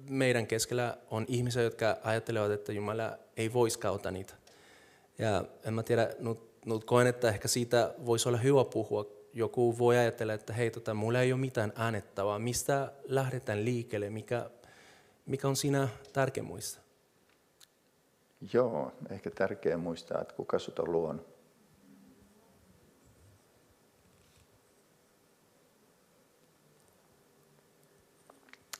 meidän 0.09 0.47
keskellä 0.47 0.97
on 1.11 1.26
ihmisiä, 1.28 1.61
jotka 1.61 1.97
ajattelevat, 2.03 2.51
että 2.51 2.74
Jumala 2.74 3.18
ei 3.38 3.53
voisi 3.53 3.80
kautta 3.80 4.11
niitä. 4.11 4.34
Ja 5.18 5.43
en 5.63 5.74
mä 5.74 5.84
tiedä, 5.84 6.09
nyt, 6.20 6.39
nyt 6.65 6.84
koen, 6.84 7.07
että 7.07 7.30
ehkä 7.30 7.47
siitä 7.47 7.93
voisi 8.05 8.30
olla 8.30 8.38
hyvä 8.38 8.65
puhua. 8.65 9.05
Joku 9.34 9.78
voi 9.78 9.97
ajatella, 9.97 10.34
että 10.34 10.53
hei, 10.53 10.72
tota, 10.72 10.93
mulla 10.93 11.22
ei 11.22 11.34
ole 11.34 11.41
mitään 11.41 11.74
äänettävää. 11.76 12.39
Mistä 12.39 12.91
lähdetään 13.05 13.65
liikkeelle? 13.65 14.09
Mikä, 14.09 14.49
mikä 15.28 15.47
on 15.47 15.55
siinä 15.55 15.88
tärkeä 16.13 16.43
muistaa? 16.43 16.84
Joo, 18.53 18.91
ehkä 19.09 19.32
tärkeää 19.32 19.78
muistaa, 19.78 20.21
että 20.21 20.34
kuka 20.34 20.59
sut 20.59 20.80
on 20.80 20.91
luonut. 20.91 21.28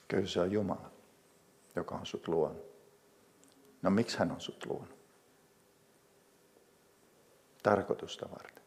Kyllä 0.08 0.26
se 0.26 0.40
on 0.40 0.52
Jumala, 0.52 0.90
joka 1.76 1.94
on 1.94 2.06
sut 2.06 2.28
luonut. 2.28 2.68
No 3.82 3.90
miksi 3.90 4.18
hän 4.18 4.32
on 4.32 4.40
sut 4.40 4.66
luonut? 4.66 4.98
Tarkoitusta 7.62 8.30
varten. 8.30 8.62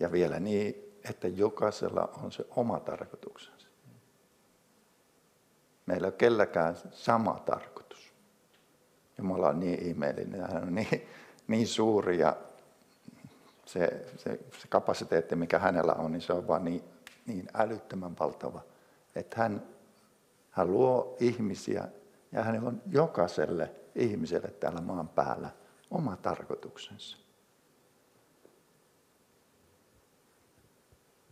Ja 0.00 0.12
vielä 0.12 0.40
niin, 0.40 0.74
että 1.10 1.28
jokaisella 1.28 2.10
on 2.22 2.32
se 2.32 2.44
oma 2.50 2.80
tarkoituksensa. 2.80 3.57
Meillä 5.88 6.06
ei 6.06 6.10
ole 6.10 6.18
kelläkään 6.18 6.76
sama 6.90 7.42
tarkoitus. 7.46 8.12
Jumala 9.18 9.48
on 9.48 9.60
niin 9.60 9.82
ihmeellinen, 9.82 10.40
hän 10.40 10.62
on 10.62 10.74
niin, 10.74 11.08
niin 11.46 11.66
suuri 11.66 12.18
ja 12.18 12.36
se, 13.66 14.06
se, 14.16 14.40
se 14.58 14.68
kapasiteetti, 14.68 15.36
mikä 15.36 15.58
hänellä 15.58 15.92
on, 15.92 16.12
niin 16.12 16.22
se 16.22 16.32
on 16.32 16.48
vaan 16.48 16.64
niin, 16.64 16.84
niin 17.26 17.48
älyttömän 17.54 18.18
valtava, 18.18 18.60
että 19.14 19.36
hän, 19.36 19.62
hän 20.50 20.72
luo 20.72 21.16
ihmisiä 21.20 21.88
ja 22.32 22.42
hänellä 22.42 22.68
on 22.68 22.82
jokaiselle 22.90 23.70
ihmiselle 23.94 24.48
täällä 24.48 24.80
maan 24.80 25.08
päällä 25.08 25.50
oma 25.90 26.16
tarkoituksensa. 26.16 27.18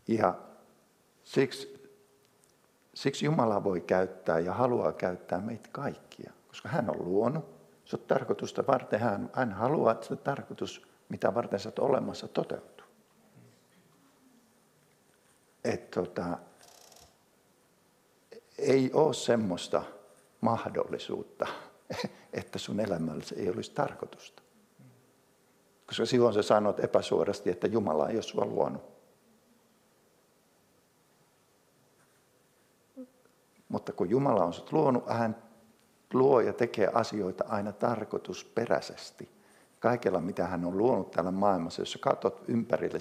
Ja 0.09 0.35
siksi, 1.25 1.76
siksi 2.97 3.25
Jumala 3.25 3.65
voi 3.65 3.81
käyttää 3.81 4.39
ja 4.39 4.55
haluaa 4.55 4.93
käyttää 4.93 5.41
meitä 5.41 5.69
kaikkia, 5.73 6.33
koska 6.49 6.69
hän 6.69 6.91
on 6.91 7.05
luonut. 7.05 7.45
Se 7.85 7.97
on 7.97 8.03
tarkoitusta 8.09 8.65
varten. 8.67 9.01
Hän, 9.01 9.31
hän 9.33 9.53
haluaa, 9.53 9.93
että 9.93 10.07
se 10.07 10.17
tarkoitus, 10.17 10.87
mitä 11.09 11.35
varten 11.35 11.59
sä 11.59 11.73
olemassa, 11.81 12.29
toteutuu. 12.29 12.87
Et 15.65 15.91
tota, 15.91 16.39
ei 18.59 18.91
ole 18.93 19.15
semmoista 19.15 19.83
mahdollisuutta, 20.41 21.47
että 22.33 22.59
sun 22.59 22.81
elämällä 22.81 23.25
ei 23.37 23.51
olisi 23.51 23.73
tarkoitusta. 23.73 24.43
Koska 25.87 26.07
silloin 26.07 26.35
sä 26.35 26.43
sanot 26.43 26.81
epäsuorasti, 26.85 27.51
että 27.51 27.67
Jumala 27.67 28.09
ei 28.09 28.17
ole 28.17 28.23
sua 28.23 28.45
luonut. 28.45 28.96
Mutta 33.69 33.93
kun 33.93 34.11
Jumala 34.11 34.45
on 34.45 34.53
sut 34.53 34.73
luonut, 34.73 35.09
hän 35.09 35.37
luo 36.13 36.41
ja 36.41 36.53
tekee 36.53 36.91
asioita 36.95 37.45
aina 37.49 37.73
tarkoitusperäisesti. 37.73 39.29
Kaikella, 39.81 40.21
mitä 40.21 40.47
hän 40.47 40.65
on 40.65 40.79
luonut 40.79 41.11
täällä 41.11 41.31
maailmassa, 41.31 41.83
jos 41.83 41.93
sä 41.93 41.99
katsot 41.99 42.45
ympärille, 42.49 42.99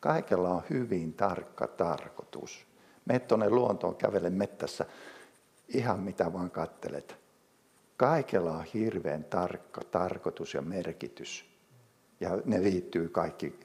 kaikella 0.00 0.48
on 0.48 0.62
hyvin 0.70 1.12
tarkka 1.12 1.66
tarkoitus. 1.66 2.66
Mene 3.04 3.18
tuonne 3.18 3.50
luontoon, 3.50 3.96
kävele 3.96 4.30
mettässä, 4.30 4.86
ihan 5.68 6.00
mitä 6.00 6.32
vaan 6.32 6.50
kattelet. 6.50 7.18
Kaikella 7.96 8.52
on 8.52 8.64
hirveän 8.64 9.24
tarkka 9.24 9.80
tarkoitus 9.90 10.54
ja 10.54 10.62
merkitys. 10.62 11.56
Ja 12.20 12.30
ne 12.44 12.62
liittyy 12.62 13.08
kaikki 13.08 13.60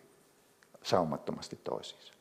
saumattomasti 0.84 1.60
toisiinsa. 1.64 2.14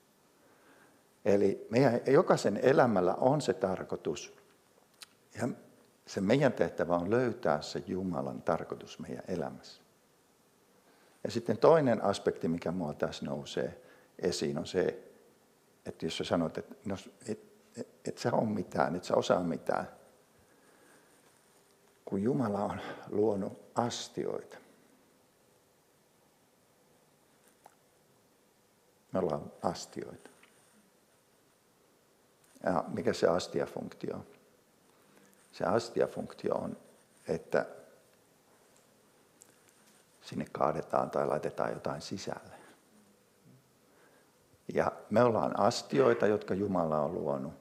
Eli 1.25 1.67
meidän 1.71 2.01
jokaisen 2.07 2.61
elämällä 2.63 3.15
on 3.15 3.41
se 3.41 3.55
tarkoitus. 3.55 4.37
Ja 5.41 5.49
se 6.07 6.21
meidän 6.21 6.53
tehtävä 6.53 6.97
on 6.97 7.11
löytää 7.11 7.63
se 7.63 7.83
Jumalan 7.87 8.43
tarkoitus 8.43 8.99
meidän 8.99 9.25
elämässä. 9.29 9.83
Ja 11.25 11.31
sitten 11.31 11.59
toinen 11.59 12.05
aspekti, 12.05 12.49
mikä 12.49 12.73
mua 12.73 12.95
tässä 12.95 13.27
nousee 13.27 13.83
esiin, 14.19 14.59
on 14.59 14.67
se, 14.67 15.11
että 15.87 16.07
jos 16.07 16.17
sä 16.17 16.25
sanot, 16.25 16.59
että 16.59 16.75
no, 16.85 16.97
et, 17.29 17.41
et, 17.77 17.89
et 18.05 18.19
sä 18.19 18.33
ole 18.33 18.47
mitään, 18.47 18.97
et 18.97 19.05
sä 19.05 19.15
osaa 19.15 19.43
mitään. 19.43 19.89
Kun 22.05 22.23
Jumala 22.23 22.65
on 22.65 22.81
luonut 23.09 23.63
astioita, 23.75 24.57
me 29.13 29.19
ollaan 29.19 29.53
astioita. 29.63 30.31
Ja 32.65 32.85
mikä 32.89 33.13
se 33.13 33.27
astiafunktio 33.27 34.17
on? 34.17 34.27
Se 35.53 35.65
astiafunktio 35.65 36.55
on, 36.55 36.77
että 37.29 37.67
sinne 40.21 40.47
kaadetaan 40.53 41.11
tai 41.11 41.27
laitetaan 41.27 41.73
jotain 41.73 42.03
sisälle. 42.03 42.61
Ja 44.75 44.93
me 45.11 45.23
ollaan 45.23 45.61
astioita, 45.61 46.27
jotka 46.27 46.55
Jumala 46.55 47.01
on 47.01 47.15
luonut. 47.15 47.53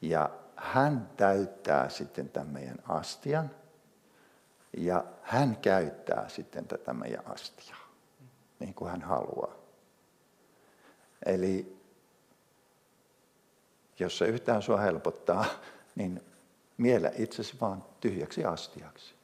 Ja 0.00 0.30
hän 0.56 1.10
täyttää 1.16 1.88
sitten 1.88 2.28
tämän 2.28 2.48
meidän 2.48 2.78
astian. 2.88 3.50
Ja 4.76 5.04
hän 5.22 5.56
käyttää 5.56 6.28
sitten 6.28 6.68
tätä 6.68 6.92
meidän 6.92 7.26
astiaa, 7.26 7.88
niin 8.58 8.74
kuin 8.74 8.90
hän 8.90 9.02
haluaa. 9.02 9.54
Eli 11.26 11.75
jos 13.98 14.18
se 14.18 14.26
yhtään 14.26 14.62
sua 14.62 14.76
helpottaa, 14.76 15.44
niin 15.96 16.22
miele 16.76 17.12
itsesi 17.18 17.54
vaan 17.60 17.84
tyhjäksi 18.00 18.44
astiaksi. 18.44 19.14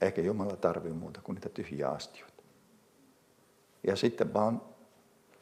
Eikä 0.00 0.22
Jumala 0.22 0.56
tarvitse 0.56 0.98
muuta 0.98 1.20
kuin 1.22 1.34
niitä 1.34 1.48
tyhjiä 1.48 1.88
astioita. 1.88 2.42
Ja 3.86 3.96
sitten 3.96 4.34
vaan 4.34 4.62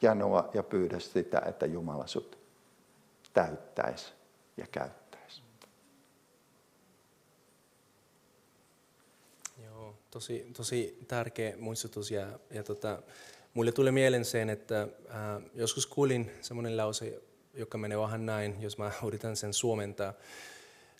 janoa 0.01 0.49
ja 0.53 0.63
pyydä 0.63 0.99
sitä, 0.99 1.41
että 1.45 1.65
Jumala 1.65 2.07
sut 2.07 2.37
täyttäisi 3.33 4.13
ja 4.57 4.67
käyttäisi. 4.67 5.41
Joo, 9.63 9.95
tosi, 10.11 10.49
tosi 10.57 10.97
tärkeä 11.07 11.57
muistutus 11.57 12.11
ja, 12.11 12.39
ja 12.49 12.63
tota, 12.63 13.01
mulle 13.53 13.71
tuli 13.71 13.91
mieleen 13.91 14.25
sen, 14.25 14.49
että 14.49 14.81
äh, 14.81 14.87
joskus 15.55 15.85
kuulin 15.85 16.31
semmoinen 16.41 16.77
lause, 16.77 17.21
joka 17.53 17.77
menee 17.77 17.97
vähän 17.99 18.25
näin, 18.25 18.55
jos 18.59 18.77
mä 18.77 18.91
yritän 19.07 19.35
sen 19.35 19.53
suomentaa. 19.53 20.13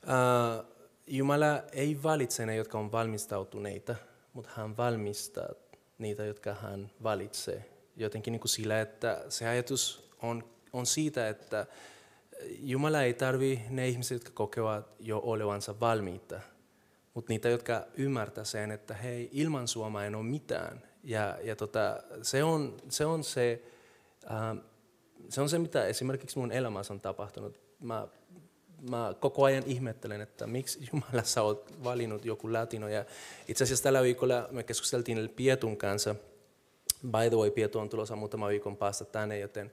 Uh, 0.04 0.74
Jumala 1.08 1.64
ei 1.72 2.04
valitse 2.04 2.46
ne, 2.46 2.56
jotka 2.56 2.78
on 2.78 2.92
valmistautuneita, 2.92 3.96
mutta 4.34 4.52
hän 4.56 4.78
valmistaa 4.78 5.50
niitä, 5.98 6.26
jotka 6.26 6.54
hän 6.54 6.92
valitsee. 7.04 7.66
Jotenkin 7.96 8.32
niin 8.32 8.40
kuin 8.40 8.50
sillä, 8.50 8.82
että 8.82 9.26
se 9.30 9.48
ajatus 9.48 10.10
on, 10.22 10.44
on 10.74 10.86
siitä, 10.86 11.30
että 11.30 11.66
Jumala 12.60 13.02
ei 13.02 13.14
tarvi 13.14 13.62
ne 13.70 13.88
ihmiset, 13.88 14.16
jotka 14.16 14.32
kokevat 14.34 14.88
jo 15.00 15.22
olevansa 15.24 15.80
valmiita, 15.80 16.40
mutta 17.14 17.34
niitä, 17.34 17.50
jotka 17.50 17.86
ymmärtää 17.94 18.44
sen, 18.44 18.72
että 18.72 18.94
hei, 18.94 19.30
ilman 19.32 19.68
Suoma 19.68 20.04
ei 20.04 20.16
ole 20.16 20.24
mitään. 20.24 20.82
Ja, 21.04 21.38
ja 21.44 21.56
tota, 21.56 22.04
se, 22.22 22.44
on, 22.44 22.78
se 22.90 23.06
on 23.06 23.24
se, 23.24 23.64
uh, 24.24 24.64
se 25.30 25.42
on 25.42 25.50
se, 25.50 25.60
mitä 25.60 25.86
esimerkiksi 25.86 26.40
mun 26.40 26.52
elämässä 26.52 26.94
on 26.94 27.00
tapahtunut. 27.00 27.60
Mä, 27.80 28.08
mä 28.90 29.14
koko 29.20 29.44
ajan 29.44 29.64
ihmettelen, 29.66 30.22
että 30.22 30.48
miksi 30.48 30.80
Jumala 30.94 31.24
sä 31.24 31.42
oot 31.42 31.84
valinnut 31.84 32.26
joku 32.26 32.54
latino. 32.54 32.88
Ja 32.88 33.06
itse 33.48 33.64
asiassa 33.64 33.84
tällä 33.84 34.02
viikolla 34.02 34.48
me 34.52 34.64
keskusteltiin 34.64 35.30
Pietun 35.36 35.78
kanssa. 35.78 36.16
By 37.04 37.30
the 37.30 37.38
way, 37.38 37.52
Pietu 37.52 37.80
on 37.80 37.90
tulossa 37.90 38.16
muutama 38.16 38.48
viikon 38.48 38.78
päästä 38.78 39.06
tänne, 39.06 39.40
joten 39.40 39.72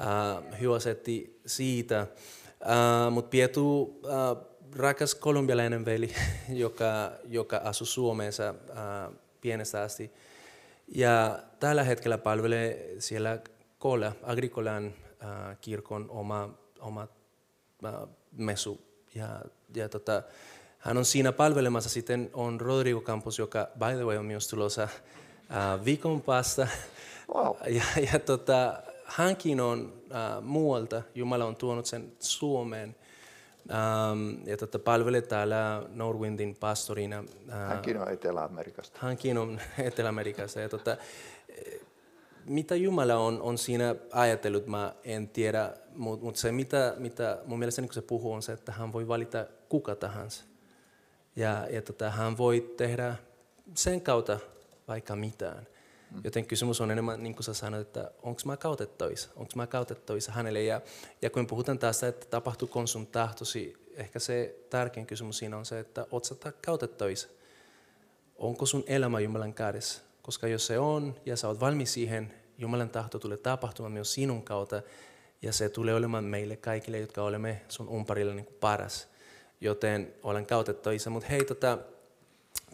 uh, 0.00 0.58
hyvä 0.60 0.78
setti 0.78 1.40
siitä. 1.46 2.06
Uh, 2.60 3.12
Mutta 3.12 3.28
Pietu, 3.28 3.82
uh, 3.82 3.98
rakas 4.76 5.14
kolumbialainen 5.14 5.84
veli, 5.84 6.14
joka, 6.48 7.12
joka 7.24 7.56
asuu 7.64 7.86
Suomessa 7.86 8.54
uh, 8.68 9.14
pienestä 9.40 9.82
asti. 9.82 10.12
Ja 10.88 11.38
tällä 11.60 11.84
hetkellä 11.84 12.18
palvelee 12.18 12.94
siellä 12.98 13.38
Kola, 13.82 14.12
Agrikolan 14.22 14.86
äh, 14.86 15.56
kirkon 15.60 16.06
oma, 16.10 16.48
oma 16.80 17.08
äh, 17.84 17.94
mesu. 18.32 18.80
Ja, 19.14 19.28
ja 19.74 19.88
tota, 19.88 20.22
hän 20.78 20.96
on 20.96 21.04
siinä 21.04 21.32
palvelemassa. 21.32 21.90
Sitten 21.90 22.30
on 22.32 22.60
Rodrigo 22.60 23.00
Campos, 23.00 23.38
joka 23.38 23.68
by 23.78 23.94
the 23.96 24.04
way 24.04 24.16
on 24.16 24.24
myös 24.24 24.48
tulossa 24.48 24.82
äh, 24.82 25.84
viikon 25.84 26.22
päästä. 26.22 26.68
Wow. 27.34 27.56
Ja, 27.76 27.82
ja 28.12 28.18
tota, 28.18 28.82
hänkin 29.04 29.60
on 29.60 29.92
äh, 30.14 30.42
muualta, 30.42 31.02
Jumala 31.14 31.44
on 31.44 31.56
tuonut 31.56 31.86
sen 31.86 32.12
Suomeen. 32.18 32.96
Ähm, 33.70 34.48
ja 34.48 34.56
tota, 34.56 34.78
palvelee 34.78 35.22
täällä 35.22 35.82
Norwindin 35.88 36.56
pastorina. 36.60 37.24
Äh, 37.52 37.68
Hänkin 37.68 37.96
on 38.00 38.08
Etelä-Amerikasta. 38.12 38.98
hänkin 39.02 39.38
on 39.38 39.60
Etelä-Amerikassa. 39.78 40.60
Ja 40.60 40.68
tota, 40.68 40.96
mitä 42.44 42.74
Jumala 42.74 43.14
on, 43.16 43.42
on 43.42 43.58
siinä 43.58 43.94
ajatellut, 44.12 44.66
mä 44.66 44.94
en 45.04 45.28
tiedä, 45.28 45.74
mutta 45.96 46.24
mut 46.24 46.36
se 46.36 46.52
mitä, 46.52 46.94
mitä 46.98 47.38
mun 47.46 47.58
mielestä 47.58 47.82
niin 47.82 47.92
se 47.92 48.02
puhuu 48.02 48.32
on 48.32 48.42
se, 48.42 48.52
että 48.52 48.72
hän 48.72 48.92
voi 48.92 49.08
valita 49.08 49.46
kuka 49.68 49.94
tahansa. 49.94 50.44
Ja, 51.36 51.66
ja 51.70 51.82
tota, 51.82 52.10
hän 52.10 52.38
voi 52.38 52.74
tehdä 52.76 53.16
sen 53.74 54.00
kautta 54.00 54.38
vaikka 54.88 55.16
mitään. 55.16 55.66
Joten 56.24 56.46
kysymys 56.46 56.80
on 56.80 56.90
enemmän, 56.90 57.22
niin 57.22 57.34
kuin 57.34 57.44
sä 57.44 57.54
sanoit, 57.54 57.86
että 57.86 58.10
onko 58.22 58.40
mä 58.44 58.56
kautettoisa, 58.56 59.28
onko 59.36 59.52
mä 59.56 59.66
kautettoisa 59.66 60.32
hänelle. 60.32 60.62
Ja, 60.62 60.80
ja 61.22 61.30
kun 61.30 61.46
puhutaan 61.46 61.78
tästä, 61.78 62.08
että 62.08 62.26
tapahtuuko 62.26 62.86
sun 62.86 63.06
tahtosi, 63.06 63.76
ehkä 63.94 64.18
se 64.18 64.56
tärkein 64.70 65.06
kysymys 65.06 65.38
siinä 65.38 65.56
on 65.56 65.66
se, 65.66 65.78
että 65.78 66.06
oot 66.10 66.24
sä 66.24 66.34
kautettoisa 66.66 67.28
onko 68.42 68.66
sun 68.66 68.84
elämä 68.86 69.20
Jumalan 69.20 69.54
kädessä. 69.54 70.02
Koska 70.22 70.48
jos 70.48 70.66
se 70.66 70.78
on 70.78 71.14
ja 71.26 71.36
sä 71.36 71.48
oot 71.48 71.60
valmis 71.60 71.92
siihen, 71.92 72.34
Jumalan 72.58 72.90
tahto 72.90 73.18
tulee 73.18 73.36
tapahtumaan 73.36 73.92
myös 73.92 74.14
sinun 74.14 74.42
kautta 74.42 74.82
ja 75.42 75.52
se 75.52 75.68
tulee 75.68 75.94
olemaan 75.94 76.24
meille 76.24 76.56
kaikille, 76.56 76.98
jotka 76.98 77.22
olemme 77.22 77.60
sun 77.68 77.88
umparilla 77.88 78.34
niin 78.34 78.44
kuin 78.44 78.56
paras. 78.60 79.08
Joten 79.60 80.14
olen 80.22 80.46
kautettoisa. 80.46 81.10
Mutta 81.10 81.28
hei, 81.28 81.44
tota, 81.44 81.78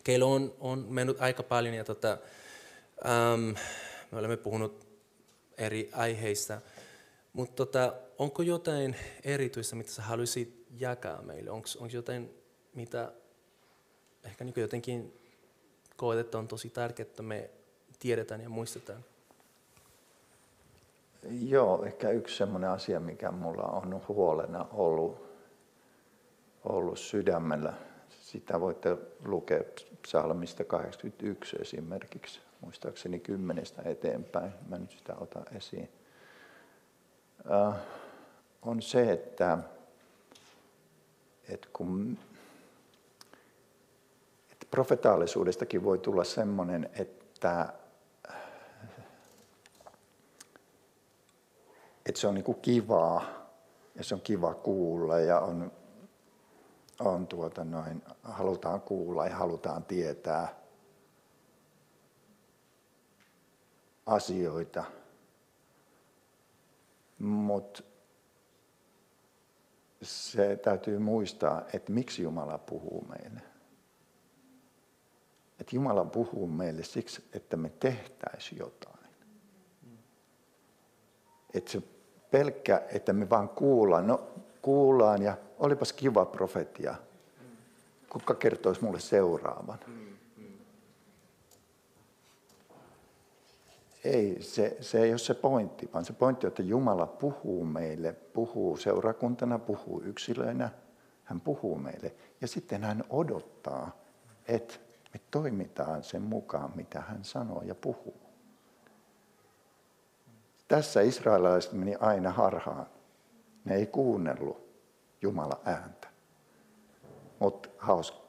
kello 0.04 0.32
on, 0.32 0.54
on 0.60 0.86
mennyt 0.88 1.20
aika 1.20 1.42
paljon 1.42 1.74
ja 1.74 1.84
tota, 1.84 2.18
äm, 3.32 3.54
me 4.10 4.18
olemme 4.18 4.36
puhunut 4.36 4.86
eri 5.58 5.90
aiheista. 5.92 6.60
Mutta 7.32 7.54
tota, 7.56 7.94
onko 8.18 8.42
jotain 8.42 8.96
erityistä, 9.24 9.76
mitä 9.76 9.90
sä 9.90 10.02
haluaisit 10.02 10.66
jakaa 10.78 11.22
meille? 11.22 11.50
Onko 11.50 11.68
jotain, 11.92 12.30
mitä 12.74 13.12
ehkä 14.24 14.44
niin 14.44 14.54
jotenkin 14.56 15.17
koet, 15.98 16.18
että 16.18 16.38
on 16.38 16.48
tosi 16.48 16.70
tärkeää, 16.70 17.06
että 17.06 17.22
me 17.22 17.50
tiedetään 17.98 18.40
ja 18.40 18.48
muistetaan? 18.48 19.04
Joo, 21.30 21.84
ehkä 21.84 22.10
yksi 22.10 22.36
sellainen 22.36 22.70
asia, 22.70 23.00
mikä 23.00 23.30
mulla 23.30 23.62
on 23.62 24.02
huolena 24.08 24.66
ollut, 24.72 25.28
ollut 26.64 26.98
sydämellä. 26.98 27.72
Sitä 28.08 28.60
voitte 28.60 28.96
lukea 29.24 29.60
psalmista 30.02 30.64
81 30.64 31.56
esimerkiksi, 31.60 32.40
muistaakseni 32.60 33.20
kymmenestä 33.20 33.82
eteenpäin. 33.84 34.52
Mä 34.68 34.78
nyt 34.78 34.90
sitä 34.90 35.14
otan 35.20 35.44
esiin. 35.56 35.88
Äh, 37.50 37.74
on 38.62 38.82
se, 38.82 39.12
että, 39.12 39.58
että 41.48 41.68
kun 41.72 42.18
profetaalisuudestakin 44.70 45.84
voi 45.84 45.98
tulla 45.98 46.24
semmoinen, 46.24 46.90
että 46.98 47.72
että 52.08 52.20
se 52.20 52.26
on 52.26 52.34
niin 52.34 52.44
kuin 52.44 52.60
kivaa 52.60 53.22
ja 53.94 54.04
se 54.04 54.14
on 54.14 54.20
kiva 54.20 54.54
kuulla 54.54 55.20
ja 55.20 55.40
on, 55.40 55.72
on 57.00 57.26
tuota 57.26 57.64
noin, 57.64 58.02
halutaan 58.22 58.80
kuulla 58.80 59.26
ja 59.26 59.36
halutaan 59.36 59.84
tietää 59.84 60.54
asioita. 64.06 64.84
Mutta 67.18 67.82
se 70.02 70.56
täytyy 70.56 70.98
muistaa, 70.98 71.62
että 71.72 71.92
miksi 71.92 72.22
Jumala 72.22 72.58
puhuu 72.58 73.06
meille. 73.08 73.47
Että 75.60 75.76
Jumala 75.76 76.04
puhuu 76.04 76.46
meille 76.46 76.84
siksi, 76.84 77.24
että 77.32 77.56
me 77.56 77.72
tehtäisiin 77.80 78.58
jotain. 78.58 79.06
Että 81.54 81.70
se 81.70 81.82
pelkkä, 82.30 82.82
että 82.92 83.12
me 83.12 83.30
vaan 83.30 83.48
kuullaan. 83.48 84.06
No 84.06 84.28
kuullaan 84.62 85.22
ja 85.22 85.36
olipas 85.58 85.92
kiva 85.92 86.24
profetia. 86.24 86.94
Kuka 88.08 88.34
kertoisi 88.34 88.84
mulle 88.84 89.00
seuraavan? 89.00 89.78
Ei, 94.04 94.42
se, 94.42 94.76
se 94.80 95.02
ei 95.02 95.10
ole 95.10 95.18
se 95.18 95.34
pointti, 95.34 95.90
vaan 95.94 96.04
se 96.04 96.12
pointti 96.12 96.46
on, 96.46 96.48
että 96.48 96.62
Jumala 96.62 97.06
puhuu 97.06 97.64
meille, 97.64 98.12
puhuu 98.12 98.76
seurakuntana, 98.76 99.58
puhuu 99.58 100.02
yksilöinä, 100.02 100.70
hän 101.24 101.40
puhuu 101.40 101.78
meille. 101.78 102.14
Ja 102.40 102.48
sitten 102.48 102.84
hän 102.84 103.04
odottaa, 103.10 103.96
että 104.48 104.74
me 105.18 105.24
toimitaan 105.30 106.02
sen 106.02 106.22
mukaan, 106.22 106.72
mitä 106.74 107.00
hän 107.00 107.24
sanoo 107.24 107.62
ja 107.62 107.74
puhuu. 107.74 108.20
Tässä 110.68 111.00
israelilaiset 111.00 111.72
meni 111.72 111.94
aina 112.00 112.30
harhaan. 112.30 112.86
Ne 113.64 113.74
ei 113.74 113.86
kuunnellut 113.86 114.68
Jumala 115.22 115.60
ääntä. 115.64 116.08
Mutta 117.38 117.68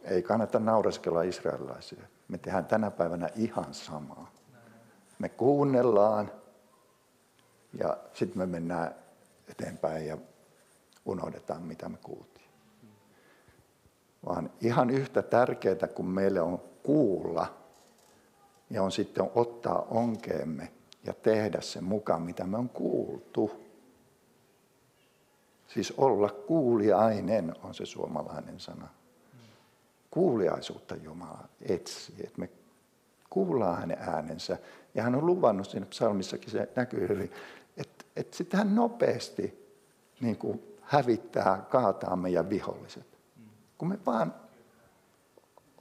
ei 0.03 0.23
kannata 0.23 0.59
naureskella 0.59 1.21
israelilaisille. 1.21 2.07
Me 2.27 2.37
tehdään 2.37 2.65
tänä 2.65 2.91
päivänä 2.91 3.29
ihan 3.35 3.73
samaa. 3.73 4.31
Me 5.19 5.29
kuunnellaan 5.29 6.31
ja 7.73 7.97
sitten 8.13 8.37
me 8.37 8.45
mennään 8.45 8.95
eteenpäin 9.47 10.07
ja 10.07 10.17
unohdetaan, 11.05 11.63
mitä 11.63 11.89
me 11.89 11.97
kuultiin. 12.03 12.49
Vaan 14.25 14.49
ihan 14.61 14.89
yhtä 14.89 15.21
tärkeää 15.21 15.87
kuin 15.95 16.07
meille 16.07 16.41
on 16.41 16.68
kuulla 16.83 17.53
ja 18.69 18.83
on 18.83 18.91
sitten 18.91 19.31
ottaa 19.35 19.81
onkeemme 19.81 20.71
ja 21.03 21.13
tehdä 21.13 21.61
sen 21.61 21.83
mukaan, 21.83 22.21
mitä 22.21 22.43
me 22.43 22.57
on 22.57 22.69
kuultu. 22.69 23.51
Siis 25.67 25.93
olla 25.97 26.29
kuuliainen 26.29 27.55
on 27.63 27.73
se 27.73 27.85
suomalainen 27.85 28.59
sana. 28.59 28.87
Kuuliaisuutta 30.11 30.95
Jumala 30.95 31.47
etsii, 31.61 32.15
että 32.19 32.39
me 32.39 32.49
kuullaan 33.29 33.79
hänen 33.79 33.97
äänensä. 33.99 34.57
Ja 34.95 35.03
hän 35.03 35.15
on 35.15 35.25
luvannut 35.25 35.67
siinä 35.67 35.85
psalmissakin, 35.85 36.51
se 36.51 36.69
näkyy 36.75 37.07
hyvin, 37.07 37.31
että, 37.77 38.05
että 38.15 38.37
sitten 38.37 38.57
hän 38.57 38.75
nopeasti 38.75 39.73
niin 40.21 40.37
kuin 40.37 40.77
hävittää, 40.81 41.65
kaataa 41.69 42.15
meidän 42.15 42.49
viholliset. 42.49 43.07
Kun 43.77 43.87
me 43.87 43.99
vaan 44.05 44.33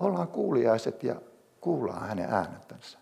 ollaan 0.00 0.28
kuuliaiset 0.28 1.02
ja 1.02 1.20
kuullaan 1.60 2.08
hänen 2.08 2.32
äänentänsä. 2.32 2.98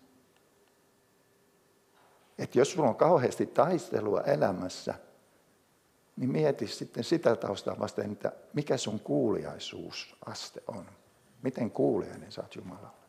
Että 2.37 2.59
jos 2.59 2.71
sulla 2.71 2.89
on 2.89 2.95
kauheasti 2.95 3.45
taistelua 3.45 4.21
elämässä, 4.21 4.93
niin 6.15 6.31
mieti 6.31 6.67
sitten 6.67 7.03
sitä 7.03 7.35
taustaa 7.35 7.79
vasten, 7.79 8.11
että 8.11 8.31
mikä 8.53 8.77
sun 8.77 8.99
kuuliaisuusaste 8.99 10.63
on. 10.67 10.85
Miten 11.41 11.71
kuuliainen 11.71 12.29
oot 12.37 12.55
Jumalalle. 12.55 13.07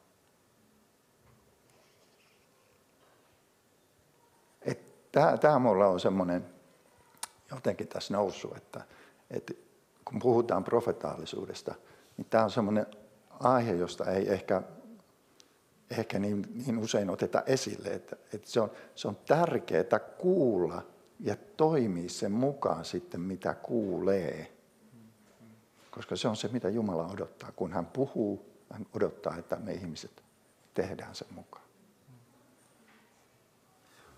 Tämä 5.41 5.59
mulla 5.59 5.86
on 5.86 6.01
semmoinen 6.01 6.47
jotenkin 7.51 7.89
tässä 7.89 8.14
noussut, 8.14 8.57
että, 8.57 8.80
että 9.30 9.55
kun 10.05 10.18
puhutaan 10.18 10.64
profetaalisuudesta, 10.64 11.74
niin 12.16 12.26
tämä 12.30 12.45
on 12.45 12.51
semmoinen 12.51 12.86
aihe, 13.41 13.72
josta 13.72 14.11
ei 14.11 14.32
ehkä 14.32 14.62
ehkä 15.91 16.18
niin, 16.18 16.47
niin 16.66 16.78
usein 16.78 17.11
oteta 17.11 17.43
esille, 17.47 17.89
että, 17.89 18.16
että 18.32 18.51
se, 18.51 18.61
on, 18.61 18.70
se 18.95 19.09
on 19.09 19.16
tärkeää 19.16 19.99
kuulla 20.18 20.82
ja 21.20 21.36
toimia 21.57 22.09
sen 22.09 22.32
mukaan 22.32 22.84
sitten, 22.84 23.20
mitä 23.20 23.55
kuulee. 23.55 24.53
Koska 25.91 26.16
se 26.16 26.28
on 26.28 26.36
se, 26.36 26.49
mitä 26.49 26.68
Jumala 26.68 27.07
odottaa. 27.07 27.53
Kun 27.53 27.72
hän 27.72 27.86
puhuu, 27.86 28.47
hän 28.70 28.86
odottaa, 28.93 29.36
että 29.36 29.57
me 29.57 29.72
ihmiset 29.72 30.22
tehdään 30.74 31.14
sen 31.14 31.28
mukaan. 31.34 31.64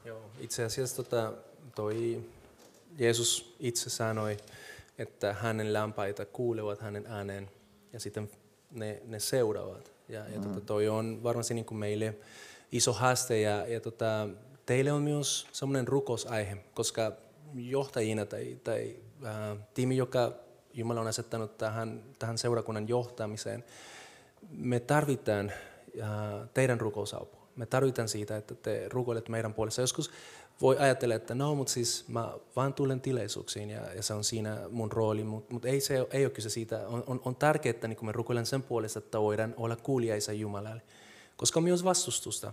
Joo, 0.04 0.30
itse 0.38 0.64
asiassa 0.64 0.96
tota, 0.96 1.32
toi 1.74 2.24
Jeesus 2.98 3.56
itse 3.60 3.90
sanoi, 3.90 4.36
että 4.98 5.32
hänen 5.32 5.72
lämpaita 5.72 6.26
kuulevat 6.26 6.80
hänen 6.80 7.06
ääneen 7.06 7.50
ja 7.92 8.00
sitten 8.00 8.30
ne, 8.70 9.02
ne 9.04 9.20
seuraavat. 9.20 9.92
Ja, 10.08 10.20
ja 10.20 10.34
tota, 10.34 10.48
mm. 10.48 10.54
tota, 10.54 10.66
toi 10.66 10.88
on 10.88 11.22
varmasti 11.22 11.54
niin 11.54 11.64
kuin 11.64 11.78
meille 11.78 12.14
iso 12.72 12.92
haaste 12.92 13.40
ja, 13.40 13.66
ja 13.66 13.80
tota, 13.80 14.28
teille 14.66 14.92
on 14.92 15.02
myös 15.02 15.46
semmoinen 15.52 15.88
rukosaihe, 15.88 16.56
koska 16.74 17.12
johtajina 17.54 18.26
tai, 18.26 18.58
tai 18.64 18.96
äh, 19.24 19.58
tiimi, 19.74 19.96
joka 19.96 20.32
Jumala 20.74 21.00
on 21.00 21.06
asettanut 21.06 21.58
tähän, 21.58 22.02
tähän 22.18 22.38
seurakunnan 22.38 22.88
johtamiseen, 22.88 23.64
me 24.50 24.80
tarvitaan 24.80 25.52
äh, 26.00 26.08
teidän 26.54 26.80
rukousapua. 26.80 27.40
Me 27.56 27.66
tarvitaan 27.66 28.08
siitä, 28.08 28.36
että 28.36 28.54
te 28.54 28.88
rukoilet 28.88 29.28
meidän 29.28 29.54
puolesta. 29.54 29.80
Joskus 29.80 30.10
voi 30.60 30.78
ajatella, 30.78 31.14
että 31.14 31.34
no, 31.34 31.54
mutta 31.54 31.72
siis 31.72 32.04
mä 32.08 32.32
vaan 32.56 32.74
tulen 32.74 33.00
tilaisuuksiin 33.00 33.70
ja, 33.70 33.94
ja 33.94 34.02
se 34.02 34.14
on 34.14 34.24
siinä 34.24 34.58
mun 34.70 34.92
rooli, 34.92 35.24
mutta 35.24 35.54
mut 35.54 35.64
ei, 35.64 35.80
se, 35.80 36.06
ei 36.10 36.24
ole 36.24 36.30
kyse 36.30 36.50
siitä. 36.50 36.88
On, 36.88 37.04
on, 37.06 37.20
on 37.24 37.36
tärkeää, 37.36 37.70
että 37.70 37.88
niin 37.88 38.06
me 38.06 38.12
rukoilen 38.12 38.46
sen 38.46 38.62
puolesta, 38.62 38.98
että 38.98 39.20
voidaan 39.20 39.54
olla 39.56 39.76
kuulijaisa 39.76 40.32
Jumalalle, 40.32 40.82
koska 41.36 41.60
on 41.60 41.64
myös 41.64 41.84
vastustusta. 41.84 42.52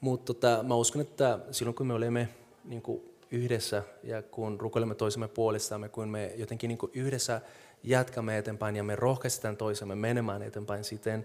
Mutta 0.00 0.34
tota, 0.34 0.62
mä 0.62 0.74
uskon, 0.74 1.02
että 1.02 1.38
silloin 1.50 1.74
kun 1.74 1.86
me 1.86 1.94
olemme 1.94 2.28
niin 2.64 2.82
kuin 2.82 3.02
yhdessä 3.30 3.82
ja 4.02 4.22
kun 4.22 4.60
rukoilemme 4.60 4.94
toisemme 4.94 5.28
puolestamme, 5.28 5.88
kun 5.88 6.08
me 6.08 6.32
jotenkin 6.36 6.68
niin 6.68 6.78
kuin 6.78 6.92
yhdessä 6.94 7.40
jatkamme 7.82 8.38
eteenpäin 8.38 8.76
ja 8.76 8.82
me 8.82 8.96
rohkaistetaan 8.96 9.56
toisemme 9.56 9.94
menemään 9.94 10.42
eteenpäin, 10.42 10.84
siten 10.84 11.24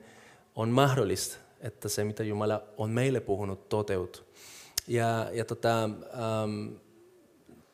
on 0.56 0.70
mahdollista, 0.70 1.38
että 1.62 1.90
se 1.90 2.04
mitä 2.04 2.24
Jumala 2.24 2.64
on 2.78 2.90
meille 2.90 3.20
puhunut 3.20 3.70
toteutuu. 3.70 4.24
Ja, 4.90 5.30
ja 5.32 5.46
tota, 5.46 5.84
ähm, 5.84 6.76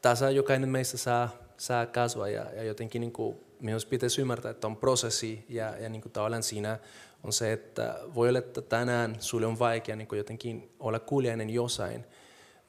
tässä 0.01 0.29
jokainen 0.29 0.69
meistä 0.69 0.97
saa, 0.97 1.29
saa 1.57 1.85
kasvaa 1.85 2.27
ja, 2.29 2.53
ja 2.53 2.63
jotenkin 2.63 2.99
niin 2.99 3.11
kuin, 3.11 3.37
myös 3.59 3.85
pitäisi 3.85 4.21
ymmärtää, 4.21 4.51
että 4.51 4.67
on 4.67 4.77
prosessi 4.77 5.45
ja, 5.49 5.77
ja 5.77 5.89
niin 5.89 6.01
kuin 6.01 6.11
tavallaan 6.11 6.43
siinä 6.43 6.79
on 7.23 7.33
se, 7.33 7.53
että 7.53 7.99
voi 8.15 8.29
olla, 8.29 8.39
että 8.39 8.61
tänään 8.61 9.15
sulle 9.19 9.45
on 9.45 9.59
vaikea 9.59 9.95
niin 9.95 10.07
kuin 10.07 10.17
jotenkin 10.17 10.75
olla 10.79 10.99
kuulijainen 10.99 11.49
jossain, 11.49 12.05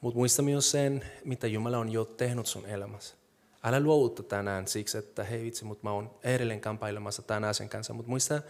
mutta 0.01 0.17
muista 0.17 0.41
myös 0.41 0.71
sen, 0.71 1.05
mitä 1.25 1.47
Jumala 1.47 1.77
on 1.77 1.91
jo 1.91 2.05
tehnyt 2.05 2.47
sun 2.47 2.65
elämässä. 2.65 3.15
Älä 3.63 3.79
luovuta 3.79 4.23
tänään 4.23 4.67
siksi, 4.67 4.97
että 4.97 5.23
hei 5.23 5.43
vitsi, 5.43 5.65
mutta 5.65 5.83
mä 5.83 5.91
oon 5.91 6.11
edelleen 6.23 6.61
kamppailemassa 6.61 7.21
tämän 7.21 7.43
asian 7.43 7.69
kanssa, 7.69 7.93
mutta 7.93 8.09
muista, 8.09 8.41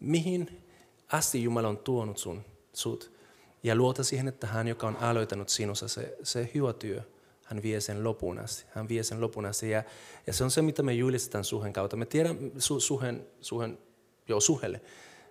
mihin 0.00 0.64
asti 1.12 1.42
Jumala 1.42 1.68
on 1.68 1.78
tuonut 1.78 2.18
sun, 2.18 2.44
sut. 2.72 3.11
Ja 3.62 3.74
luota 3.74 4.04
siihen, 4.04 4.28
että 4.28 4.46
hän, 4.46 4.68
joka 4.68 4.86
on 4.86 4.96
aloittanut 4.96 5.48
sinussa 5.48 5.88
se, 5.88 6.16
se 6.22 6.50
hyvä 6.54 6.72
työ, 6.72 7.02
hän 7.44 7.62
vie 7.62 7.80
sen 7.80 8.04
lopun 8.04 8.38
asti. 8.38 8.64
Hän 8.70 8.88
vie 8.88 9.02
sen 9.02 9.20
lopun 9.20 9.46
asti. 9.46 9.70
Ja, 9.70 9.82
ja 10.26 10.32
se 10.32 10.44
on 10.44 10.50
se, 10.50 10.62
mitä 10.62 10.82
me 10.82 10.92
julistetaan 10.92 11.44
suhen 11.44 11.72
kautta. 11.72 11.96
Me 11.96 12.06
tiedämme 12.06 12.50
su, 12.58 12.80
suhen, 12.80 13.26
suhen, 13.40 13.78
joo, 14.28 14.40
suhelle. 14.40 14.80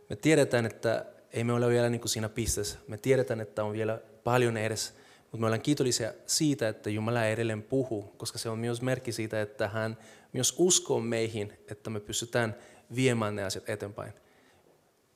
Me 0.09 0.15
tiedetään, 0.15 0.65
että 0.65 1.05
ei 1.33 1.43
me 1.43 1.53
ole 1.53 1.69
vielä 1.69 1.89
niin 1.89 2.01
kuin 2.01 2.09
siinä 2.09 2.29
pisteessä. 2.29 2.79
Me 2.87 2.97
tiedetään, 2.97 3.41
että 3.41 3.63
on 3.63 3.73
vielä 3.73 3.99
paljon 4.23 4.57
edessä. 4.57 4.93
Mutta 5.23 5.37
me 5.37 5.45
ollaan 5.45 5.61
kiitollisia 5.61 6.13
siitä, 6.25 6.69
että 6.69 6.89
Jumala 6.89 7.25
edelleen 7.25 7.63
puhuu, 7.63 8.03
koska 8.17 8.37
se 8.37 8.49
on 8.49 8.59
myös 8.59 8.81
merkki 8.81 9.11
siitä, 9.11 9.41
että 9.41 9.67
hän 9.67 9.97
myös 10.33 10.55
uskoo 10.57 10.99
meihin, 10.99 11.53
että 11.67 11.89
me 11.89 11.99
pystytään 11.99 12.55
viemään 12.95 13.35
ne 13.35 13.43
asiat 13.43 13.69
eteenpäin. 13.69 14.13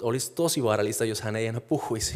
Olisi 0.01 0.31
tosi 0.31 0.63
vaarallista, 0.63 1.05
jos 1.05 1.21
hän 1.21 1.35
ei 1.35 1.47
enää 1.47 1.61
puhuisi, 1.61 2.15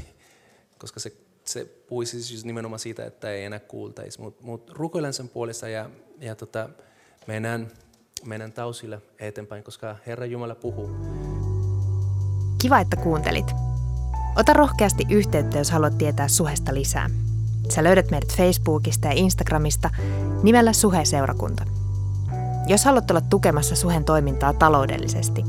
koska 0.79 0.99
se, 0.99 1.13
se 1.45 1.65
puhuisi 1.65 2.23
siis 2.23 2.45
nimenomaan 2.45 2.79
siitä, 2.79 3.05
että 3.05 3.31
ei 3.31 3.45
enää 3.45 3.59
kuultaisi. 3.59 4.21
Mutta 4.21 4.43
mut 4.43 4.69
rukoilen 4.69 5.13
sen 5.13 5.29
puolesta 5.29 5.69
ja, 5.69 5.89
ja 6.19 6.35
tota, 6.35 6.69
mennään, 7.27 7.71
mennään 8.25 8.51
tausille 8.51 9.01
eteenpäin, 9.19 9.63
koska 9.63 9.95
Herra 10.07 10.25
Jumala 10.25 10.55
puhuu. 10.55 10.89
Kiva, 12.61 12.79
että 12.79 12.95
kuuntelit. 12.95 13.45
Ota 14.35 14.53
rohkeasti 14.53 15.05
yhteyttä, 15.09 15.57
jos 15.57 15.71
haluat 15.71 15.97
tietää 15.97 16.27
suhesta 16.27 16.73
lisää. 16.73 17.09
Sä 17.69 17.83
löydät 17.83 18.11
meidät 18.11 18.35
Facebookista 18.35 19.07
ja 19.07 19.13
Instagramista 19.15 19.89
nimellä 20.43 20.73
Suhe-seurakunta. 20.73 21.65
Jos 22.67 22.85
haluat 22.85 23.11
olla 23.11 23.21
tukemassa 23.21 23.75
Suhen 23.75 24.03
toimintaa 24.03 24.53
taloudellisesti, 24.53 25.43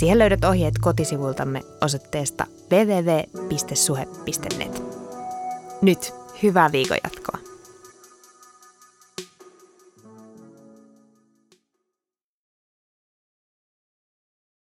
siihen 0.00 0.18
löydät 0.18 0.44
ohjeet 0.44 0.74
kotisivultamme 0.80 1.62
osoitteesta 1.80 2.46
www.suhe.net. 2.70 4.02
Nyt 5.82 6.14
hyvää 6.42 6.72
viikon 6.72 6.98